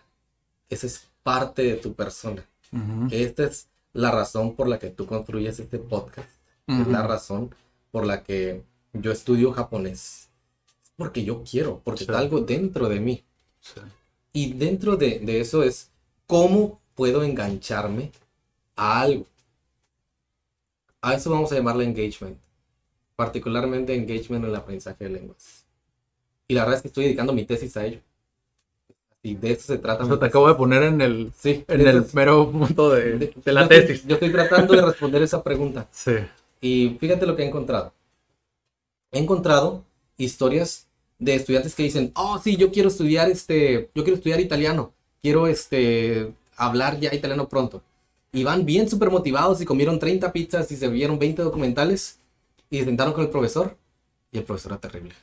[0.69, 2.45] Esa es parte de tu persona.
[2.71, 3.07] Ujú.
[3.11, 6.29] Esta es la razón por la que tú construyes este podcast.
[6.67, 6.91] Es Ujú.
[6.91, 7.53] la razón
[7.91, 8.63] por la que
[8.93, 10.29] yo estudio japonés.
[10.83, 12.03] Es porque yo quiero, porque Sí.
[12.05, 13.23] está algo dentro de mí.
[13.59, 13.81] Sí.
[14.31, 15.89] Y dentro de, de eso es
[16.33, 18.11] cómo puedo engancharme
[18.75, 19.27] a algo.
[20.99, 22.39] A eso vamos a llamarle engagement.
[23.15, 25.63] Particularmente engagement en el aprendizaje de lenguas.
[26.47, 27.99] Y la verdad es que estoy dedicando mi tesis a ello.
[29.21, 30.05] Y de eso se trata.
[30.05, 33.33] O sea, te acabo de poner en el, Sí, en el mero punto de, de-
[33.45, 34.07] de la yo estoy- tesis.
[34.07, 35.87] yo estoy tratando de responder esa pregunta.
[35.91, 36.13] Sí.
[36.61, 37.93] Y fíjate lo que he encontrado.
[39.11, 39.83] He encontrado
[40.17, 40.87] historias
[41.19, 44.91] de estudiantes que dicen, oh, sí, yo quiero estudiar este, yo quiero estudiar italiano,
[45.23, 47.81] quiero este, hablar ya italiano pronto.
[48.31, 52.19] Y van bien súper motivados y comieron 30 pizzas y se vieron 20 documentales
[52.69, 53.75] y se sentaron con el profesor
[54.31, 55.15] y el profesor era terrible.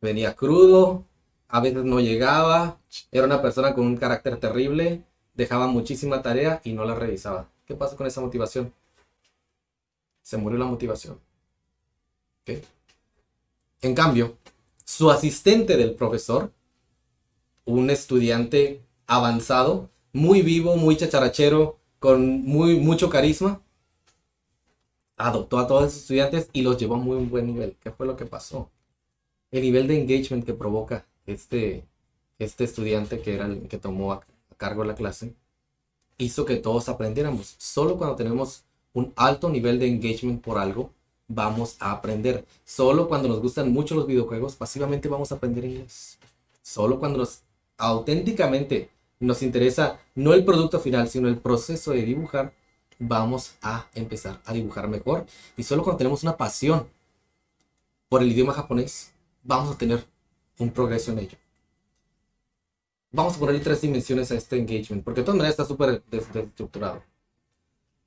[0.00, 1.04] Venía crudo,
[1.48, 2.78] a veces no llegaba,
[3.10, 5.02] era una persona con un carácter terrible,
[5.34, 7.48] dejaba muchísima tarea y no la revisaba.
[7.66, 8.72] ¿Qué pasa con esa motivación?
[10.22, 11.20] se murió la motivación.
[12.42, 12.64] ¿Ok?
[13.82, 14.36] En cambio,
[14.84, 16.52] su asistente del profesor,
[17.64, 23.62] un estudiante avanzado, muy vivo, muy chacharachero, con muy, mucho carisma,
[25.16, 27.76] adoptó a todos esos estudiantes y los llevó a muy buen nivel.
[27.80, 28.70] ¿Qué fue lo que pasó?
[29.50, 31.84] El nivel de engagement que provoca este,
[32.38, 35.34] este estudiante que era el que tomó a, a cargo la clase
[36.18, 37.54] hizo que todos aprendiéramos.
[37.58, 40.90] Solo cuando tenemos un alto nivel de engagement por algo,
[41.28, 42.44] vamos a aprender.
[42.64, 46.18] Solo cuando nos gustan mucho los videojuegos, pasivamente vamos a aprender inglés.
[46.62, 47.42] Solo cuando nos
[47.82, 48.90] auténticamente
[49.20, 52.52] nos interesa no el producto final, sino el proceso de dibujar,
[52.98, 55.26] vamos a empezar a dibujar mejor.
[55.56, 56.88] Y solo cuando tenemos una pasión
[58.08, 60.04] por el idioma japonés, vamos a tener
[60.58, 61.38] un progreso en ello.
[63.10, 67.02] Vamos a ponerle tres dimensiones a este engagement, porque de todas maneras está súper desestructurado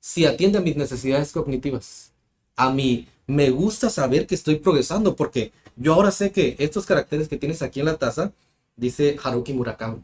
[0.00, 2.12] si atiende a mis necesidades cognitivas.
[2.54, 7.26] A mí me gusta saber que estoy progresando porque yo ahora sé que estos caracteres
[7.28, 8.32] que tienes aquí en la taza,
[8.76, 10.02] dice Haruki Murakami,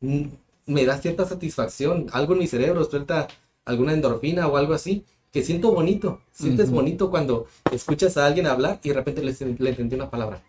[0.00, 0.24] mm,
[0.66, 2.06] me da cierta satisfacción.
[2.12, 3.28] Algo en mi cerebro suelta
[3.64, 6.20] alguna endorfina o algo así que siento bonito.
[6.32, 10.42] Sientes bonito cuando escuchas a alguien hablar y de repente le, le entendí una palabra.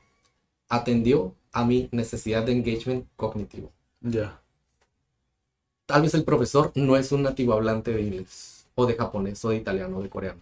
[0.69, 3.71] Atendió a mi necesidad de engagement cognitivo.
[4.01, 4.39] Ya.
[5.87, 9.49] Tal vez el profesor no es un nativo hablante de inglés, o de japonés, o
[9.49, 10.41] de italiano, o de coreano.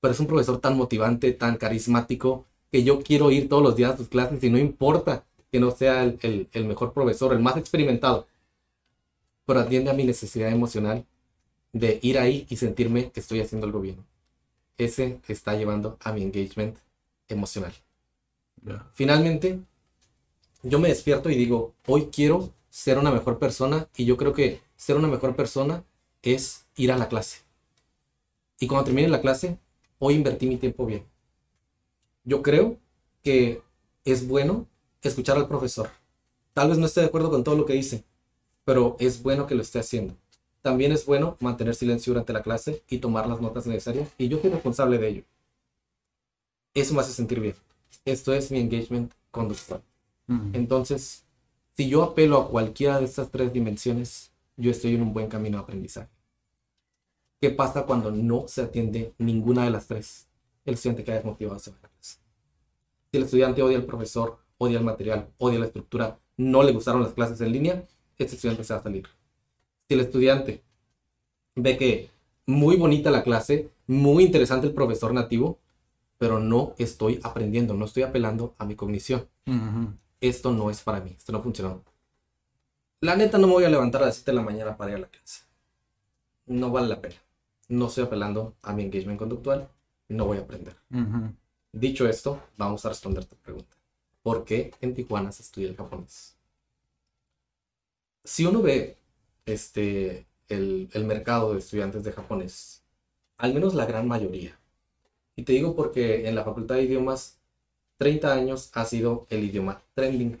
[0.00, 3.94] Pero es un profesor tan motivante, tan carismático, que yo quiero ir todos los días
[3.94, 5.24] a sus clases y no importa
[5.54, 8.26] que no sea el, el- el mejor profesor, el más experimentado.
[9.46, 11.06] Pero atiende a mi necesidad emocional
[11.72, 14.04] de ir ahí y sentirme que estoy haciendo algo bien.
[14.78, 16.78] Ese está llevando a mi engagement
[17.28, 17.74] emocional.
[18.64, 18.90] Ya.
[18.94, 19.60] Finalmente,
[20.62, 24.60] yo me despierto y digo, hoy quiero ser una mejor persona y yo creo que
[24.76, 25.84] ser una mejor persona
[26.22, 27.42] es ir a la clase.
[28.58, 29.60] Y cuando termine la clase,
[30.00, 31.06] hoy invertí mi tiempo bien.
[32.24, 32.78] Yo creo
[33.22, 33.62] que
[34.04, 34.66] es bueno
[35.08, 35.90] escuchar al profesor.
[36.52, 38.04] Tal vez no esté de acuerdo con todo lo que dice,
[38.64, 40.14] pero es bueno que lo esté haciendo.
[40.62, 44.40] También es bueno mantener silencio durante la clase y tomar las notas necesarias y yo
[44.40, 45.22] soy responsable de ello.
[46.72, 47.54] Eso me hace sentir bien.
[48.04, 49.82] Esto es mi engagement conductual.
[50.28, 50.50] Ujú.
[50.52, 51.24] Entonces,
[51.76, 55.58] si yo apelo a cualquiera de estas tres dimensiones, yo estoy en un buen camino
[55.58, 56.08] de aprendizaje.
[57.40, 60.28] ¿Qué pasa cuando no se atiende ninguna de las tres?
[60.64, 61.58] El estudiante queda desmotivado.
[61.58, 61.72] Si
[63.12, 67.12] el estudiante odia al profesor, odia el material, odia la estructura, no le gustaron las
[67.12, 67.84] clases en línea,
[68.18, 69.06] este estudiante se va a salir.
[69.88, 70.62] Si el estudiante
[71.56, 72.10] ve que
[72.46, 75.58] muy bonita la clase, muy interesante el profesor nativo,
[76.18, 79.94] pero no estoy aprendiendo, no estoy apelando a mi cognición Ujú.
[80.20, 81.82] esto no es para mí, esto no funcionó.
[83.00, 84.96] La neta no me voy a levantar a las 7 de la mañana para ir
[84.96, 85.42] a la clase.
[86.46, 87.16] No vale la pena.
[87.68, 89.68] No estoy apelando a mi engagement conductual,
[90.08, 90.76] no voy a aprender.
[91.72, 93.73] Dicho esto, vamos a responder tu pregunta.
[94.24, 96.34] ¿Por qué en Tijuana se estudia el japonés?
[98.24, 98.96] Si uno ve
[99.46, 102.82] este, el, el mercado de estudiantes de japonés,
[103.36, 104.58] al menos la gran mayoría,
[105.36, 107.38] y te digo porque en la Facultad de Idiomas
[107.98, 110.38] 30 años ha sido el idioma trending.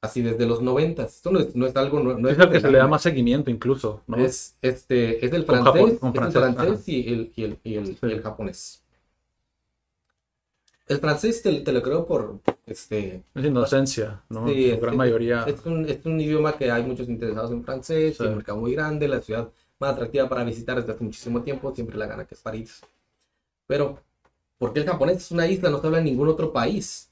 [0.00, 1.04] Así desde los 90.
[1.04, 2.00] Esto no es, no es algo...
[2.00, 4.16] No, no es el que se le da más seguimiento incluso, ¿no?
[4.16, 7.58] Es, este, es el Con francés, Japón- con es el francés, y el, y el,
[7.62, 7.98] y el, Sí.
[8.02, 8.82] y el japonés.
[10.86, 12.40] El francés te, te lo creo por...
[12.66, 14.46] Este, Es inocencia, ¿no?
[14.48, 15.44] Sí, es- gran es- mayoría.
[15.46, 18.24] Es un, es un idioma que hay muchos interesados en francés, Sí.
[18.24, 19.48] y un mercado muy grande, la ciudad
[19.78, 22.80] más atractiva para visitar desde hace muchísimo tiempo, siempre la gana que es París.
[23.66, 23.98] Pero,
[24.58, 25.70] ¿por qué el japonés es una isla?
[25.70, 27.10] No se habla en ningún otro país.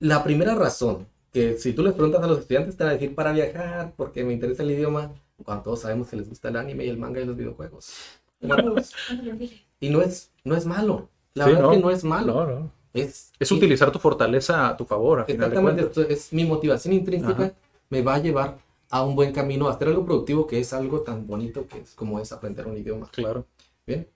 [0.00, 3.14] La primera razón, que si tú les preguntas a los estudiantes, te van a decir
[3.14, 5.12] para viajar, porque me interesa el idioma,
[5.44, 7.92] cuando todos sabemos que les gusta el anime y el manga y los videojuegos.
[8.40, 11.08] Y no es, no es malo.
[11.38, 11.70] La Sí, verdad no.
[11.70, 12.34] que no es malo.
[12.34, 12.72] No, no.
[12.92, 16.44] Es, Es utilizar tu fortaleza a tu favor, a final de Exactamente, esto es mi
[16.44, 17.54] motivación intrínseca Ajá.
[17.90, 18.58] me va a llevar
[18.90, 21.94] a un buen camino, a hacer algo productivo que es algo tan bonito que es
[21.94, 23.08] como es aprender un idioma.
[23.12, 23.46] Claro.
[23.86, 24.08] Bien.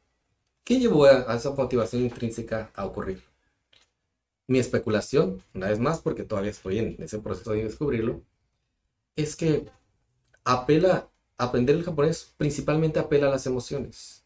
[0.65, 3.23] ¿Qué llevó a, a esa motivación intrínseca a ocurrir?
[4.49, 8.23] mi especulación, una vez más, porque todavía estoy en ese proceso de descubrirlo,
[9.17, 9.67] es que
[10.45, 14.22] apela, aprender el japonés principalmente apela a las emociones.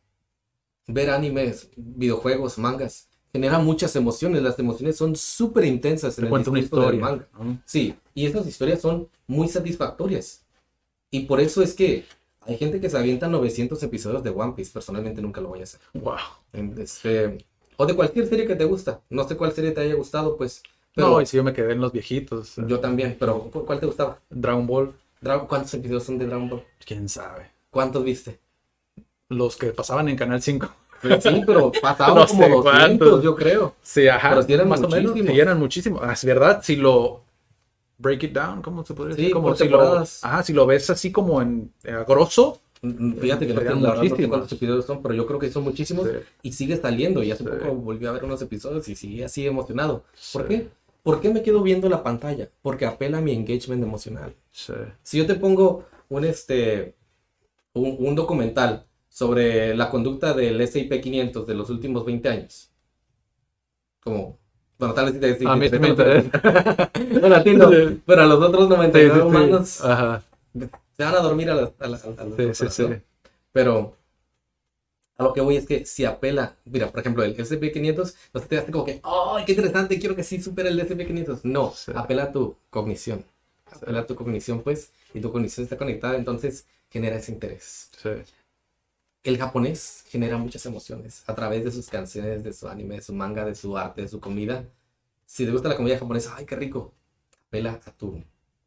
[0.86, 4.42] Ver animes, videojuegos, mangas, genera muchas emociones.
[4.42, 7.00] Las emociones son súper intensas en Te el una discurso del historia.
[7.00, 7.28] manga.
[7.38, 7.60] ¿no?
[7.64, 10.44] Sí, y esas historias son muy satisfactorias.
[11.10, 12.04] Y por eso es que
[12.42, 14.70] hay gente que se avienta 900 episodios de One Piece.
[14.72, 15.80] Personalmente nunca lo voy a hacer.
[15.94, 16.16] Wow.
[16.78, 17.44] Este,
[17.76, 19.00] o de cualquier serie que te gusta.
[19.10, 20.62] No sé cuál serie te haya gustado, pues.
[20.94, 22.56] Pero No, y si yo me quedé en los viejitos.
[22.58, 24.20] eh, yo también, pero ¿cu- ¿cuál te gustaba?
[24.30, 26.62] Dragon Ball, Dra- ¿Cuántos episodios son de Dragon Ball?
[26.86, 27.50] quién sabe.
[27.70, 28.38] ¿Cuántos viste?
[29.28, 30.68] Los que pasaban en Canal 5.
[31.20, 33.22] Sí, pero pasaban No como sé 200, cuántos.
[33.24, 33.74] yo creo.
[33.82, 34.30] Sí, ajá.
[34.30, 35.12] Pero sí eran más o menos.
[35.14, 36.00] Sí, eran muchísimos.
[36.02, 37.22] Ah, Es verdad, si lo
[37.98, 39.34] break it down, ¿cómo se podría Sí, decir?
[39.34, 39.80] Como si lo,
[40.22, 43.82] ajá, si lo ves así como en eh, a grosso, Mm, Fíjate que no Serían
[43.82, 46.12] la cuántos episodios son, pero yo creo que son muchísimos Sí.
[46.42, 47.22] y sigue saliendo.
[47.22, 47.48] Y hace Sí.
[47.48, 50.04] poco volví a ver unos episodios y sigue así emocionado.
[50.34, 50.68] ¿Por qué?
[51.02, 52.50] ¿Por qué me quedo viendo la pantalla?
[52.60, 54.34] Porque apela a mi engagement emocional.
[54.52, 56.94] sí, Si yo te pongo un, este,
[57.72, 58.84] un, un documental
[59.20, 62.70] sobre la conducta del SIP 500 de los últimos 20 años,
[64.01, 64.38] como,
[64.78, 66.90] bueno, tal vez sí te sí, A mí te- me interesa.
[67.20, 67.70] Bueno, a ti no,
[68.05, 69.26] pero a los otros Sí, 99 sí, sí.
[69.28, 70.22] humanos Ajá.
[70.97, 72.82] se van a dormir a las, a las, a las Sí, sí.
[72.82, 73.01] ¿no?
[73.52, 73.97] Pero
[75.18, 78.47] a lo que voy es que si apela, mira, por ejemplo, el SP500, no se
[78.47, 79.98] te hace como que, ¡ay, qué interesante!
[79.98, 81.40] Quiero que sí supere el SP500.
[81.44, 81.93] No, Sí.
[81.94, 83.24] apela a tu cognición.
[83.72, 87.88] Apela a tu cognición, pues, y tu cognición está conectada, entonces genera ese interés.
[87.97, 88.10] Sí.
[89.26, 93.12] El japonés genera muchas emociones a través de sus canciones, de su anime, de su
[93.12, 94.64] manga, de su arte, de su comida.
[95.26, 96.94] Si te gusta la comida japonesa, ¡ay, qué rico!
[97.48, 98.24] Apela a tu,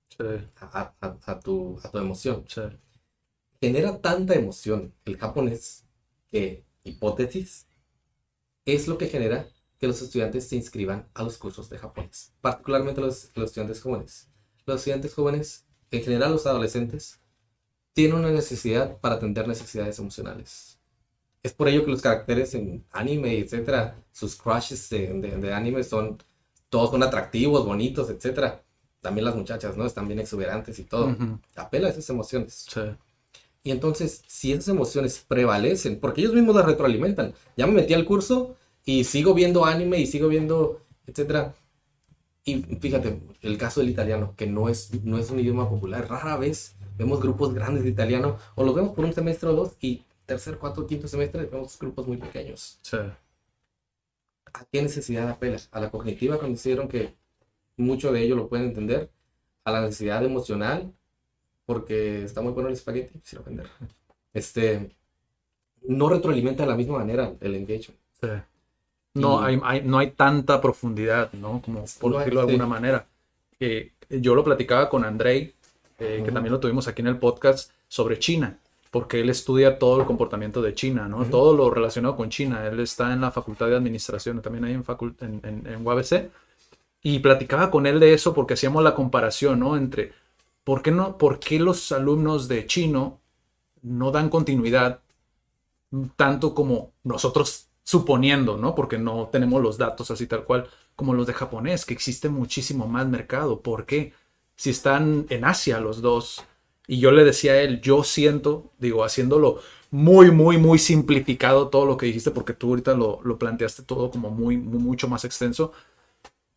[0.09, 0.25] Sí,
[0.61, 2.61] a, a- a tu, a tu emoción sí.
[3.61, 5.85] genera tanta emoción el japonés
[6.27, 7.67] que, hipótesis,
[8.65, 9.49] es lo que genera
[9.79, 14.29] que los estudiantes se inscriban a los cursos de japonés, particularmente los, los estudiantes jóvenes.
[14.65, 17.21] Los estudiantes jóvenes, en general los adolescentes,
[17.99, 20.79] tienen una necesidad para atender necesidades emocionales.
[21.43, 25.83] Es por ello que los caracteres en anime, etcétera, sus crushes de, de- de anime
[25.83, 26.17] son,
[26.69, 28.63] todos son atractivos, bonitos, etcétera.
[29.01, 29.85] También las muchachas, ¿no?
[29.85, 31.07] Están bien exuberantes y todo.
[31.07, 31.39] Ujú.
[31.57, 32.67] Apela a esas emociones.
[32.73, 32.81] Sí.
[33.63, 38.05] Y entonces, si esas emociones prevalecen, porque ellos mismos las retroalimentan, ya me metí al
[38.05, 38.55] curso
[38.85, 41.53] y sigo viendo anime y sigo viendo, etcétera.
[42.45, 46.37] Y fíjate, el caso del italiano, que no es, no es un idioma popular, rara
[46.37, 50.03] vez vemos grupos grandes de italiano, o los vemos por un semestre o dos, y
[50.27, 52.77] tercer, cuarto, quinto semestre vemos grupos muy pequeños.
[52.83, 52.97] Sí.
[54.53, 55.57] ¿A qué necesidad apela?
[55.71, 57.15] A la cognitiva, cuando hicieron que
[57.77, 59.09] mucho de ello lo pueden entender,
[59.63, 60.91] a la necesidad emocional,
[61.65, 63.67] porque está muy bueno el espagueti, quisiera vender.
[64.33, 64.95] Este,
[65.87, 67.99] no retroalimenta de la misma manera el engagement.
[68.21, 68.27] Sí.
[69.15, 71.61] No, hay, hay- no hay tanta profundidad, ¿no?
[71.63, 73.07] Como por decirlo de alguna manera.
[73.59, 75.53] Eh, yo lo platicaba con Andrei,
[75.99, 78.57] eh, que también lo tuvimos aquí en el podcast, sobre China,
[78.91, 81.25] porque él estudia todo el comportamiento de China, ¿no?
[81.25, 82.65] Todo lo relacionado con China.
[82.65, 84.83] Él está en la Facultad de Administración, también ahí en,
[85.21, 86.29] en, en, en UABC.
[87.01, 89.77] Y platicaba con él de eso porque hacíamos la comparación, ¿no?
[89.77, 90.11] Entre
[90.63, 93.19] por qué, no, por qué los alumnos de chino
[93.81, 94.99] no dan continuidad
[96.15, 98.75] tanto como nosotros suponiendo, ¿no?
[98.75, 102.87] Porque no tenemos los datos así tal cual como los de japonés, que existe muchísimo
[102.87, 103.61] más mercado.
[103.61, 104.13] ¿Por qué?
[104.59, 106.43] Si están en Asia los dos.
[106.85, 111.85] Y yo le decía a él, yo siento, digo, haciéndolo muy, muy, muy simplificado todo
[111.85, 115.71] lo que dijiste, porque tú ahorita lo, lo planteaste todo como muy, mucho más extenso.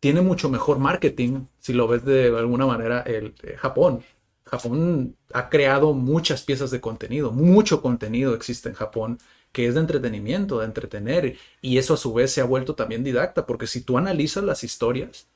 [0.01, 4.03] Tiene mucho mejor marketing, si lo ves de alguna manera, el eh, Japón.
[4.43, 9.19] Japón ha creado muchas piezas de contenido, mucho contenido existe en Japón
[9.53, 13.03] que es de entretenimiento, de entretener, y eso a su vez se ha vuelto también
[13.03, 15.27] didacta, porque si tú analizas las historias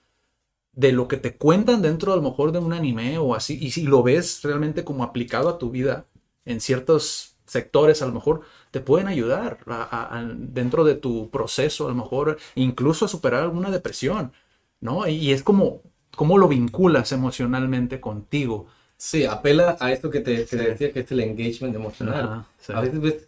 [0.78, 3.72] de lo que te cuentan dentro a lo mejor de un anime o así, y
[3.72, 6.06] si lo ves realmente como aplicado a tu vida
[6.46, 11.30] en ciertos sectores, a lo mejor te pueden ayudar a- a- a- dentro de tu
[11.32, 14.34] proceso, a lo mejor incluso a superar alguna depresión,
[14.82, 15.08] ¿no?
[15.08, 15.82] Y, y es como,
[16.16, 18.68] cómo lo vinculas emocionalmente contigo.
[18.98, 22.24] Sí, apela a esto que te, que te decía, que es el engagement emocional.
[22.26, 22.74] Ajá, sí.
[22.74, 23.28] A veces ves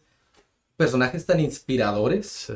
[0.78, 2.54] personajes tan inspiradores Sí,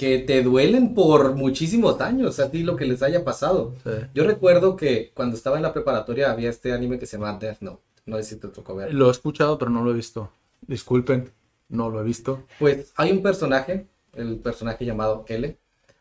[0.00, 3.74] que te duelen por muchísimos años, a ti lo que les haya pasado.
[3.84, 3.90] sí.
[4.14, 7.60] Yo recuerdo que cuando estaba en la preparatoria había este anime que se llama Death
[7.60, 7.82] Note.
[8.06, 8.94] No sé si te tocó ver.
[8.94, 10.32] Lo he escuchado, pero no lo he visto.
[10.62, 11.30] Disculpen,
[11.68, 12.46] no lo he visto.
[12.58, 15.58] Pues hay un personaje, el personaje llamado L,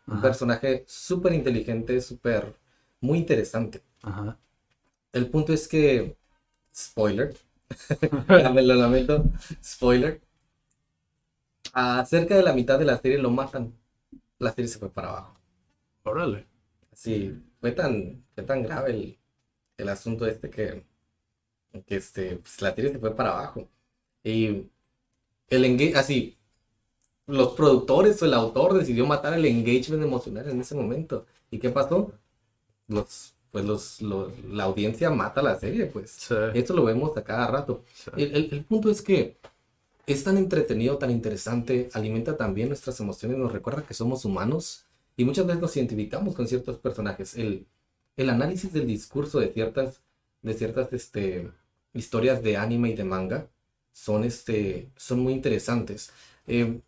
[0.08, 2.56] un personaje súper inteligente, súper,
[3.02, 3.82] muy interesante.
[4.02, 4.38] Ajá.
[5.12, 6.16] El punto es que,
[6.74, 7.36] spoiler,
[8.54, 9.26] me lo lamento,
[9.62, 10.22] spoiler,
[11.74, 13.74] a cerca de la mitad de la serie lo matan.
[14.40, 15.40] La serie se fue para abajo.
[16.04, 16.48] Órale.
[16.94, 19.20] Sí, fue tan, fue tan grave el,
[19.78, 20.86] el asunto este que,
[21.86, 23.68] que este, pues, la serie se fue para abajo.
[24.24, 24.68] Y
[25.50, 26.38] el engage, así,
[27.28, 31.26] los productores o el autor decidió matar el engagement emocional en ese momento.
[31.52, 32.14] ¿Y qué pasó?
[32.88, 36.12] Los, pues los, los- la audiencia mata la serie, pues.
[36.12, 36.36] Sí.
[36.54, 37.84] Esto lo vemos a cada rato.
[37.94, 38.12] Sí.
[38.18, 39.38] El, el- el punto es que
[40.14, 45.26] es tan entretenido, tan interesante, alimenta también nuestras emociones, nos recuerda que somos humanos y
[45.26, 47.36] muchas veces nos identificamos con ciertos personajes.
[47.36, 47.68] El,
[48.18, 50.02] el análisis del discurso de ciertas,
[50.42, 51.52] de ciertas este,
[51.94, 53.48] historias de anime y de manga
[53.94, 56.12] son, este, son muy interesantes.
[56.48, 56.82] Eh,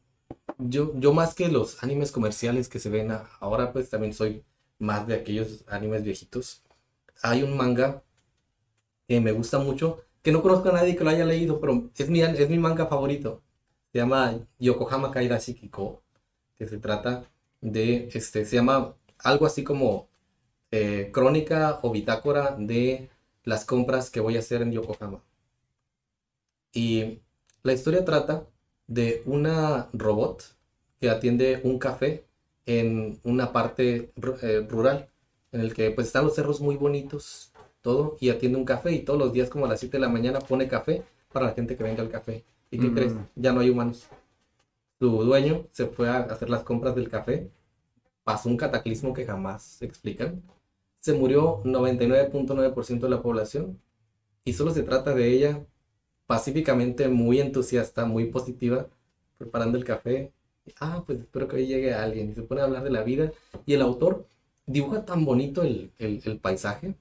[0.58, 4.44] yo, yo más que los animes comerciales que se ven ahora, pues también soy
[4.80, 6.64] más de aquellos animes viejitos.
[7.22, 8.04] Hay un manga
[9.08, 12.10] que me gusta mucho, que no conozco a nadie que lo haya leído, pero es
[12.10, 13.42] mi, es mi manga favorito.
[13.92, 16.02] Se llama Yokohama Kairashi Kiko,
[16.58, 17.26] que se trata
[17.62, 20.08] de, este, se llama algo así como
[20.72, 23.10] eh, crónica o bitácora de
[23.44, 25.24] las compras que voy a hacer en Yokohama.
[26.74, 27.20] Y
[27.64, 28.48] la historia trata
[28.88, 30.56] de una robot
[31.00, 32.26] que atiende un café
[32.66, 35.10] en una parte eh, rural,
[35.52, 37.51] en el que pues están los cerros muy bonitos,
[37.82, 40.10] todo, y atiende un café y todos los días como a las 7 de la
[40.10, 42.44] mañana pone café para la gente que venga al café.
[42.70, 42.94] ¿Y qué Mm.
[42.96, 43.14] crees?
[43.36, 44.08] Ya no hay humanos.
[45.00, 47.50] Su dueño se fue a hacer las compras del café,
[48.24, 50.42] pasó un cataclismo que jamás se explican,
[51.00, 53.80] se murió 99.9% de la población
[54.46, 55.66] y solo se trata de ella
[56.28, 58.88] pacíficamente muy entusiasta, muy positiva,
[59.38, 60.32] preparando el café.
[60.80, 63.32] Ah, pues espero que hoy llegue alguien y se pone a hablar de la vida.
[63.66, 64.26] Y el autor
[64.68, 66.96] dibuja tan bonito el, el- el paisaje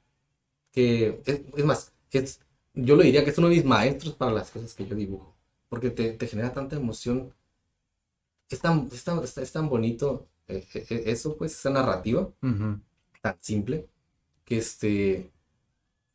[0.73, 2.41] que es, es más, es,
[2.75, 5.37] yo lo diría que es uno de mis maestros para las cosas que yo dibujo,
[5.69, 7.35] porque te, te genera tanta emoción.
[8.51, 12.31] Es tan, es tan, es- es tan bonito eh, eh, eh, eso, pues, esa narrativa
[12.43, 12.81] Ujú.
[13.23, 13.89] tan simple
[14.45, 15.33] que este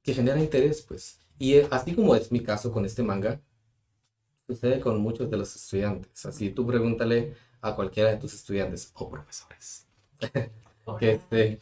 [0.04, 3.42] que genera interés pues y eh, así como es mi caso con este manga
[4.48, 9.10] sucede con muchos de los estudiantes así tú pregúntale a cualquiera de tus estudiantes o
[9.10, 9.88] profesores
[11.00, 11.60] que este,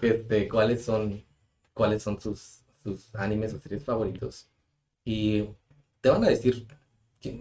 [0.00, 1.24] que este, cuáles son
[1.74, 4.48] cuáles son sus sus animes o series favoritos
[5.04, 5.48] y
[6.00, 6.66] te van a decir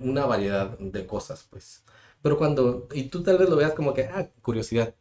[0.02, 1.84] una variedad de cosas pues
[2.22, 4.96] pero cuando y tú tal vez lo veas como que ah curiosidad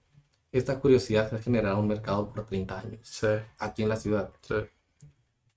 [0.53, 3.27] esta curiosidad ha generado un mercado por 30 años Sí,
[3.59, 4.33] aquí en la ciudad.
[4.43, 4.55] sí.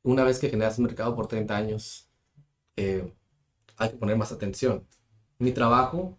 [0.03, 2.09] Una vez que generas un mercado por 30 años,
[2.77, 3.13] eh,
[3.77, 4.87] hay que poner más atención.
[5.39, 6.17] Mi trabajo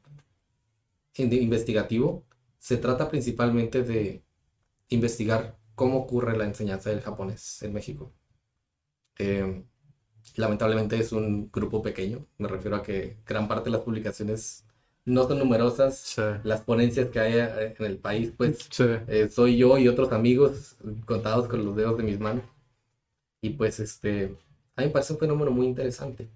[1.16, 2.24] investigativo
[2.58, 4.24] se trata principalmente de
[4.88, 8.12] investigar cómo ocurre la enseñanza del japonés en México.
[9.18, 9.64] Eh,
[10.36, 14.66] lamentablemente es un grupo pequeño, me refiero a que gran parte de las publicaciones
[15.04, 15.98] no son numerosas.
[15.98, 16.22] Sí.
[16.44, 18.84] Las ponencias que hay eh, en el país, pues Sí.
[19.08, 20.76] eh, soy yo y otros amigos
[21.06, 22.44] contados con los dedos de mis manos.
[23.40, 24.36] Y pues este,
[24.76, 26.28] a mí me parece un fenómeno muy interesante.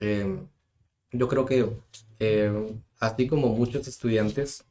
[0.00, 0.40] Eh,
[1.12, 1.70] yo creo que
[2.20, 4.64] eh, así como muchos estudiantes,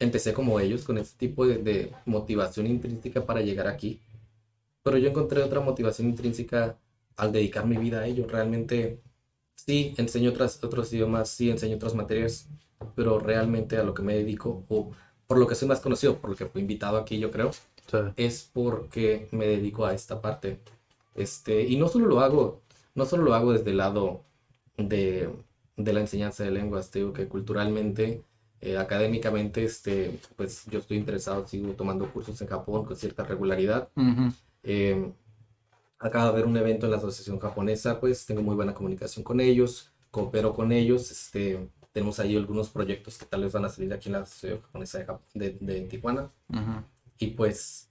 [0.00, 4.00] empecé como ellos con este tipo de, de motivación intrínseca para llegar aquí.
[4.82, 6.76] Pero yo encontré otra motivación intrínseca
[7.16, 8.26] al dedicar mi vida a ello.
[8.28, 9.00] Realmente
[9.54, 12.48] sí enseño otras, otros idiomas, sí enseño otras materias,
[12.94, 14.92] pero realmente a lo que me dedico, o
[15.26, 17.50] por lo que soy más conocido, por lo que fui invitado aquí, yo creo,
[17.90, 17.96] Sí.
[18.16, 20.58] es porque me dedico a esta parte.
[21.14, 22.62] Este, y no solo lo hago,
[22.94, 24.24] no solo lo hago desde el lado
[24.76, 25.30] de,
[25.76, 28.22] de la enseñanza de lenguas, digo que culturalmente,
[28.60, 33.88] eh, académicamente, este, pues yo estoy interesado, sigo tomando cursos en Japón con cierta regularidad.
[33.96, 34.32] Ujú.
[34.62, 35.12] Eh,
[35.98, 39.40] acaba de haber un evento en la Asociación Japonesa, pues tengo muy buena comunicación con
[39.40, 43.92] ellos, coopero con ellos, este, tenemos ahí algunos proyectos que tal vez van a salir
[43.92, 46.30] aquí en la Asociación Japonesa de, Jap- de- de Tijuana.
[47.18, 47.88] Y pues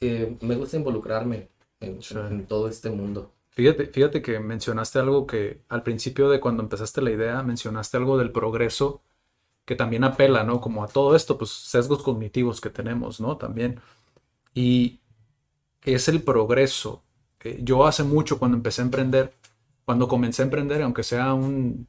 [0.00, 1.48] eh, me gusta involucrarme
[1.80, 2.14] en, Sí.
[2.16, 3.30] en todo este mundo.
[3.50, 8.18] Fíjate, fíjate que mencionaste algo que al principio de cuando empezaste la idea, mencionaste algo
[8.18, 9.00] del progreso
[9.64, 10.60] que también apela, ¿no?
[10.60, 13.36] Como a todo esto, pues sesgos cognitivos que tenemos, ¿no?
[13.36, 13.80] También.
[14.54, 15.00] Y
[15.84, 17.02] es el progreso.
[17.60, 19.32] Yo hace mucho cuando empecé a emprender,
[19.84, 21.86] cuando comencé a emprender, aunque sea un,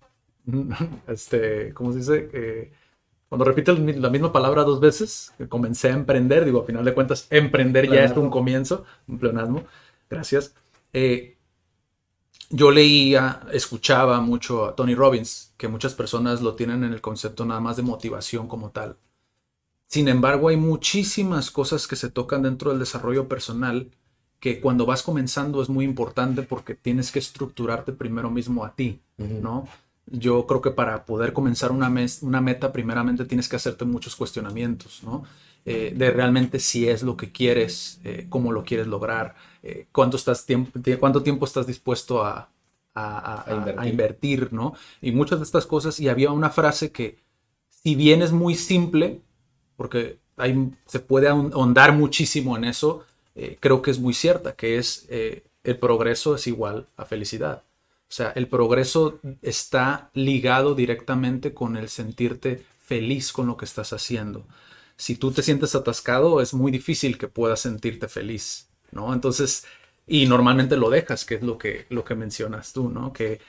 [0.47, 0.75] un-
[1.07, 2.29] este, ¿cómo se dice?
[2.33, 2.71] Eh,
[3.29, 6.93] cuando repite la misma palabra dos veces, que comencé a emprender, digo, a final de
[6.93, 9.63] cuentas, emprender ya es un comienzo, un pleonasmo,
[10.09, 10.53] gracias.
[10.93, 11.34] Eh,
[12.49, 17.45] yo leía, escuchaba mucho a Tony Robbins, que muchas personas lo tienen en el concepto
[17.45, 18.97] nada más de motivación como tal.
[19.87, 23.91] Sin embargo, hay muchísimas cosas que se tocan dentro del desarrollo personal
[24.39, 29.01] que cuando vas comenzando es muy importante porque tienes que estructurarte primero mismo a ti.
[29.39, 29.67] ¿no?
[30.07, 34.15] Yo creo que para poder comenzar una, mes- una meta, primeramente tienes que hacerte muchos
[34.15, 35.23] cuestionamientos, ¿no?
[35.65, 40.17] Eh, de realmente si es lo que quieres, eh, cómo lo quieres lograr, eh, cuánto,
[40.17, 42.49] estás tiempo, cuánto tiempo estás dispuesto a,
[42.93, 43.79] a, a, invertir.
[43.79, 44.73] a invertir, ¿no?
[45.01, 47.17] Y muchas de estas cosas, y había una frase que,
[47.69, 49.21] si bien es muy simple,
[49.75, 53.03] porque hay, se puede ahon- ahondar muchísimo en eso,
[53.59, 57.63] creo que es muy cierta, que es el progreso es igual a felicidad.
[58.07, 63.93] O sea, el progreso está ligado directamente con el sentirte feliz con lo que estás
[63.93, 64.45] haciendo.
[64.97, 69.13] Si tú te sientes atascado, es muy difícil que puedas sentirte feliz, ¿no?
[69.13, 69.65] Entonces,
[70.07, 73.13] y normalmente lo dejas, que es lo que, lo que mencionas tú, ¿no?
[73.13, 73.39] Que,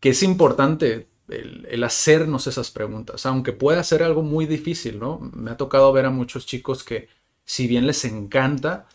[0.00, 5.18] que es importante el, el hacernos esas preguntas, aunque pueda ser algo muy difícil, ¿no?
[5.20, 7.08] Me ha tocado ver a muchos chicos que,
[7.44, 8.88] si bien les encanta,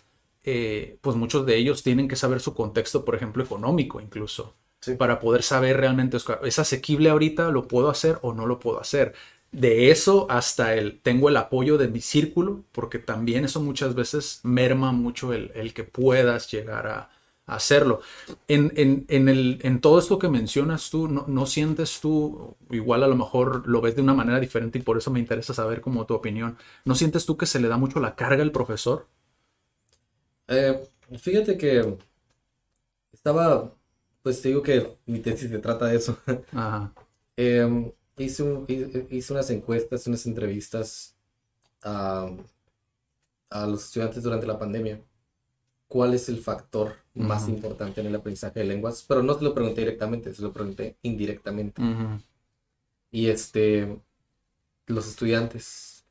[0.43, 4.55] eh, pues muchos de ellos tienen que saber su contexto, por ejemplo, económico incluso,
[4.97, 7.49] para poder saber realmente, ¿es asequible ahorita?
[7.49, 9.15] ¿Lo puedo hacer o no lo puedo hacer?
[9.55, 14.41] De eso hasta el, tengo el apoyo de mi círculo, porque también eso muchas veces
[14.43, 17.09] merma mucho el, el que puedas llegar a,
[17.47, 18.01] a hacerlo.
[18.49, 23.03] En, en, en, el, en todo esto que mencionas tú, no, ¿no sientes tú, igual
[23.03, 25.79] a lo mejor lo ves de una manera diferente y por eso me interesa saber
[25.81, 29.07] como tu opinión, ¿no sientes tú que se le da mucho la carga al profesor?
[30.47, 30.81] Eh,
[31.19, 31.97] fíjate que
[33.11, 33.73] estaba,
[34.21, 36.17] pues te digo que mi tesis se trata de eso.
[36.53, 36.95] Ajá.
[37.37, 41.15] Eh, hice, un- hi- hice unas encuestas, unas entrevistas
[41.83, 42.29] a,
[43.49, 45.01] a los estudiantes durante la pandemia.
[45.87, 47.51] ¿Cuál es el factor más Ujú.
[47.53, 49.05] importante en el aprendizaje de lenguas?
[49.07, 51.81] Pero no se lo pregunté directamente, se lo pregunté indirectamente.
[51.81, 52.19] Ujú.
[53.11, 53.99] Y este,
[54.87, 56.05] los estudiantes,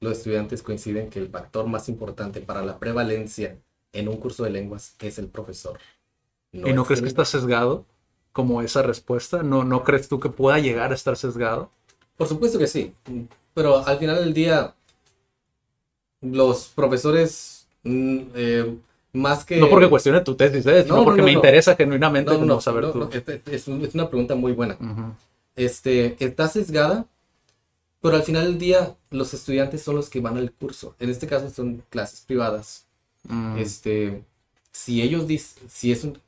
[0.00, 3.58] los estudiantes coinciden que el factor más importante para la prevalencia
[3.92, 5.78] en un curso de lenguas es el profesor.
[6.52, 7.86] ¿Y no es crees que está sesgado
[8.36, 9.42] como esa respuesta?
[9.42, 11.70] ¿No, ¿No crees tú que pueda llegar a estar sesgado?
[12.18, 12.92] Por supuesto que sí,
[13.54, 14.74] pero al final del día,
[16.20, 18.76] los profesores, mm, eh,
[19.14, 19.58] más que...
[19.58, 20.84] No porque cuestione tu tesis, ¿eh?
[20.86, 23.08] No, no, porque no, me interesa genuinamente No, como saber tú.
[23.10, 24.74] es, es- una pregunta muy buena.
[24.74, 25.14] Ujú.
[25.54, 27.06] Este, está sesgada,
[28.02, 30.94] pero al final del día, los estudiantes son los que van al curso.
[30.98, 32.84] En este caso son clases privadas.
[33.24, 34.22] Mm, Este,
[34.72, 36.18] si ellos dicen, si es un-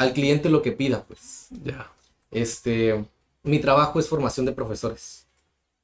[0.00, 1.92] al cliente lo que pida, pues, Ya,
[2.30, 3.04] este,
[3.42, 5.26] mi trabajo es formación de profesores.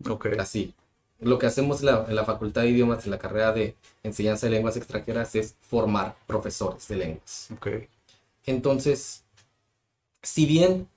[0.09, 0.28] ok.
[0.38, 0.72] Así.
[1.20, 4.47] Lo que hacemos en la, en la Facultad de Idiomas, en la carrera de enseñanza
[4.47, 7.48] de lenguas extranjeras, es formar profesores de lenguas.
[7.56, 7.68] ok.
[8.47, 9.22] Entonces,
[10.22, 10.88] si bien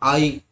[0.00, 0.44] hay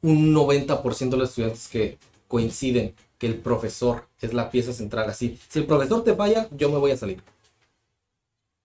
[0.00, 5.38] un 90% de los estudiantes que coinciden que el profesor es la pieza central, así,
[5.48, 7.22] si el profesor te falla, yo me voy a salir.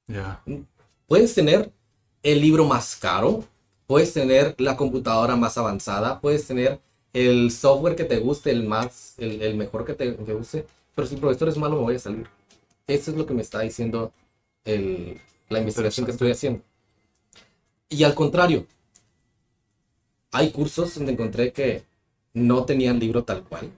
[0.08, 0.42] Ya.
[1.06, 1.72] Puedes tener
[2.32, 3.44] el libro más caro,
[3.88, 6.80] puedes tener la computadora más avanzada, puedes tener
[7.14, 11.08] el software que te guste, el más, el, el mejor que te, que guste, pero
[11.08, 12.28] si el profesor es malo, me voy a salir.
[12.88, 14.12] Eso es lo que me está diciendo
[14.66, 16.62] el- la investigación que estoy haciendo.
[17.90, 18.66] Y al contrario,
[20.32, 21.84] hay cursos donde encontré que
[22.34, 23.70] no tenían libro tal cual.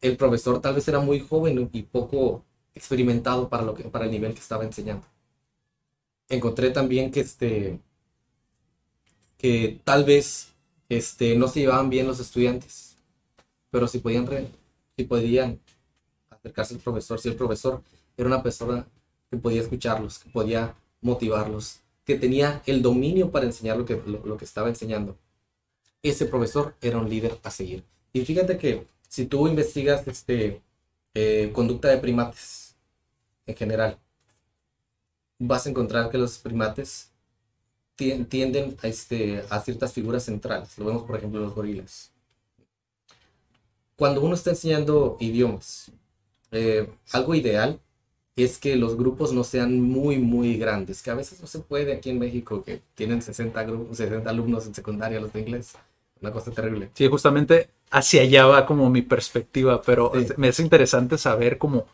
[0.00, 2.42] El profesor tal vez era muy joven y poco
[2.74, 5.06] experimentado para, lo que, para el nivel que estaba enseñando.
[6.28, 7.80] Encontré también que, este,
[9.38, 10.52] que tal vez
[10.88, 12.96] este, no se llevaban bien los estudiantes,
[13.70, 14.26] pero si podían,
[14.96, 15.60] si podían
[16.30, 17.82] acercarse al profesor, si el profesor
[18.16, 18.86] era una persona
[19.30, 24.36] que podía escucharlos, que podía motivarlos, que tenía el dominio para enseñar lo que, lo
[24.36, 25.16] que estaba enseñando.
[26.02, 27.84] Ese profesor era un líder a seguir.
[28.12, 30.62] Y fíjate que si tú investigas este,
[31.14, 32.76] eh, conducta de primates
[33.46, 33.98] en general,
[35.38, 37.10] vas a encontrar que los primates
[37.96, 40.78] tien- tienden a, este, a ciertas figuras centrales.
[40.78, 42.12] Lo vemos, por ejemplo, en los gorilas.
[43.96, 45.90] Cuando uno está enseñando idiomas,
[46.52, 47.80] eh, algo ideal
[48.36, 51.94] es que los grupos no sean muy, muy grandes, que a veces no se puede
[51.94, 55.72] aquí en México, que tienen 60, grupos, 60 alumnos en secundaria los de inglés.
[56.20, 56.90] Una cosa terrible.
[56.94, 60.28] Sí, justamente hacia allá va como mi perspectiva, pero Sí.
[60.36, 61.86] me es interesante saber cómo...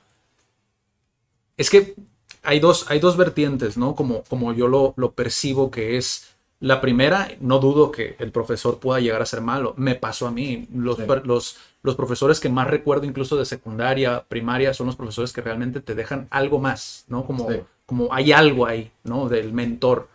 [1.57, 1.95] Es que
[2.43, 3.95] hay dos, hay dos vertientes, ¿no?
[3.95, 6.29] Como, como yo lo, lo percibo que es...
[6.61, 9.75] La primera, no dudo que el profesor pueda llegar a ser malo.
[9.77, 10.69] Me pasó a mí.
[10.73, 11.03] Los, Sí.
[11.25, 15.81] los, los profesores que más recuerdo incluso de secundaria, primaria, son los profesores que realmente
[15.81, 17.27] te dejan algo más, ¿no?
[17.27, 17.59] Como, Sí.
[17.85, 19.29] como hay algo ahí, ¿no?
[19.29, 20.07] Del mentor.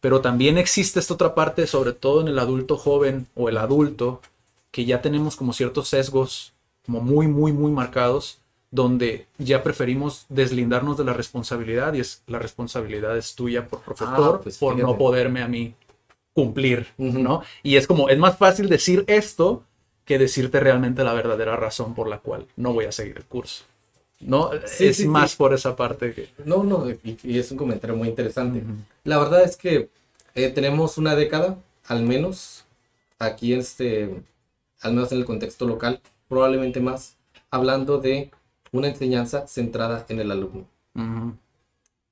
[0.00, 4.20] Pero también existe esta otra parte, sobre todo en el adulto joven o el adulto,
[4.70, 6.52] que ya tenemos como ciertos sesgos
[6.86, 8.38] como muy, muy, muy marcados,
[8.70, 14.36] donde ya preferimos deslindarnos de la responsabilidad y es la responsabilidad es tuya por profesor,
[14.36, 15.74] Ah, pues por no poderme a mí
[16.34, 16.86] cumplir.
[16.98, 17.42] ¿no?
[17.62, 19.64] Y es como, es más fácil decir esto
[20.04, 23.64] que decirte realmente la verdadera razón por la cual no voy a seguir el curso.
[24.20, 24.50] ¿no?
[24.66, 25.08] Sí, es sí, sí.
[25.08, 26.28] más por esa parte que...
[26.44, 28.62] No, no, y, y es un comentario muy interesante.
[29.04, 29.88] La verdad es que
[30.34, 32.64] eh, tenemos una década, al menos,
[33.18, 34.22] aquí este,
[34.80, 37.16] al menos en el contexto local, probablemente más,
[37.50, 38.30] hablando de
[38.72, 40.66] una enseñanza centrada en el alumno.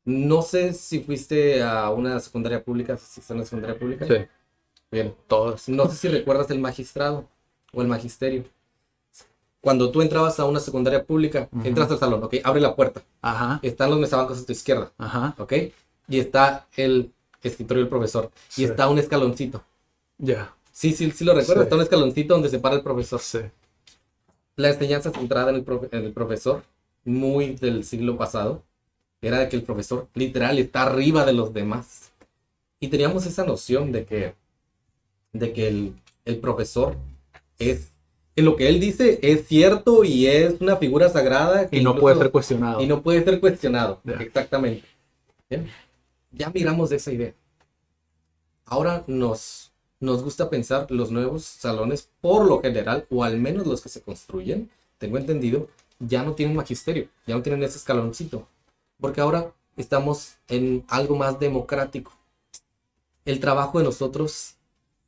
[0.04, 4.06] No sé si fuiste a una secundaria pública, si está en una secundaria pública.
[4.06, 4.14] Sí,
[4.90, 5.14] Bien.
[5.26, 5.68] todas.
[5.68, 7.28] No sé si recuerdas el magistrado
[7.72, 8.44] o el magisterio.
[9.60, 12.36] Cuando tú entrabas a una secundaria pública, entras al salón, ¿ok?
[12.44, 13.02] Abre la puerta.
[13.20, 14.92] Ajá, Están los mesabancos a tu izquierda.
[14.96, 15.52] ajá, ¿ok?
[16.08, 17.12] Y está el
[17.42, 18.30] escritorio del profesor.
[18.48, 18.62] Sí.
[18.62, 19.64] Y está un escaloncito.
[20.18, 21.62] ya, Sí, sí, sí lo recuerdo.
[21.62, 21.64] Sí.
[21.64, 23.18] Está un escaloncito donde se para el profesor.
[23.18, 23.40] sí.
[24.56, 26.62] La enseñanza centrada en el, profe- en el profesor,
[27.04, 28.62] muy del siglo pasado,
[29.20, 32.10] era de que el profesor literal está arriba de los demás.
[32.80, 34.34] Y teníamos esa noción de que,
[35.32, 36.96] de que el, el profesor
[37.58, 37.92] es,
[38.34, 41.68] en lo que él dice es cierto y es una figura sagrada.
[41.68, 42.80] que Y no incluso- puede ser cuestionado.
[42.82, 44.00] y no puede ser cuestionado.
[44.20, 44.86] Exactamente.
[45.48, 45.68] Bien.
[46.32, 47.32] Ya miramos esa idea.
[48.64, 49.65] Ahora nos,
[50.00, 54.02] nos gusta pensar los nuevos salones, por lo general, o al menos los que se
[54.02, 55.68] construyen, tengo entendido,
[55.98, 58.46] ya no tienen magisterio, ya no tienen ese escaloncito.
[59.00, 62.12] Porque ahora estamos en algo más democrático.
[63.24, 64.54] El trabajo de nosotros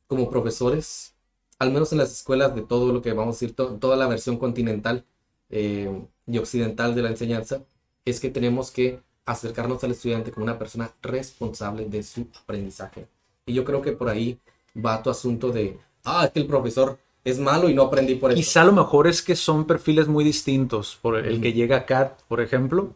[0.07, 1.13] como profesores,
[1.59, 4.07] al menos en las escuelas de todo lo que vamos a decir, to- toda la
[4.07, 5.05] versión continental
[5.49, 5.89] eh,
[6.27, 7.63] y occidental de la enseñanza,
[8.05, 13.07] es que tenemos que acercarnos al estudiante como una persona responsable de su aprendizaje.
[13.45, 14.39] Y yo creo que por ahí
[14.85, 18.31] va tu asunto de, ah, es que el profesor es malo y no aprendí por
[18.31, 18.39] eso.
[18.39, 20.97] Quizá lo mejor es que son perfiles muy distintos.
[21.01, 22.93] Por el que llega acá, por ejemplo.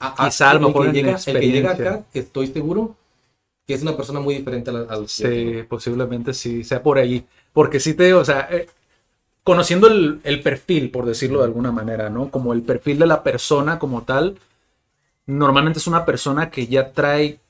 [0.00, 1.90] Ah, ah, quizá a lo el que mejor llega, el que llega experiencia.
[1.94, 2.96] acá, estoy seguro
[3.66, 7.26] que es una persona muy diferente a la- al Sí, posiblemente sí, sea por ahí.
[7.52, 8.68] Porque sí te o sea, eh,
[9.44, 12.30] conociendo el, el perfil, por decirlo de alguna manera, ¿no?
[12.30, 14.38] Como el perfil de la persona como tal,
[15.26, 17.40] normalmente es una persona que ya trae,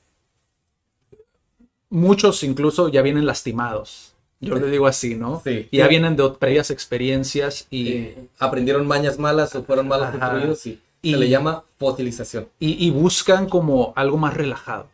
[1.89, 4.13] muchos incluso ya vienen lastimados.
[4.39, 5.41] Yo le digo así, ¿no?
[5.43, 5.67] Sí.
[5.71, 10.17] Y ya vienen de previas experiencias y, aprendieron mañas malas o fueron malos Ajá.
[10.17, 12.47] instruidos y, Y- se le llama fosilización.
[12.59, 14.87] y, y buscan como algo más relajado,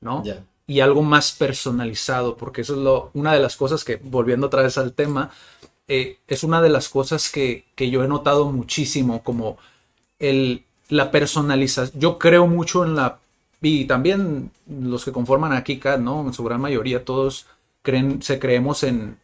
[0.00, 0.24] ¿no?
[0.24, 0.42] Ya.
[0.66, 4.62] y algo más personalizado, porque eso es lo, una de las cosas que, volviendo otra
[4.62, 5.30] vez al tema,
[5.88, 9.58] eh, es una de las cosas que, que yo he notado muchísimo, como
[10.20, 12.00] el, la personalización.
[12.00, 13.18] Yo creo mucho en la,
[13.60, 16.26] y también los que conforman aquí, CAD, ¿no?
[16.26, 17.46] En su gran mayoría, todos
[17.82, 19.18] creen, se creemos en,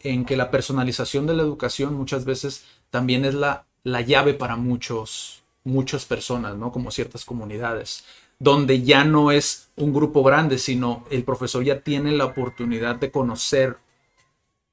[0.00, 4.56] en que la personalización de la educación muchas veces también es la, la llave para
[4.56, 6.70] muchos, muchas personas, ¿no?
[6.70, 8.04] Como ciertas comunidades,
[8.38, 13.10] donde ya no es un grupo grande, sino el profesor ya tiene la oportunidad de
[13.10, 13.78] conocer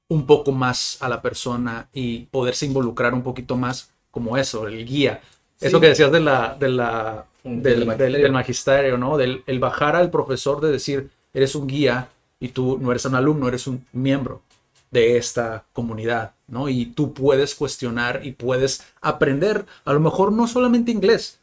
[0.08, 4.86] un poco más a la persona y poderse involucrar un poquito más como eso, el
[4.86, 5.20] guía.
[5.56, 5.66] Sí.
[5.66, 8.98] Eso que decías de la, de la, del, del magisterio.
[8.98, 9.16] ¿no?
[9.16, 12.08] Del el bajar al profesor de decir, eres un guía
[12.40, 14.42] y tú no eres un alumno, eres un miembro
[14.90, 16.68] de esta comunidad, ¿no?
[16.68, 21.38] Y tú puedes cuestionar y puedes aprender, a lo mejor no solamente inglés,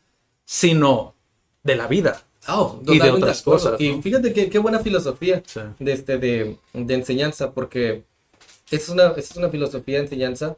[0.46, 1.14] sino
[1.64, 2.24] de la vida.
[2.48, 5.60] Oh, Y de otras cosas, Y fíjate qué buena filosofía Sí.
[5.80, 8.04] de, este, de, de enseñanza, porque
[8.72, 10.56] es una, es una filosofía de enseñanza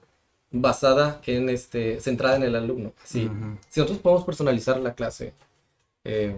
[0.53, 2.93] basada en este, centrada en el alumno.
[3.03, 3.57] Así, Ujú.
[3.69, 5.33] Si nosotros podemos personalizar la clase
[6.05, 6.35] eh,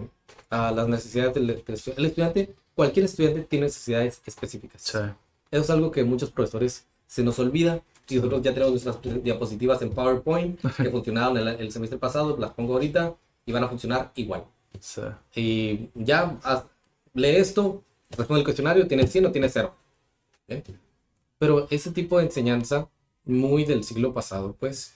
[0.50, 4.82] a las necesidades del, del estu- el estudiante, cualquier estudiante tiene necesidades específicas.
[5.50, 7.80] Eso es algo que muchos profesores se nos olvida.
[8.08, 12.52] Y nosotros ya tenemos nuestras diapositivas en PowerPoint que funcionaron el, el semestre pasado, las
[12.52, 13.14] pongo ahorita
[13.44, 14.44] y van a funcionar igual.
[14.80, 15.02] Sí.
[15.34, 16.64] Y ya haz-
[17.14, 19.74] lee esto, responde el cuestionario, tiene 100 o tiene 0.
[21.38, 22.88] Pero ese tipo de enseñanza,
[23.26, 24.94] muy del siglo pasado, pues,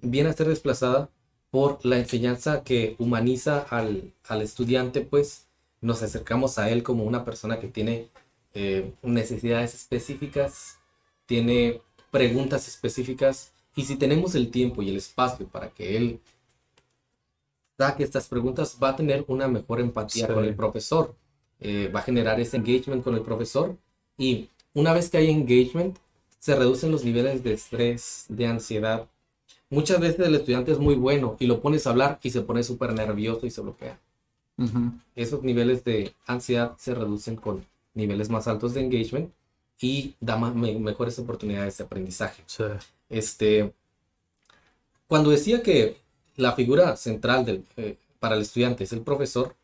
[0.00, 1.10] viene a ser desplazada
[1.50, 5.46] por la enseñanza que humaniza al, al estudiante, pues,
[5.80, 8.08] nos acercamos a él como una persona que tiene
[8.54, 10.78] eh, necesidades específicas,
[11.26, 11.80] tiene
[12.10, 16.20] preguntas específicas, y si tenemos el tiempo y el espacio para que él
[17.78, 20.32] saque estas preguntas, va a tener una mejor empatía Sí.
[20.32, 21.14] con el profesor,
[21.60, 23.76] eh, va a generar ese engagement con el profesor,
[24.18, 25.96] y una vez que hay engagement,
[26.40, 29.06] se reducen los niveles de estrés, de ansiedad.
[29.70, 32.64] Muchas veces el estudiante es muy bueno y lo pones a hablar y se pone
[32.64, 34.00] súper nervioso y se bloquea.
[35.14, 37.64] Esos niveles de ansiedad se reducen con
[37.94, 39.30] niveles más altos de engagement
[39.80, 42.42] y da me- mejores oportunidades de aprendizaje.
[42.46, 42.64] Sí.
[43.08, 43.72] Este,
[45.06, 45.96] cuando decía que
[46.36, 49.56] la figura central del, eh, para el estudiante es el profesor,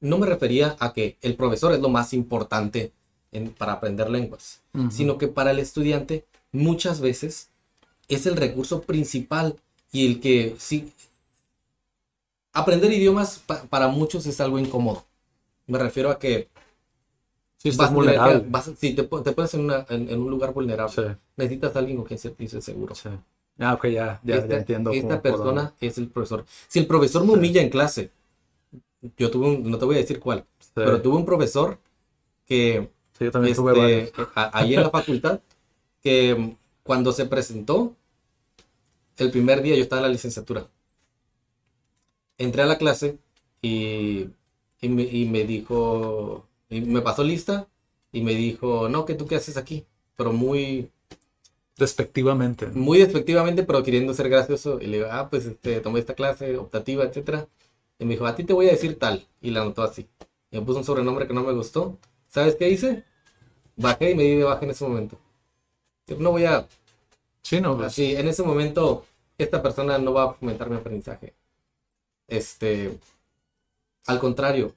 [0.00, 2.92] no me refería a que el profesor es lo más importante
[3.32, 4.90] en- para aprender lenguas, Ujú.
[4.90, 7.48] sino que para el estudiante muchas veces
[8.08, 9.56] es el recurso principal
[9.90, 10.92] y el que sí
[12.52, 15.04] aprender idiomas pa- para muchos es algo incómodo.
[15.66, 16.48] Me refiero a que
[17.56, 18.44] Sí, vas estás tener vulnerable.
[18.48, 20.92] vas sí, te, te pones en, una- en- en un lugar vulnerable.
[20.94, 21.02] Sí,
[21.36, 22.94] Necesitas a alguien con quien sentirse seguro.
[22.94, 23.08] sí.
[23.58, 24.90] Ah, ok, ya, ya, esta, ya entiendo.
[24.90, 26.44] esta cómo- persona es el profesor.
[26.68, 28.10] Si el profesor me humilla en clase,
[29.16, 30.70] yo tuve un, no te voy a decir cuál, Sí.
[30.74, 31.78] pero tuve un profesor
[32.46, 32.90] que
[33.22, 35.40] Sí, yo también tuve este, a- ahí en la facultad,
[36.02, 37.96] que cuando se presentó,
[39.16, 40.68] el primer día yo estaba en la licenciatura.
[42.38, 43.18] Entré a la clase
[43.62, 44.28] y,
[44.80, 47.68] y me, y me dijo, y me pasó lista
[48.12, 49.86] y me dijo, no, que tú qué haces aquí,
[50.16, 50.90] pero muy,
[51.78, 52.68] Despectivamente.
[52.72, 54.80] muy despectivamente, pero queriendo ser gracioso.
[54.80, 57.48] Y le digo, ah, pues este, tomé esta clase optativa, etcétera.
[57.98, 59.26] Y me dijo, a ti te voy a decir tal.
[59.40, 60.08] Y la anotó así.
[60.50, 61.98] Y me puso un sobrenombre que no me gustó.
[62.28, 63.04] ¿Sabes qué hice?
[63.76, 65.18] Bajé y me di de baja en ese momento.
[66.18, 66.66] No voy a...
[67.42, 69.04] Sí, no, pues, Así, en ese momento,
[69.38, 71.34] esta persona no va a fomentar mi aprendizaje.
[72.28, 72.98] Este...
[74.06, 74.74] Al contrario,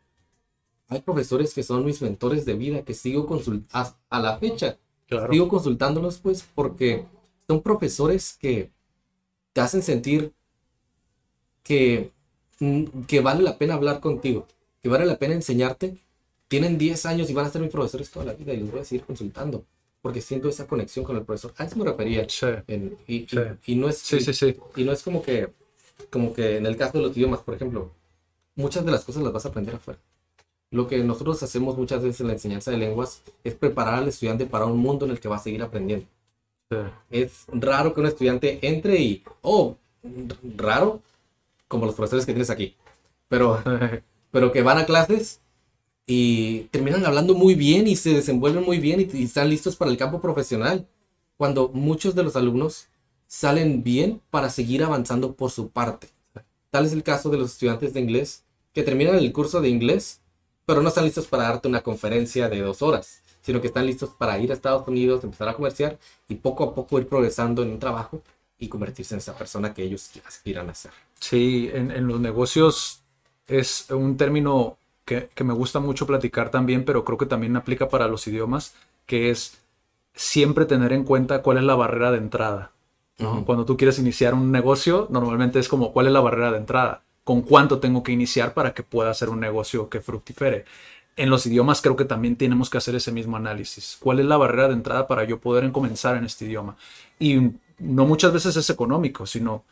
[0.87, 4.77] hay profesores que son mis mentores de vida, que sigo consultando a la fecha
[5.07, 5.31] claro.
[5.31, 7.05] sigo consultándolos pues porque
[7.47, 8.71] son profesores que
[9.53, 10.33] te hacen sentir
[11.63, 12.11] que,
[12.59, 14.45] mm, que vale la pena hablar contigo,
[14.81, 15.97] que vale la pena enseñarte.
[16.55, 18.79] Tienen 10 años y van a ser mis profesores toda la vida y los voy
[18.79, 19.65] a seguir consultando
[20.01, 21.53] porque siento esa conexión con el profesor.
[21.57, 22.25] A eso me refería.
[22.29, 23.37] Sí, En- y, y- Sí.
[23.65, 25.49] y no es, sí, y no es como que,
[26.09, 27.91] como que en el caso de los idiomas, por ejemplo,
[28.55, 29.99] muchas de las cosas las vas a aprender afuera.
[30.71, 34.45] Lo que nosotros hacemos muchas veces en la enseñanza de lenguas es preparar al estudiante
[34.45, 36.05] para un mundo en el que va a seguir aprendiendo.
[37.11, 39.75] Es raro que un estudiante entre y, oh,
[40.55, 41.01] raro,
[41.67, 42.75] como los profesores que tienes aquí,
[43.27, 43.61] pero,
[44.31, 45.41] pero que van a clases
[46.07, 49.91] y terminan hablando muy bien y se desenvuelven muy bien y, y están listos para
[49.91, 50.87] el campo profesional,
[51.37, 52.87] cuando muchos de los alumnos
[53.27, 56.09] salen bien para seguir avanzando por su parte.
[56.69, 60.21] Tal es el caso de los estudiantes de inglés que terminan el curso de inglés,
[60.65, 64.09] pero no están listos para darte una conferencia de dos horas, sino que están listos
[64.09, 67.71] para ir a Estados Unidos, empezar a comerciar y poco a poco ir progresando en
[67.71, 68.21] un trabajo
[68.59, 70.91] y convertirse en esa persona que ellos aspiran a ser.
[71.19, 73.01] Sí, en, en los negocios
[73.47, 77.89] es un término que, que me gusta mucho platicar también, pero creo que también aplica
[77.89, 78.75] para los idiomas,
[79.05, 79.59] que es
[80.15, 82.71] siempre tener en cuenta cuál es la barrera de entrada.
[83.45, 87.03] Cuando tú quieres iniciar un negocio, normalmente es como cuál es la barrera de entrada,
[87.23, 90.65] con cuánto tengo que iniciar para que pueda hacer un negocio que fructifere.
[91.15, 93.97] En los idiomas creo que también tenemos que hacer ese mismo análisis.
[94.01, 96.75] ¿Cuál es la barrera de entrada para yo poder comenzar en este idioma?
[97.19, 99.63] Y no muchas veces es económico, sino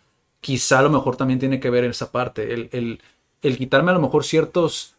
[0.42, 3.02] quizá a lo mejor también tiene que ver esa parte, el, el-
[3.42, 4.96] el quitarme a lo mejor ciertos,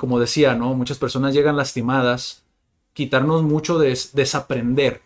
[0.00, 0.72] como decía, ¿no?
[0.72, 2.42] Muchas personas llegan lastimadas,
[2.94, 5.02] quitarnos mucho de des- desaprender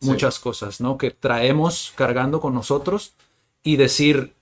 [0.00, 0.08] Sí.
[0.08, 0.96] muchas cosas, ¿no?
[0.96, 3.12] Que traemos cargando con nosotros
[3.62, 4.32] y decir,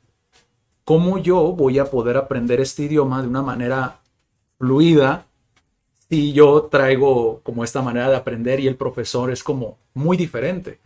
[0.85, 3.99] ¿cómo yo voy a poder aprender este idioma de una manera
[4.59, 5.27] fluida
[6.09, 10.79] si yo traigo como esta manera de aprender y el profesor es como muy diferente?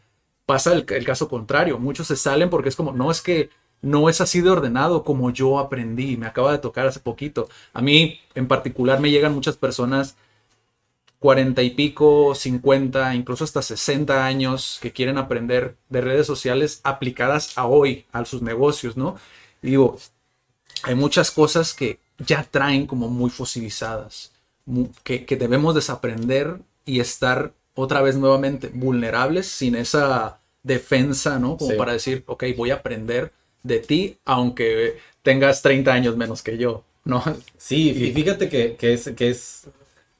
[0.46, 3.50] Pasa el, el caso contrario, muchos se salen porque es como, no es que
[3.82, 7.48] no es así de ordenado como yo aprendí, me acaba de tocar hace poquito.
[7.72, 10.16] A mí en particular me llegan muchas personas
[11.18, 17.58] 40 y pico, 50, incluso hasta 60 años que quieren aprender de redes sociales aplicadas
[17.58, 19.16] a hoy, a sus negocios, ¿no?
[19.62, 19.98] Y digo,
[20.84, 24.32] hay muchas cosas que ya traen como muy fosilizadas,
[25.04, 31.56] que, que debemos desaprender y estar otra vez nuevamente vulnerables sin esa defensa, ¿no?
[31.58, 31.76] Como Sí.
[31.76, 33.32] para decir, ok, voy a aprender
[33.62, 37.22] de ti aunque tengas 30 años menos que yo, ¿no?
[37.58, 39.68] Sí, y fíjate que, que es, que es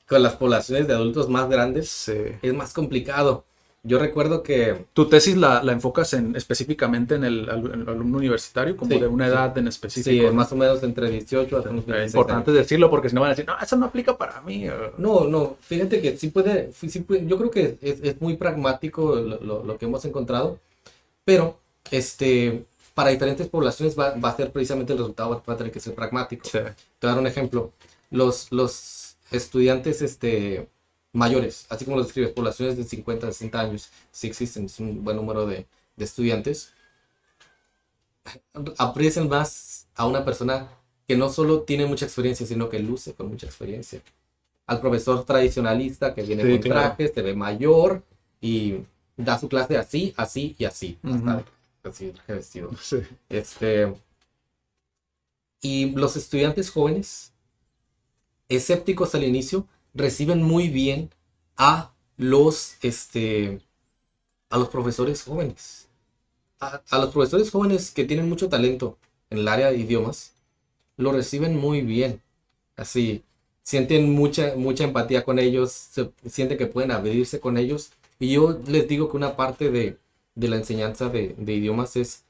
[0.09, 2.15] con las poblaciones de adultos más grandes Sí.
[2.43, 3.45] es más complicado.
[3.83, 8.19] Yo recuerdo que ¿Tu tesis la, la enfocas en, específicamente en el, en el alumno
[8.19, 9.33] universitario, como Sí, de una sí.
[9.33, 10.11] edad en específico?
[10.11, 10.33] sí, ¿no?
[10.35, 12.63] más o menos entre 18 hasta unos Eh, 26 importante años.
[12.63, 14.67] decirlo porque si no van a decir, no, eso no aplica para mí.
[14.69, 14.73] eh".
[14.99, 18.37] No, no, fíjate que sí puede, sí sí puede- yo creo que es, es muy
[18.37, 20.59] pragmático lo, lo- lo que hemos encontrado,
[21.25, 21.59] pero
[21.91, 22.65] este,
[23.01, 25.81] para diferentes poblaciones va, va a ser precisamente el resultado, va, va a tener que
[25.81, 26.45] ser pragmático.
[26.45, 26.59] Sí.
[26.59, 27.73] Te voy a dar un ejemplo.
[28.11, 30.69] Los, los estudiantes este,
[31.15, 35.17] mayores, así como los describes, poblaciones de 50, 60 años, sí existen, es un buen
[35.17, 35.67] número de,
[35.97, 36.75] de estudiantes,
[38.77, 40.69] aprecian más a una persona
[41.09, 44.03] que no solo tiene mucha experiencia, sino que luce con mucha experiencia.
[44.67, 46.81] Al profesor tradicionalista que viene Sí, con claro.
[46.97, 48.03] traje, se ve mayor
[48.43, 48.75] y
[49.17, 50.99] da su clase así, así y así.
[51.03, 51.45] Hasta
[51.85, 52.71] así, traje vestido.
[52.83, 52.99] Sí.
[53.29, 53.95] Este,
[55.61, 57.33] y los estudiantes jóvenes,
[58.49, 61.11] escépticos al inicio, reciben muy bien
[61.57, 63.61] a los, este,
[64.49, 65.89] a los profesores jóvenes.
[66.61, 68.99] A, a los profesores jóvenes que tienen mucho talento
[69.31, 70.33] en el área de idiomas,
[70.97, 72.21] lo reciben muy bien.
[72.77, 73.25] Así,
[73.63, 77.93] sienten mucha, mucha empatía con ellos, se, sienten que pueden abrirse con ellos.
[78.19, 79.99] Y yo les digo que una parte de,
[80.35, 82.25] de la enseñanza de, de, idiomas es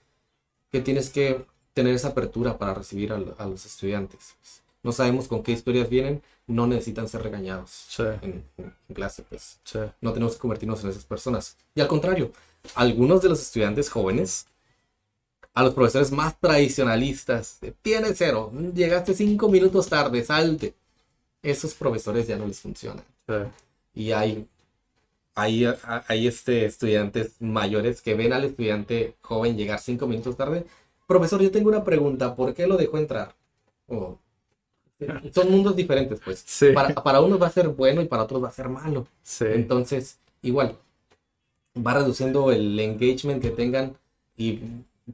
[0.71, 1.45] que tienes que
[1.75, 4.35] tener esa apertura para recibir a, a los estudiantes.
[4.83, 8.03] No sabemos con qué historias vienen, no necesitan ser regañados Sí.
[8.23, 8.45] en,
[8.95, 9.59] clase, pues.
[9.65, 9.79] Sí.
[10.01, 11.57] No tenemos que convertirnos en esas personas.
[11.75, 12.33] Y al contrario,
[12.75, 14.47] algunos de los estudiantes jóvenes,
[15.55, 20.75] a los profesores más tradicionalistas, tiene cero, llegaste cinco minutos tarde, salte.
[21.43, 23.05] Esos profesores ya no les funcionan.
[23.27, 23.35] Sí.
[23.95, 24.47] Y hay,
[25.35, 25.67] hay,
[26.09, 30.65] hay este, estudiantes mayores que ven al estudiante joven llegar cinco minutos tarde.
[31.07, 33.35] Profesor, yo tengo una pregunta, ¿por qué lo dejó entrar?
[33.89, 34.19] O-
[35.35, 36.43] son mundos diferentes, pues.
[36.47, 36.73] Sí.
[36.73, 39.07] Para, para unos va a ser bueno y para otros va a ser malo.
[39.23, 39.47] Sí.
[39.49, 40.77] Entonces, igual,
[41.77, 43.97] va reduciendo el engagement que tengan
[44.37, 44.61] y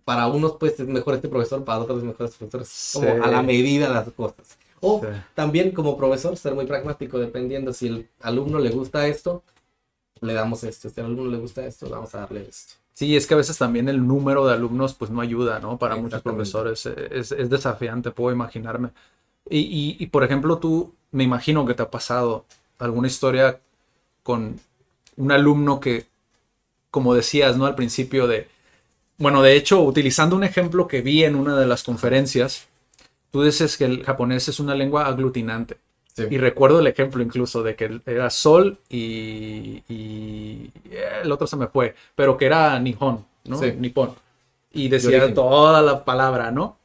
[0.05, 3.21] para unos pues es mejor este profesor, para otros es mejor este profesor, como Sí.
[3.23, 4.59] a la medida las cosas.
[4.81, 5.03] O
[5.35, 9.43] también como profesor ser muy pragmático, dependiendo si el alumno le gusta esto,
[10.21, 12.75] le damos esto, si al alumno le gusta esto, vamos a darle esto.
[12.95, 15.79] Sí, es que a veces también el número de alumnos pues no ayuda, ¿no?
[15.79, 18.91] Para muchos profesores eh, es, es desafiante, puedo imaginarme.
[19.49, 22.47] Y, y, y, por ejemplo, tú, me imagino que te ha pasado
[22.79, 23.61] alguna historia
[24.23, 24.59] con
[25.17, 26.07] un alumno que,
[26.91, 27.67] como decías, ¿no?
[27.67, 28.49] Al principio de,
[29.19, 32.67] bueno, de hecho, utilizando un ejemplo que vi en una de las conferencias,
[33.31, 35.79] tú dices que el japonés es una lengua aglutinante.
[36.17, 36.27] Sí.
[36.31, 40.71] Y recuerdo el ejemplo incluso de que era sol y, y
[41.23, 43.59] el otro se me fue, pero que era Nihon, ¿no?
[43.59, 43.73] Sí.
[43.79, 44.15] Nippon.
[44.73, 46.79] Y decía toda la palabra, ¿no?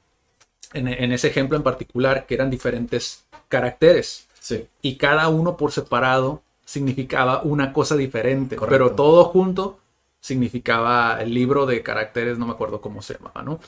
[0.74, 4.28] En, en ese ejemplo en particular, que eran diferentes caracteres.
[4.40, 8.74] Sí, Y cada uno por separado significaba una cosa diferente, Correcto.
[8.86, 9.80] pero todo junto
[10.20, 13.60] significaba el libro de caracteres, no me acuerdo cómo se llamaba, ¿no?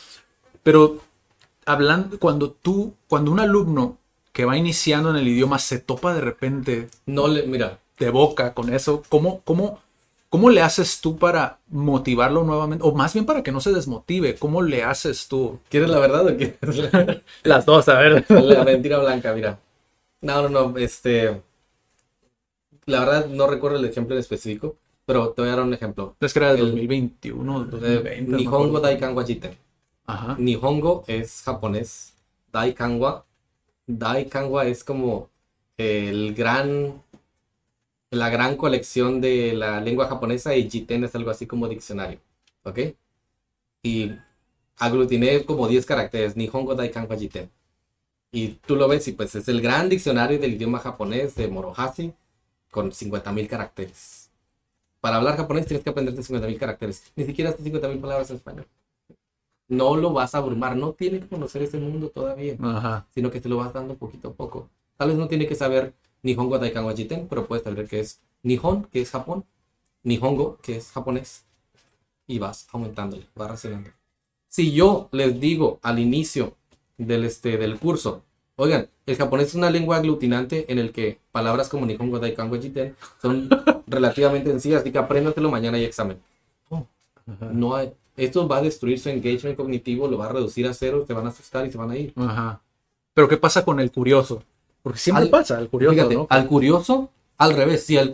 [0.62, 0.98] Pero
[1.66, 3.98] hablando, cuando tú, cuando un alumno
[4.34, 8.54] que va iniciando en el idioma se topa de repente no le, mira, de boca
[8.54, 9.80] con eso, ¿cómo, cómo,
[10.30, 12.84] cómo le haces tú para motivarlo nuevamente?
[12.86, 15.60] O más bien para que no se desmotive, ¿cómo le haces tú?
[15.70, 18.26] ¿quieres la verdad o quieres la, Las dos, a ver.
[18.30, 19.34] la mentira blanca?
[19.34, 19.60] Mira,
[20.22, 21.42] no, no, no, este,
[22.86, 26.16] la verdad no recuerdo el ejemplo en específico, pero te voy a dar un ejemplo.
[26.20, 28.32] Es que era de El- 2021, Eh, 2020.
[28.32, 28.80] no me Nihongo.
[28.80, 29.58] Daikanwa Jiten.
[30.06, 30.36] Ajá.
[30.38, 32.14] Nihongo es japonés.
[32.52, 33.26] Daikanwa.
[33.88, 35.30] Daikanwa es como
[35.78, 37.04] el gran.
[38.12, 42.20] La gran colección de la lengua japonesa y Jiten es algo así como diccionario.
[42.64, 42.80] ¿Ok?
[43.84, 44.12] Y
[44.78, 46.38] aglutiné como 10 caracteres.
[46.38, 47.50] Nihongo Daikanwa Jiten.
[48.32, 52.14] Y tú lo ves y pues es el gran diccionario del idioma japonés de Morohashi
[52.72, 54.32] con 50.000 caracteres.
[55.02, 57.12] Para hablar japonés tienes que aprenderte 50.000 caracteres.
[57.16, 58.68] Ni siquiera estas 50.000 palabras en español
[59.68, 63.08] no lo vas a abrumar, no tiene que conocer ese mundo todavía, Ajá.
[63.14, 64.70] sino que te lo vas dando poquito a poco.
[64.98, 68.86] Tal vez no tiene que saber Nihongo Daikanwa Jiten, pero puedes saber que es Nihon,
[68.86, 69.46] que es Japón,
[70.04, 71.46] Nihongo, que es japonés,
[72.28, 73.90] y vas aumentándole, vas racionando.
[74.48, 76.56] Si yo les digo al inicio
[76.98, 78.24] del, este, del curso,
[78.56, 82.96] oigan, el japonés es una lengua aglutinante en el que palabras como Nihongo Daikanwa Jiten
[83.22, 83.50] son
[83.88, 86.22] relativamente sencillas, así que apréndatelo, mañana hay examen.
[86.70, 86.86] Oh,
[87.52, 91.04] no hay, esto va a destruir su engagement cognitivo, lo va a reducir a cero,
[91.08, 92.14] te van a asustar y se van a ir.
[92.16, 92.62] Ajá.
[93.14, 94.44] Pero ¿qué pasa con el curioso?
[94.82, 96.28] Porque siempre Al- pasa el curioso, Fíjate, ¿no?
[96.30, 98.14] al curioso, al revés, si, el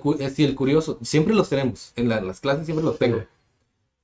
[0.55, 3.19] curioso, siempre los tenemos, en la- las clases siempre los tengo.
[3.19, 3.23] Sí.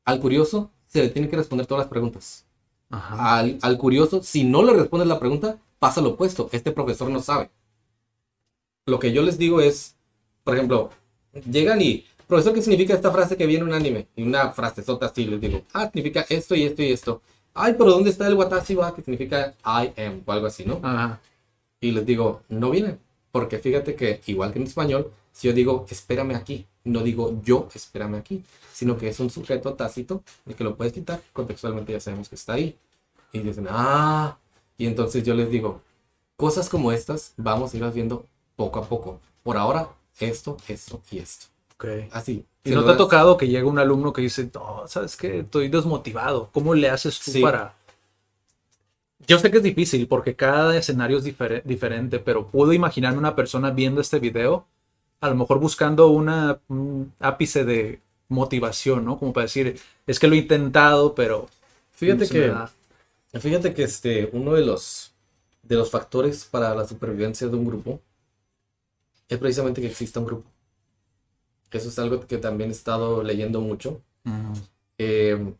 [0.05, 2.45] Al curioso se le tienen que responder todas las preguntas.
[2.89, 3.37] Ajá.
[3.39, 7.21] Al, al curioso, si no le respondes la pregunta, pasa lo opuesto, este profesor no
[7.21, 7.49] sabe.
[8.85, 9.95] Lo que yo les digo es,
[10.43, 10.91] por ejemplo,
[11.49, 14.07] llegan y, profesor, ¿qué significa esta frase que viene en un anime?
[14.15, 17.21] Y una frase sota así, les digo, ah, significa esto y esto y esto.
[17.53, 18.93] Ay, pero ¿dónde está el watashi wa?
[18.93, 20.79] Que significa I am, o algo así, ¿no?
[20.83, 21.19] Ajá.
[21.79, 22.97] Y les digo, no viene.
[23.31, 27.67] Porque fíjate que, igual que en español, si yo digo, espérame aquí, no digo yo,
[27.73, 28.43] espérame aquí,
[28.73, 32.35] sino que es un sujeto tácito, el que lo puedes quitar, contextualmente ya sabemos que
[32.35, 32.77] está ahí.
[33.31, 34.37] Y dicen, ah,
[34.77, 35.81] y entonces yo les digo,
[36.35, 38.25] cosas como estas vamos a irlas viendo
[38.55, 39.19] poco a poco.
[39.43, 39.89] Por ahora,
[40.19, 41.54] esto, esto y esto.
[41.77, 41.85] Ok.
[42.11, 42.45] Así.
[42.63, 45.39] ¿Y no te ha tocado que llegue un alumno que dice, no, ¿sabes qué?
[45.41, 46.49] Estoy desmotivado.
[46.51, 47.41] ¿Cómo le haces tú Sí.
[47.41, 47.75] para...?
[49.27, 53.35] Yo sé que es difícil porque cada escenario es difere- diferente, pero puedo imaginarme una
[53.35, 54.65] persona viendo este video,
[55.21, 59.17] a lo mejor buscando una, un ápice de motivación, ¿no?
[59.17, 61.47] Como para decir, es que lo he intentado, pero...
[61.91, 62.69] Fíjate que, da".
[63.39, 65.13] fíjate que este, uno de los,
[65.63, 68.01] de los factores para la supervivencia de un grupo
[69.29, 70.49] es precisamente que exista un grupo.
[71.71, 74.01] Eso es algo que también he estado leyendo mucho.
[74.23, 74.53] Mm,
[74.97, 75.53] Eh,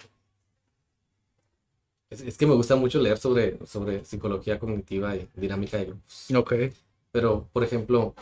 [2.09, 6.27] Es, es que me gusta mucho leer sobre, sobre psicología cognitiva y dinámica de grupos.
[6.35, 6.53] Ok.
[7.11, 8.13] Pero, por ejemplo,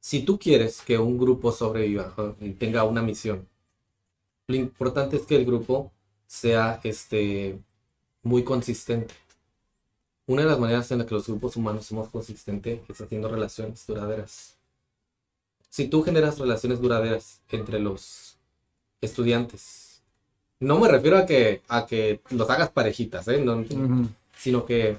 [0.00, 3.48] si tú quieres que un grupo sobreviva y tenga una misión,
[4.48, 5.92] lo importante es que el grupo
[6.26, 7.60] sea este,
[8.22, 9.14] muy consistente.
[10.26, 13.86] Una de las maneras en las que los grupos humanos somos consistentes es haciendo relaciones
[13.86, 14.57] duraderas.
[15.70, 18.38] Si tú generas relaciones duraderas entre los
[19.00, 20.02] estudiantes,
[20.60, 23.40] no me refiero a que, a que los hagas parejitas, ¿eh?
[23.40, 23.64] No-
[24.36, 24.98] sino que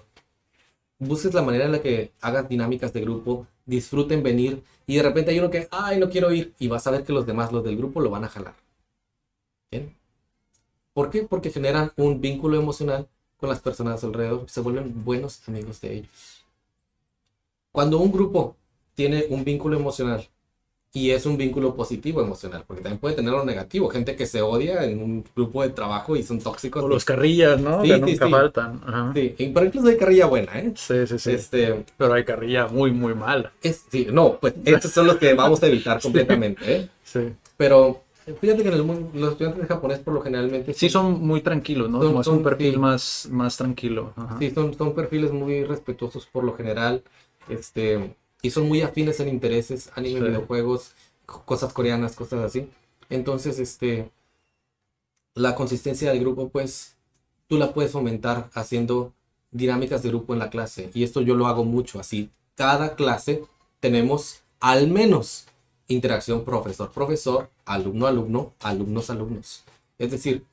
[1.00, 5.32] busques la manera en la que hagas dinámicas de grupo, disfruten venir y de repente
[5.32, 7.64] hay uno que, ay, no quiero ir y vas a ver que los demás, los
[7.64, 8.56] del grupo, lo van a jalar.
[9.72, 9.96] ¿Bien?
[10.94, 11.24] ¿Por qué?
[11.24, 16.46] Porque generan un vínculo emocional con las personas alrededor, se vuelven buenos amigos de ellos.
[17.72, 18.56] Cuando un grupo
[18.96, 20.28] tiene un vínculo emocional
[20.92, 24.42] y es un vínculo positivo emocional, porque también puede tener lo negativo, gente que se
[24.42, 26.84] odia en un grupo de trabajo y son tóxicos.
[26.84, 27.82] O los carrillas, ¿no?
[27.84, 28.32] Sí, que sí, nunca sí.
[28.32, 28.82] faltan.
[28.86, 29.12] Ajá.
[29.14, 30.74] Sí, pero incluso hay carrilla buena, ¿eh?
[30.76, 31.32] Sí, sí, sí.
[31.32, 33.52] Este, Pero hay carrilla muy, muy mala.
[33.62, 36.90] es, sí, no, pues estos son los que vamos a evitar completamente, ¿eh?
[37.04, 37.34] Sí.
[37.58, 38.02] Pero
[38.42, 41.42] fíjate que en el mundo, los estudiantes de japonés por lo generalmente Sí, son muy
[41.42, 42.02] tranquilos, ¿no?
[42.02, 42.80] Son- es un perfil sí.
[42.80, 44.14] más, más tranquilo.
[44.16, 44.38] Ajá.
[44.40, 47.04] sí, son, son perfiles muy respetuosos por lo general,
[47.48, 50.26] este, y son muy afines en intereses, anime, Sí.
[50.28, 50.92] videojuegos,
[51.26, 52.70] co- cosas coreanas, cosas así.
[53.10, 54.12] Entonces, este,
[55.36, 56.96] la consistencia del grupo, pues,
[57.48, 59.14] tú la puedes fomentar haciendo
[59.52, 60.90] dinámicas de grupo en la clase.
[60.94, 62.30] Y esto yo lo hago mucho, así.
[62.56, 63.46] Cada clase
[63.80, 65.46] tenemos al menos
[65.88, 69.64] interacción profesor-profesor, alumno-alumno, alumnos-alumnos.
[69.98, 70.46] Es decir,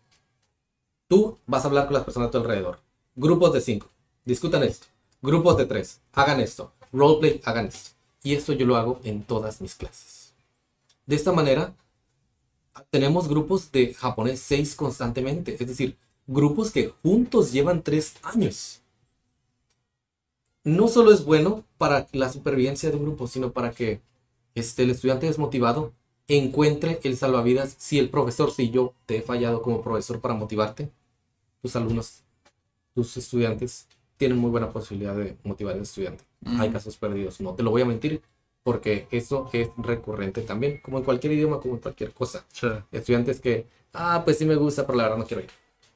[1.08, 2.78] tú vas a hablar con las personas a tu alrededor.
[3.14, 3.88] Grupos de cinco,
[4.24, 4.86] discutan esto.
[5.22, 6.72] Grupos de tres, hagan esto.
[6.96, 7.90] Roleplay, hagan esto.
[8.22, 10.34] Y esto yo lo hago en todas mis clases.
[11.04, 11.74] De esta manera,
[12.90, 15.56] tenemos grupos de japonés 6 constantemente.
[15.60, 15.96] Es decir,
[16.26, 18.80] grupos que juntos llevan 3 años.
[20.64, 24.00] No solo es bueno para la supervivencia de un grupo, sino para que
[24.54, 25.92] este, el estudiante desmotivado
[26.26, 27.76] encuentre el salvavidas.
[27.78, 30.90] Si el profesor, si yo te he fallado como profesor para motivarte,
[31.62, 32.24] tus alumnos,
[32.94, 33.86] tus estudiantes
[34.16, 36.24] tienen muy buena posibilidad de motivar al estudiante.
[36.58, 38.22] Hay casos perdidos, no te lo voy a mentir,
[38.62, 42.44] porque eso es recurrente también, como en cualquier idioma, como en cualquier cosa.
[42.52, 45.50] Sí, Estudiantes que, ah, pues sí me gusta, pero la verdad no quiero ir.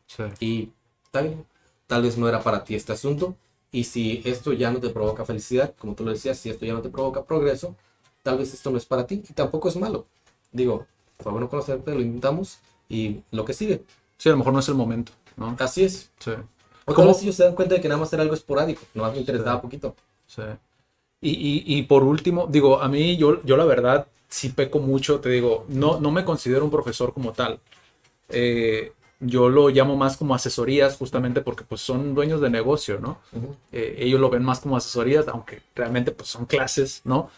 [0.07, 0.23] sí.
[0.41, 0.71] Y
[1.05, 1.45] está bien,
[1.87, 3.37] tal vez no era para ti este asunto.
[3.73, 6.73] Y si esto ya no te provoca felicidad, como tú lo decías, si esto ya
[6.75, 7.77] no te provoca progreso,
[8.23, 10.07] tal vez esto no es para ti y tampoco es malo.
[10.53, 10.87] Digo,
[11.21, 13.85] fue bueno conocerte, lo intentamos y lo que sigue.
[14.19, 15.57] Sí, a lo mejor no es el momento, ¿no?
[15.59, 16.11] Así es.
[16.19, 16.33] Sí.
[16.91, 19.11] O tal vez ellos se dan cuenta de que nada más era algo esporádico, no
[19.11, 19.95] me interesaba poquito.
[20.27, 20.43] Sí.
[21.21, 25.21] Y, y, y por último, digo, a mí yo, yo la verdad sí peco mucho,
[25.21, 27.61] te digo, no, no me considero un profesor como tal.
[28.29, 33.19] Eh, yo lo llamo más como asesorías justamente porque pues son dueños de negocio, ¿no?
[33.71, 37.31] Eh, ellos lo ven más como asesorías, aunque realmente pues son clases, ¿no?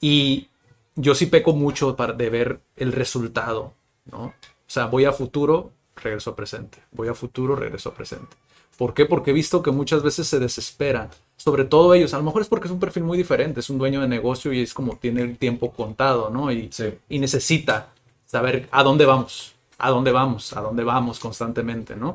[0.00, 0.48] Y
[0.96, 3.72] yo sí peco mucho para, de ver el resultado,
[4.10, 4.24] ¿no?
[4.24, 6.78] O sea, voy a futuro, regreso a presente.
[6.90, 8.36] Voy a futuro, regreso a presente.
[8.78, 9.04] ¿Por qué?
[9.04, 11.10] Porque he visto que muchas veces se desesperan.
[11.36, 12.14] Sobre todo ellos.
[12.14, 13.60] A lo mejor es porque es un perfil muy diferente.
[13.60, 16.50] Es un dueño de negocio y es como tiene el tiempo contado, ¿no?
[16.50, 16.94] Y, Sí.
[17.10, 17.88] y necesita
[18.24, 22.14] saber a dónde vamos, a dónde vamos, a dónde vamos constantemente, ¿no?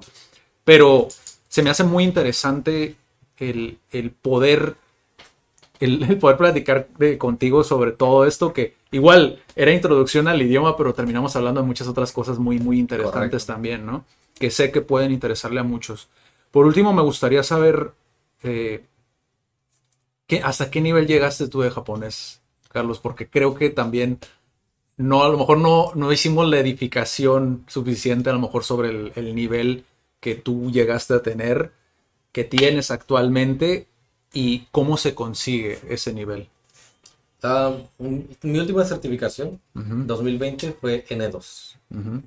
[0.63, 1.07] Pero
[1.49, 2.95] se me hace muy interesante
[3.37, 4.75] el, el poder
[5.79, 10.77] el, el poder platicar de- contigo sobre todo esto que igual era introducción al idioma,
[10.77, 13.45] pero terminamos hablando de muchas otras cosas muy, muy interesantes Correcto.
[13.53, 14.05] también, ¿no?
[14.39, 16.07] Que sé que pueden interesarle a muchos.
[16.53, 17.91] Por último, me gustaría saber
[18.43, 18.85] eh,
[20.27, 24.19] ¿qué- hasta qué nivel llegaste tú de japonés, Carlos, porque creo que también
[24.97, 29.13] no, a lo mejor no, no hicimos la edificación suficiente, a lo mejor sobre el,
[29.15, 29.85] el nivel
[30.21, 31.73] que tú llegaste a tener,
[32.31, 33.87] que tienes actualmente
[34.33, 36.49] y cómo se consigue ese nivel.
[37.43, 39.59] Ah, mi última certificación,
[40.07, 41.77] 2020, fue N2.
[41.91, 42.23] Ujú.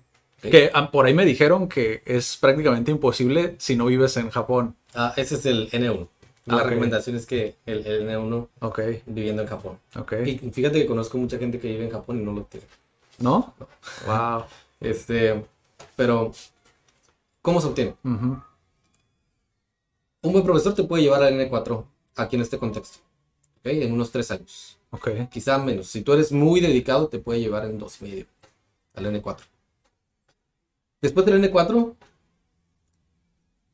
[0.50, 4.76] Que ah, por ahí me dijeron que es prácticamente imposible si no vives en Japón.
[4.94, 6.08] Ah, ese es el N1.
[6.46, 9.78] La Ah, recomendación es que el, el N1 Ok, viviendo en Japón.
[9.96, 10.12] ok.
[10.26, 12.66] Y fíjate que conozco mucha gente que vive en Japón y no lo tiene.
[13.18, 13.54] ¿No?
[14.06, 14.44] Wow.
[14.80, 15.44] Este,
[15.96, 16.32] pero,
[17.42, 17.94] ¿cómo se obtiene?
[18.04, 18.42] Un
[20.32, 21.84] buen profesor te puede llevar al N4
[22.16, 22.98] aquí en este contexto,
[23.60, 23.66] ¿ok?
[23.66, 25.10] En unos tres años, Ok.
[25.30, 25.86] quizá menos.
[25.88, 28.26] Si tú eres muy dedicado, te puede llevar en dos y medio
[28.94, 29.38] al N4.
[31.00, 31.94] Después del N4,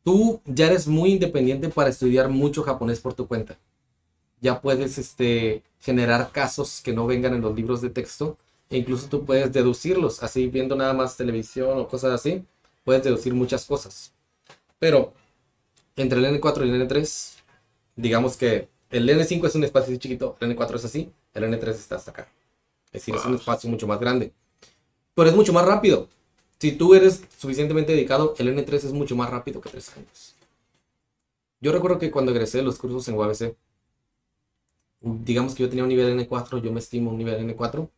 [0.04, 3.58] tú ya eres muy independiente para estudiar mucho japonés por tu cuenta.
[4.40, 8.38] Ya puedes este, generar casos que no vengan en los libros de texto
[8.70, 12.44] e incluso tú puedes deducirlos, así viendo nada más televisión o cosas así,
[12.84, 14.12] puedes deducir muchas cosas.
[14.78, 15.12] Pero
[15.94, 17.34] entre el N4 y el N3,
[17.96, 21.68] digamos que el N5 es un espacio así chiquito, el N4 es así, el N3
[21.68, 22.28] está hasta acá.
[22.86, 24.32] Es decir, es un espacio mucho más grande.
[25.14, 26.08] Pero es mucho más rápido.
[26.62, 30.36] Si tú eres suficientemente dedicado, el N3 es mucho más rápido que tres años.
[31.60, 33.56] Yo recuerdo que cuando egresé de los cursos en UABC,
[35.00, 37.90] digamos que yo tenía un nivel N4, yo me estimo un nivel N4.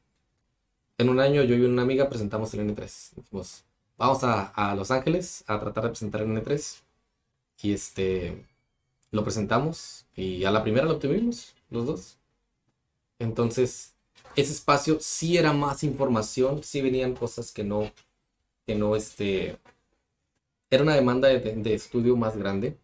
[0.96, 3.16] En un año yo y una amiga presentamos el N3.
[3.16, 3.64] Dijimos,
[3.98, 6.80] vamos a, a Los Ángeles a tratar de presentar el N3.
[7.60, 8.46] Y este,
[9.10, 12.16] lo presentamos y a la primera lo obtuvimos, los dos.
[13.18, 13.92] Entonces,
[14.36, 17.92] ese espacio sí era más información, sí venían cosas que no,
[18.66, 19.58] que no, este,
[20.70, 22.76] era una demanda de, de estudio más grande,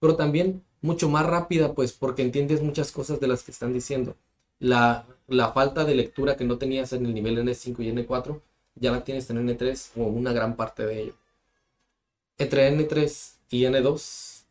[0.00, 4.16] pero también mucho más rápida, pues, porque entiendes muchas cosas de las que están diciendo.
[4.58, 8.40] La, la falta de lectura que no tenías en el nivel N5 y N4,
[8.76, 11.14] ya la tienes en N3 o una gran parte de ello.
[12.38, 14.44] Entre N3 y N2,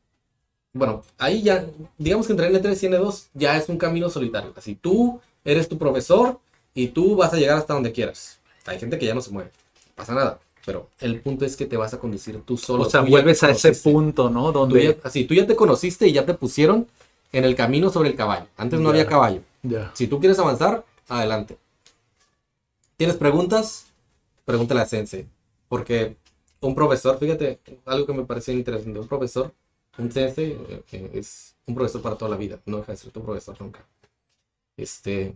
[0.74, 1.66] bueno, ahí ya,
[1.98, 4.54] digamos que entre N3 y N2 ya es un camino solitario.
[4.56, 6.40] Así tú eres tu profesor
[6.74, 8.40] y tú vas a llegar hasta donde quieras.
[8.66, 9.52] Hay gente que ya no se mueve,
[9.96, 10.40] pasa nada.
[10.66, 12.84] Pero el punto es que te vas a conducir tú solo.
[12.84, 14.52] O sea, vuelves a ese punto, ¿no?
[14.52, 14.84] Tú Donde...
[14.84, 16.88] ya- así, tú ya te conociste y ya te pusieron
[17.32, 18.48] en el camino sobre el caballo.
[18.58, 19.42] Antes no había caballo.
[19.94, 21.58] Si tú quieres avanzar, adelante.
[22.98, 23.88] ¿Tienes preguntas?
[24.46, 25.28] Pregúntale a Sensei.
[25.68, 26.16] Porque
[26.62, 29.54] un profesor, fíjate, algo que me pareció interesante, un profesor,
[29.98, 33.12] un Sensei, eh, que es un profesor para toda la vida, no deja de ser
[33.12, 33.86] tu profesor nunca.
[34.78, 35.36] Este,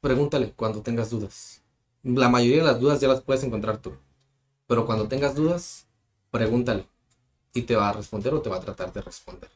[0.00, 1.61] pregúntale cuando tengas dudas.
[2.02, 3.92] La mayoría de las dudas ya las puedes encontrar tú.
[4.66, 5.86] Pero cuando tengas dudas,
[6.30, 6.86] pregúntale.
[7.54, 9.50] Y te va a responder o te va a tratar de responder.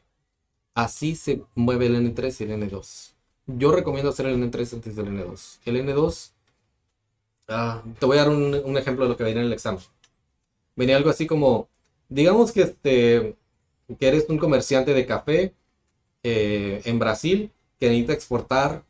[0.73, 3.13] Así se mueve el N3 y el N2.
[3.47, 5.59] Yo recomiendo hacer el N3 antes del N2.
[5.65, 6.31] El N2,
[7.47, 9.81] ah, te voy a dar un, ejemplo de lo que venía en el examen.
[10.75, 11.67] Venía algo así como,
[12.07, 13.35] digamos que, este,
[13.99, 15.55] que eres un comerciante de café
[16.23, 18.83] eh, en Brasil que necesita exportar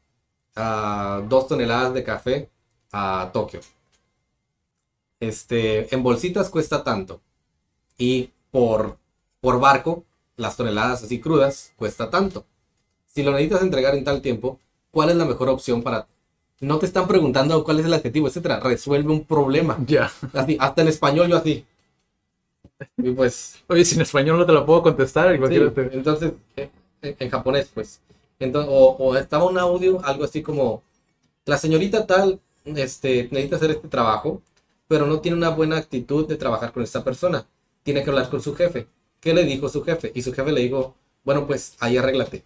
[0.56, 2.50] ah, dos toneladas de café
[2.98, 3.62] a Tokio.
[5.20, 7.22] Este, en bolsitas cuesta tanto.
[7.98, 8.98] Y por,
[9.42, 10.06] por barco,
[10.38, 12.46] las toneladas así crudas cuesta tanto.
[13.08, 14.60] Si lo necesitas entregar en tal tiempo,
[14.92, 16.12] ¿cuál es la mejor opción para ti?
[16.62, 18.60] No te están preguntando cuál es el adjetivo, etcétera.
[18.62, 19.78] Resuelve un problema.
[19.88, 20.12] Ya.
[20.34, 21.66] Así, hasta en español yo así.
[22.98, 25.56] Y pues, Oye, si en español no te lo puedo contestar, Sí,
[25.92, 26.70] entonces, eh,
[27.02, 28.02] en, en japonés, pues.
[28.40, 30.84] Entonces, o, o estaba un audio, algo así como,
[31.46, 32.40] la señorita tal,
[32.76, 34.42] este, necesita hacer este trabajo,
[34.88, 37.46] pero no tiene una buena actitud de trabajar con esta persona.
[37.84, 38.88] Tiene que hablar con su jefe.
[39.20, 40.12] ¿Qué le dijo su jefe?
[40.16, 42.44] Y su jefe le dijo, bueno, pues ahí arréglate.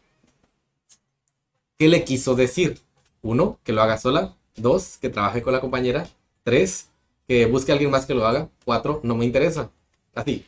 [1.77, 2.79] ¿Qué le quiso decir?
[3.21, 4.35] Uno, que lo haga sola.
[4.55, 6.07] Dos, que trabaje con la compañera.
[6.43, 6.89] Tres,
[7.27, 8.49] que busque a alguien más que lo haga.
[8.65, 9.71] Cuatro, no me interesa.
[10.13, 10.45] Así,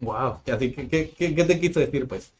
[0.00, 0.40] Wow.
[0.50, 2.32] Así ¿qué, qué, qué te quiso decir, pues?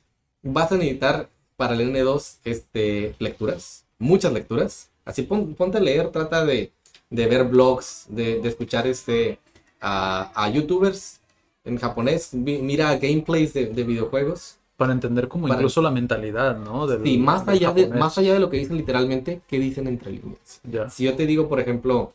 [0.42, 4.89] Vas a necesitar para el N2 este, lecturas, muchas lecturas.
[5.10, 6.70] Así pon- ponte a leer, trata de,
[7.10, 9.38] de ver blogs, de, de escuchar este,
[9.80, 11.20] a, a youtubers
[11.64, 14.56] en japonés, mira gameplays de, de videojuegos.
[14.76, 16.86] Para entender como Para- incluso la mentalidad, ¿no?
[16.86, 19.86] Del- Y más del allá, de, más allá de lo que dicen literalmente, ¿qué dicen
[19.88, 20.60] entre líneas?
[20.94, 22.12] Si yo te digo, por ejemplo,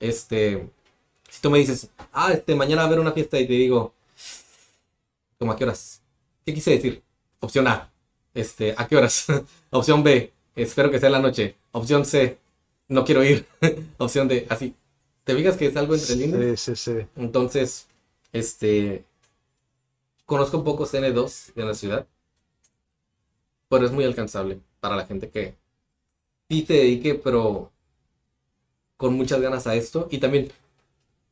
[0.00, 0.68] este,
[1.28, 3.92] si tú me dices, ah, este, mañana va a haber una fiesta y te digo,
[5.38, 6.00] ¿cómo a qué horas?
[6.44, 7.02] ¿Qué quise decir?
[7.40, 7.90] Opción A,
[8.34, 9.26] este, ¿a qué horas?
[9.70, 11.56] Opción B, espero que sea en la noche.
[11.76, 12.38] Opción C,
[12.88, 13.46] no quiero ir.
[13.98, 14.74] Opción D, así.
[15.24, 16.58] ¿Te fijas que es algo entre líneas?
[16.58, 17.06] Sí, sí, sí.
[17.16, 17.86] Entonces,
[18.32, 19.04] este,
[20.24, 22.06] conozco un poco CN2 de la ciudad,
[23.68, 25.54] pero es muy alcanzable para la gente que
[26.48, 27.70] sí se dedique, pero
[28.96, 30.08] con muchas ganas a esto.
[30.10, 30.50] Y también,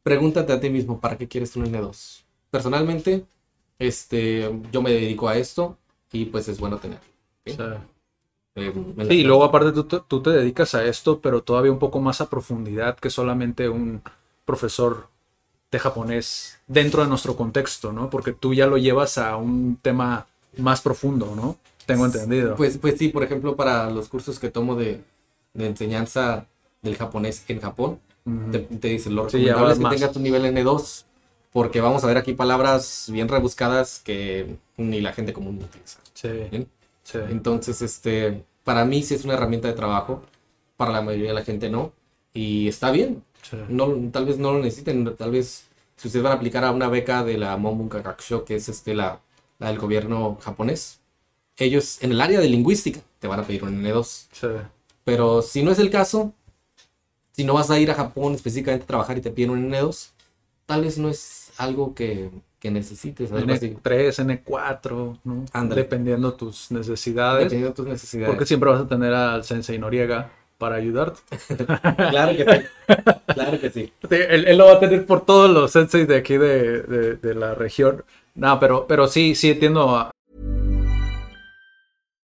[0.03, 2.23] pregúntate a ti mismo, ¿para qué quieres un N2?
[2.51, 3.25] Personalmente,
[3.79, 5.79] este, yo me dedico a esto
[6.13, 7.01] y pues es bueno tener.
[7.47, 7.83] O sea,
[8.57, 8.73] Eh,
[9.09, 12.01] Sí, y luego aparte tú, te- tú te dedicas a esto, pero todavía un poco
[12.01, 14.03] más a profundidad que solamente un
[14.45, 15.09] profesor
[15.71, 18.11] de japonés dentro de nuestro contexto, ¿no?
[18.11, 20.27] Porque tú ya lo llevas a un tema
[20.59, 21.59] más profundo, ¿no?
[21.87, 22.55] Tengo entendido.
[22.57, 25.03] Pues, pues sí, por ejemplo, para los cursos que tomo de,
[25.53, 26.47] de enseñanza
[26.83, 27.99] del japonés en Japón,
[28.51, 29.95] te, te dicen, lo recomendable es que más.
[29.97, 31.07] tengas tu nivel N2,
[31.53, 35.99] porque vamos a ver aquí palabras bien rebuscadas que ni la gente común utiliza.
[36.15, 36.69] Sí, ¿bien?
[37.05, 37.19] Sí.
[37.31, 40.23] Entonces, este, para mí sí es una herramienta de trabajo,
[40.77, 41.93] para la mayoría de la gente no,
[42.33, 43.23] y está bien.
[43.43, 43.57] sí.
[43.69, 45.67] No, tal vez no lo necesiten, tal vez
[45.97, 48.95] si ustedes van a aplicar a una beca de la Monbunka Gakusho, que es este,
[48.95, 49.21] la,
[49.59, 51.01] la del gobierno japonés,
[51.57, 54.27] ellos en el área de lingüística te van a pedir un N2.
[54.33, 54.49] sí.
[55.05, 56.33] Pero si no es el caso,
[57.33, 60.11] si no vas a ir a Japón específicamente a trabajar y te piden un N2,
[60.67, 62.31] tal vez no es algo que,
[62.65, 63.31] que necesites.
[63.31, 63.77] algo así.
[63.85, 65.45] N3, N4, ¿no?
[65.53, 65.83] Ándale.
[65.83, 67.45] Dependiendo tus necesidades.
[67.45, 68.31] Dependiendo de tus necesidades.
[68.31, 71.21] Porque siempre vas a tener al Sensei Noriega para ayudarte.
[72.11, 72.95] Claro que sí.
[73.35, 73.93] Claro que sí.
[74.09, 77.17] Sí, él, él lo va a tener por todos los senseis de aquí de, de-
[77.17, 78.03] de la región.
[78.35, 80.11] No, pero, pero sí, sí entiendo.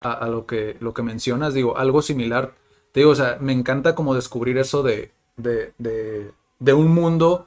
[0.00, 2.54] A, a lo que lo que mencionas, digo, algo similar.
[2.92, 7.46] Te digo, o sea, me encanta como descubrir eso de, de, de, de un mundo,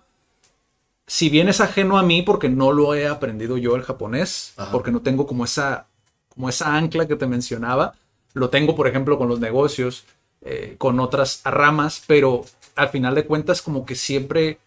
[1.05, 4.71] si bien es ajeno a mí porque no lo he aprendido yo el japonés, Ajá.
[4.71, 5.87] porque no tengo como esa,
[6.29, 7.93] como esa ancla que te mencionaba,
[8.33, 10.05] lo tengo, por ejemplo, con los negocios,
[10.41, 14.59] eh, con otras ramas, pero al final de cuentas como que siempre,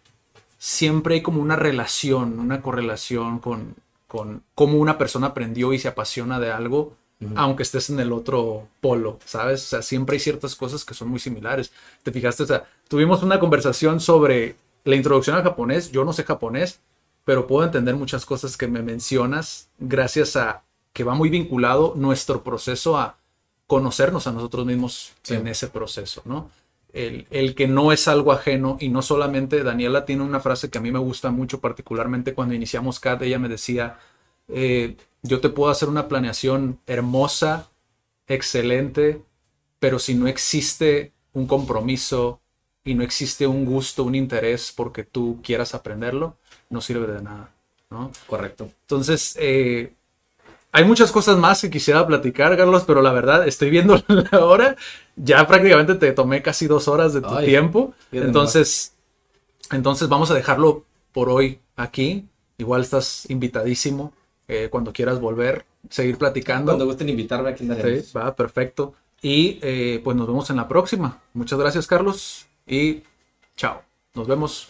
[0.58, 3.74] siempre hay como una relación, una correlación con,
[4.06, 6.94] con cómo una persona aprendió y se apasiona de algo,
[7.34, 9.64] aunque estés en el otro polo, ¿sabes?
[9.64, 11.72] O sea, siempre hay ciertas cosas que son muy similares.
[12.02, 12.42] ¿Te fijaste?
[12.42, 15.90] O sea, tuvimos una conversación sobre la introducción al japonés.
[15.92, 16.80] Yo no sé japonés,
[17.24, 20.62] pero puedo entender muchas cosas que me mencionas gracias a
[20.92, 23.16] que va muy vinculado nuestro proceso a
[23.66, 25.34] conocernos a nosotros mismos Sí.
[25.34, 26.50] en ese proceso, ¿no?
[26.92, 30.78] El, el que no es algo ajeno y no solamente, Daniela tiene una frase que
[30.78, 33.98] a mí me gusta mucho, particularmente cuando iniciamos CAT, ella me decía,
[34.48, 37.68] eh, yo te puedo hacer una planeación hermosa,
[38.26, 39.22] excelente,
[39.78, 42.40] pero si no existe un compromiso
[42.84, 46.36] y no existe un gusto, un interés porque tú quieras aprenderlo,
[46.70, 47.52] no sirve de nada,
[47.90, 48.12] ¿no?
[48.26, 48.70] Correcto.
[48.82, 49.92] Entonces, eh,
[50.72, 54.76] hay muchas cosas más que quisiera platicar, Carlos, pero la verdad, estoy viendo la hora.
[55.16, 57.94] Ya prácticamente te tomé casi dos horas de tu Ay, tiempo.
[58.12, 58.92] Entonces,
[59.70, 62.26] entonces vamos a dejarlo por hoy aquí.
[62.58, 64.12] Igual estás invitadísimo
[64.48, 66.72] eh, cuando quieras volver, seguir platicando.
[66.72, 67.66] Cuando gusten invitarme aquí.
[67.66, 68.94] Sí, va, perfecto.
[69.22, 71.20] Y eh, pues nos vemos en la próxima.
[71.32, 72.46] Muchas gracias, Carlos.
[72.66, 73.02] Y
[73.56, 73.82] chao.
[74.14, 74.68] Nos vemos.